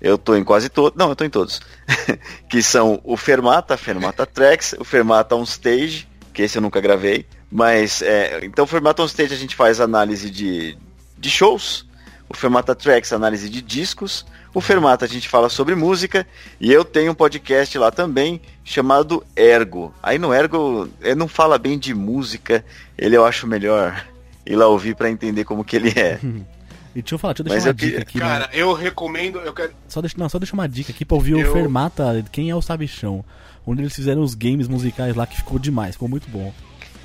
[0.00, 0.98] Eu tô em quase todos.
[0.98, 1.60] Não, eu tô em todos.
[2.48, 7.26] que são o Fermata, Fermata Tracks, o Fermata On Stage, que esse eu nunca gravei.
[7.52, 10.78] Mas, é, então o Fermata On Stage a gente faz análise de,
[11.18, 11.86] de shows.
[12.26, 14.24] O Fermata Tracks, análise de discos.
[14.54, 16.24] O Fermata a gente fala sobre música.
[16.60, 19.92] E eu tenho um podcast lá também chamado Ergo.
[20.02, 22.64] Aí no Ergo, ele não fala bem de música.
[22.96, 24.06] Ele eu acho melhor
[24.46, 26.18] ir lá ouvir pra entender como que ele é.
[26.96, 28.18] E deixa eu falar, deixa eu deixar Mas uma eu dica queria- aqui.
[28.18, 28.24] né?
[28.24, 29.40] Cara, eu recomendo.
[29.40, 29.72] Eu quero.
[29.88, 32.54] Só deixa, não, só deixa uma dica aqui pra ouvir o Eu- Fermata, quem é
[32.54, 33.24] o Sabichão.
[33.66, 36.54] Onde eles fizeram os games musicais lá que ficou demais, ficou muito bom.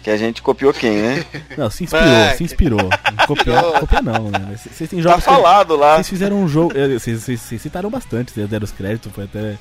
[0.10, 1.24] Que a gente copiou quem, né?
[1.56, 2.90] Não, se inspirou, É, se que- inspirou.
[3.28, 4.56] Copiar, copiar não, né?
[4.58, 5.24] Vocês têm Tá jogos.
[5.24, 5.94] que- falado lá.
[5.98, 6.74] Vocês fizeram um jogo.
[6.76, 9.56] é, Vocês, vocês citaram bastante, vocês deram os créditos, foi até,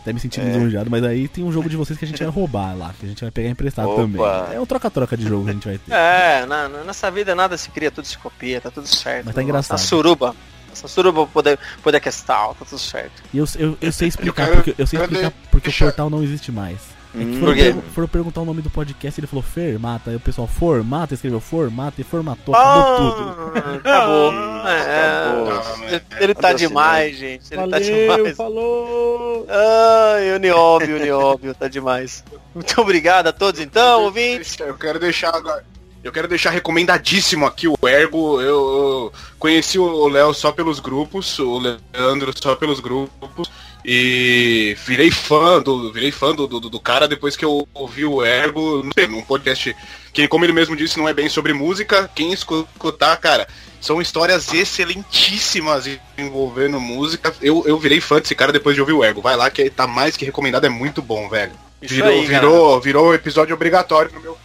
[0.00, 2.32] até me sentindo lisonjeado, mas aí tem um jogo de vocês que a gente vai
[2.32, 4.02] roubar lá, que a gente vai pegar emprestado Opa.
[4.02, 4.20] também.
[4.52, 5.92] É um troca-troca de jogo que a gente vai ter.
[5.94, 9.26] É, na, na- nessa vida nada se cria, tudo se copia, tá tudo certo.
[9.26, 9.76] Mas tá engraçado.
[9.76, 10.34] A suruba.
[10.74, 13.22] Censura pro poder, poder questal, tá tudo certo.
[13.32, 16.22] E eu, eu, eu sei explicar, quero- porque, eu sei explicar porque o portal não
[16.24, 16.78] existe mais.
[17.14, 17.62] É que Hum, foram, por quê?
[17.64, 20.10] pergu- foram perguntar o nome do podcast ele falou Fermata.
[20.10, 23.52] Aí o pessoal, Formata, escreveu Formata e formatou, acabou tudo.
[23.54, 24.32] Ah, acabou.
[24.68, 25.18] É,
[25.52, 25.88] Acabou.
[25.88, 27.52] ele, ele tá demais, gente.
[27.52, 28.36] Ele tá Valeu, demais.
[28.36, 29.46] falou!
[29.48, 32.24] Ai, Unióbio, Unióbio, tá demais.
[32.54, 34.56] Muito obrigado a todos então, ouvintes.
[34.60, 35.64] Eu quero deixar agora.
[36.04, 38.40] Eu quero deixar recomendadíssimo aqui o Ergo.
[38.40, 43.48] Eu, eu conheci o Léo só pelos grupos, o Leandro só pelos grupos.
[43.84, 45.92] E virei fã do.
[45.92, 49.22] Virei fã do, do, do cara depois que eu ouvi o Ergo não sei, num
[49.22, 49.74] podcast
[50.12, 52.08] que, como ele mesmo disse, não é bem sobre música.
[52.14, 53.48] Quem escutar, cara,
[53.80, 57.34] são histórias excelentíssimas envolvendo música.
[57.42, 59.20] Eu, eu virei fã desse cara depois de ouvir o Ergo.
[59.20, 61.52] Vai lá que tá mais que recomendado, é muito bom, velho.
[61.80, 64.38] Isso Virou, aí, virou, virou episódio obrigatório no meu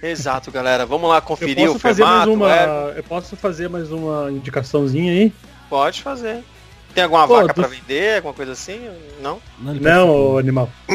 [0.00, 0.84] Exato, galera.
[0.84, 2.32] Vamos lá Eu conferir posso o fazer mais formato.
[2.32, 2.92] uma.
[2.94, 5.32] é, Eu posso fazer mais uma indicaçãozinha aí?
[5.70, 6.44] Pode fazer.
[6.94, 8.16] Tem alguma Pô, vaca do- pra vender?
[8.16, 8.88] Alguma coisa assim?
[9.20, 9.40] Não?
[9.58, 10.70] Não, Não, animal.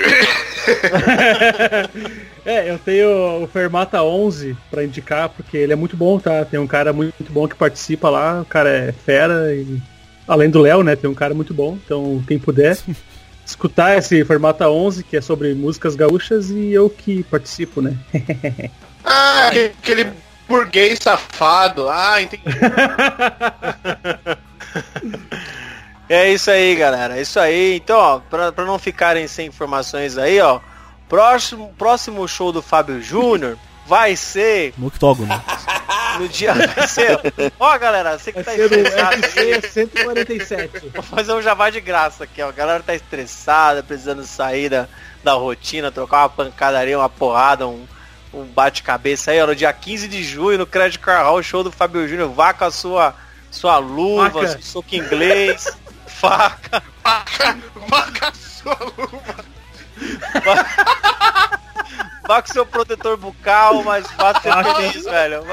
[2.45, 6.45] é, eu tenho o Fermata 11 pra indicar, porque ele é muito bom, tá?
[6.45, 9.79] Tem um cara muito bom que participa lá, o cara é fera e
[10.27, 12.77] além do Léo, né, tem um cara muito bom, então quem puder
[13.45, 17.97] escutar esse Fermata 11, que é sobre músicas gaúchas e eu que participo, né?
[19.03, 20.07] Ah, aquele- aquele
[20.47, 21.87] burguês safado.
[21.89, 22.43] Ah, entendi.
[26.09, 27.17] É isso aí, galera.
[27.17, 27.75] É isso aí.
[27.77, 30.59] Então, ó, pra, pra não ficarem sem informações aí, ó.
[31.07, 33.57] Próximo, próximo show do Fábio Júnior
[33.87, 35.29] vai ser No octógono.
[36.19, 36.53] no dia.
[36.53, 37.19] Vai ser.
[37.59, 39.51] Ó, galera, você que Vai tá estressado aí.
[39.53, 40.89] FC 147.
[40.93, 42.49] Vou fazer um jabá de graça aqui, ó.
[42.49, 44.87] A galera tá estressada, precisando sair da,
[45.23, 47.85] da rotina, trocar uma pancadaria, uma porrada, um,
[48.33, 49.47] um bate-cabeça aí, ó.
[49.47, 52.29] No dia 15 de junho, no Credit Car Hall, show do Fábio Júnior.
[52.29, 53.15] Vá com a sua,
[53.51, 54.47] sua luva, Faca.
[54.49, 55.67] seu soco inglês,
[56.19, 56.83] faca.
[57.03, 59.45] Vaca, vaca sua luva.
[62.27, 65.43] Vá com seu protetor bucal, mas vá ser feliz, velho.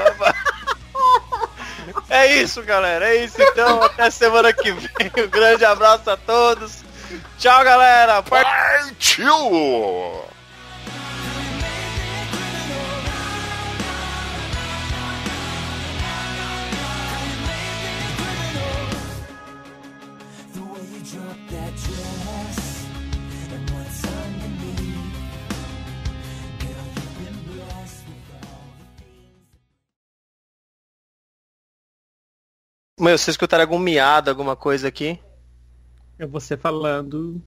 [2.09, 3.07] É isso, galera.
[3.09, 3.81] É isso então.
[3.81, 5.11] Até semana que vem.
[5.25, 6.83] Um grande abraço a todos.
[7.39, 8.21] Tchau, galera.
[8.21, 9.27] Partiu!
[32.99, 35.19] Meu, vocês escutaram algum miado, alguma coisa aqui?
[36.17, 37.39] É você falando.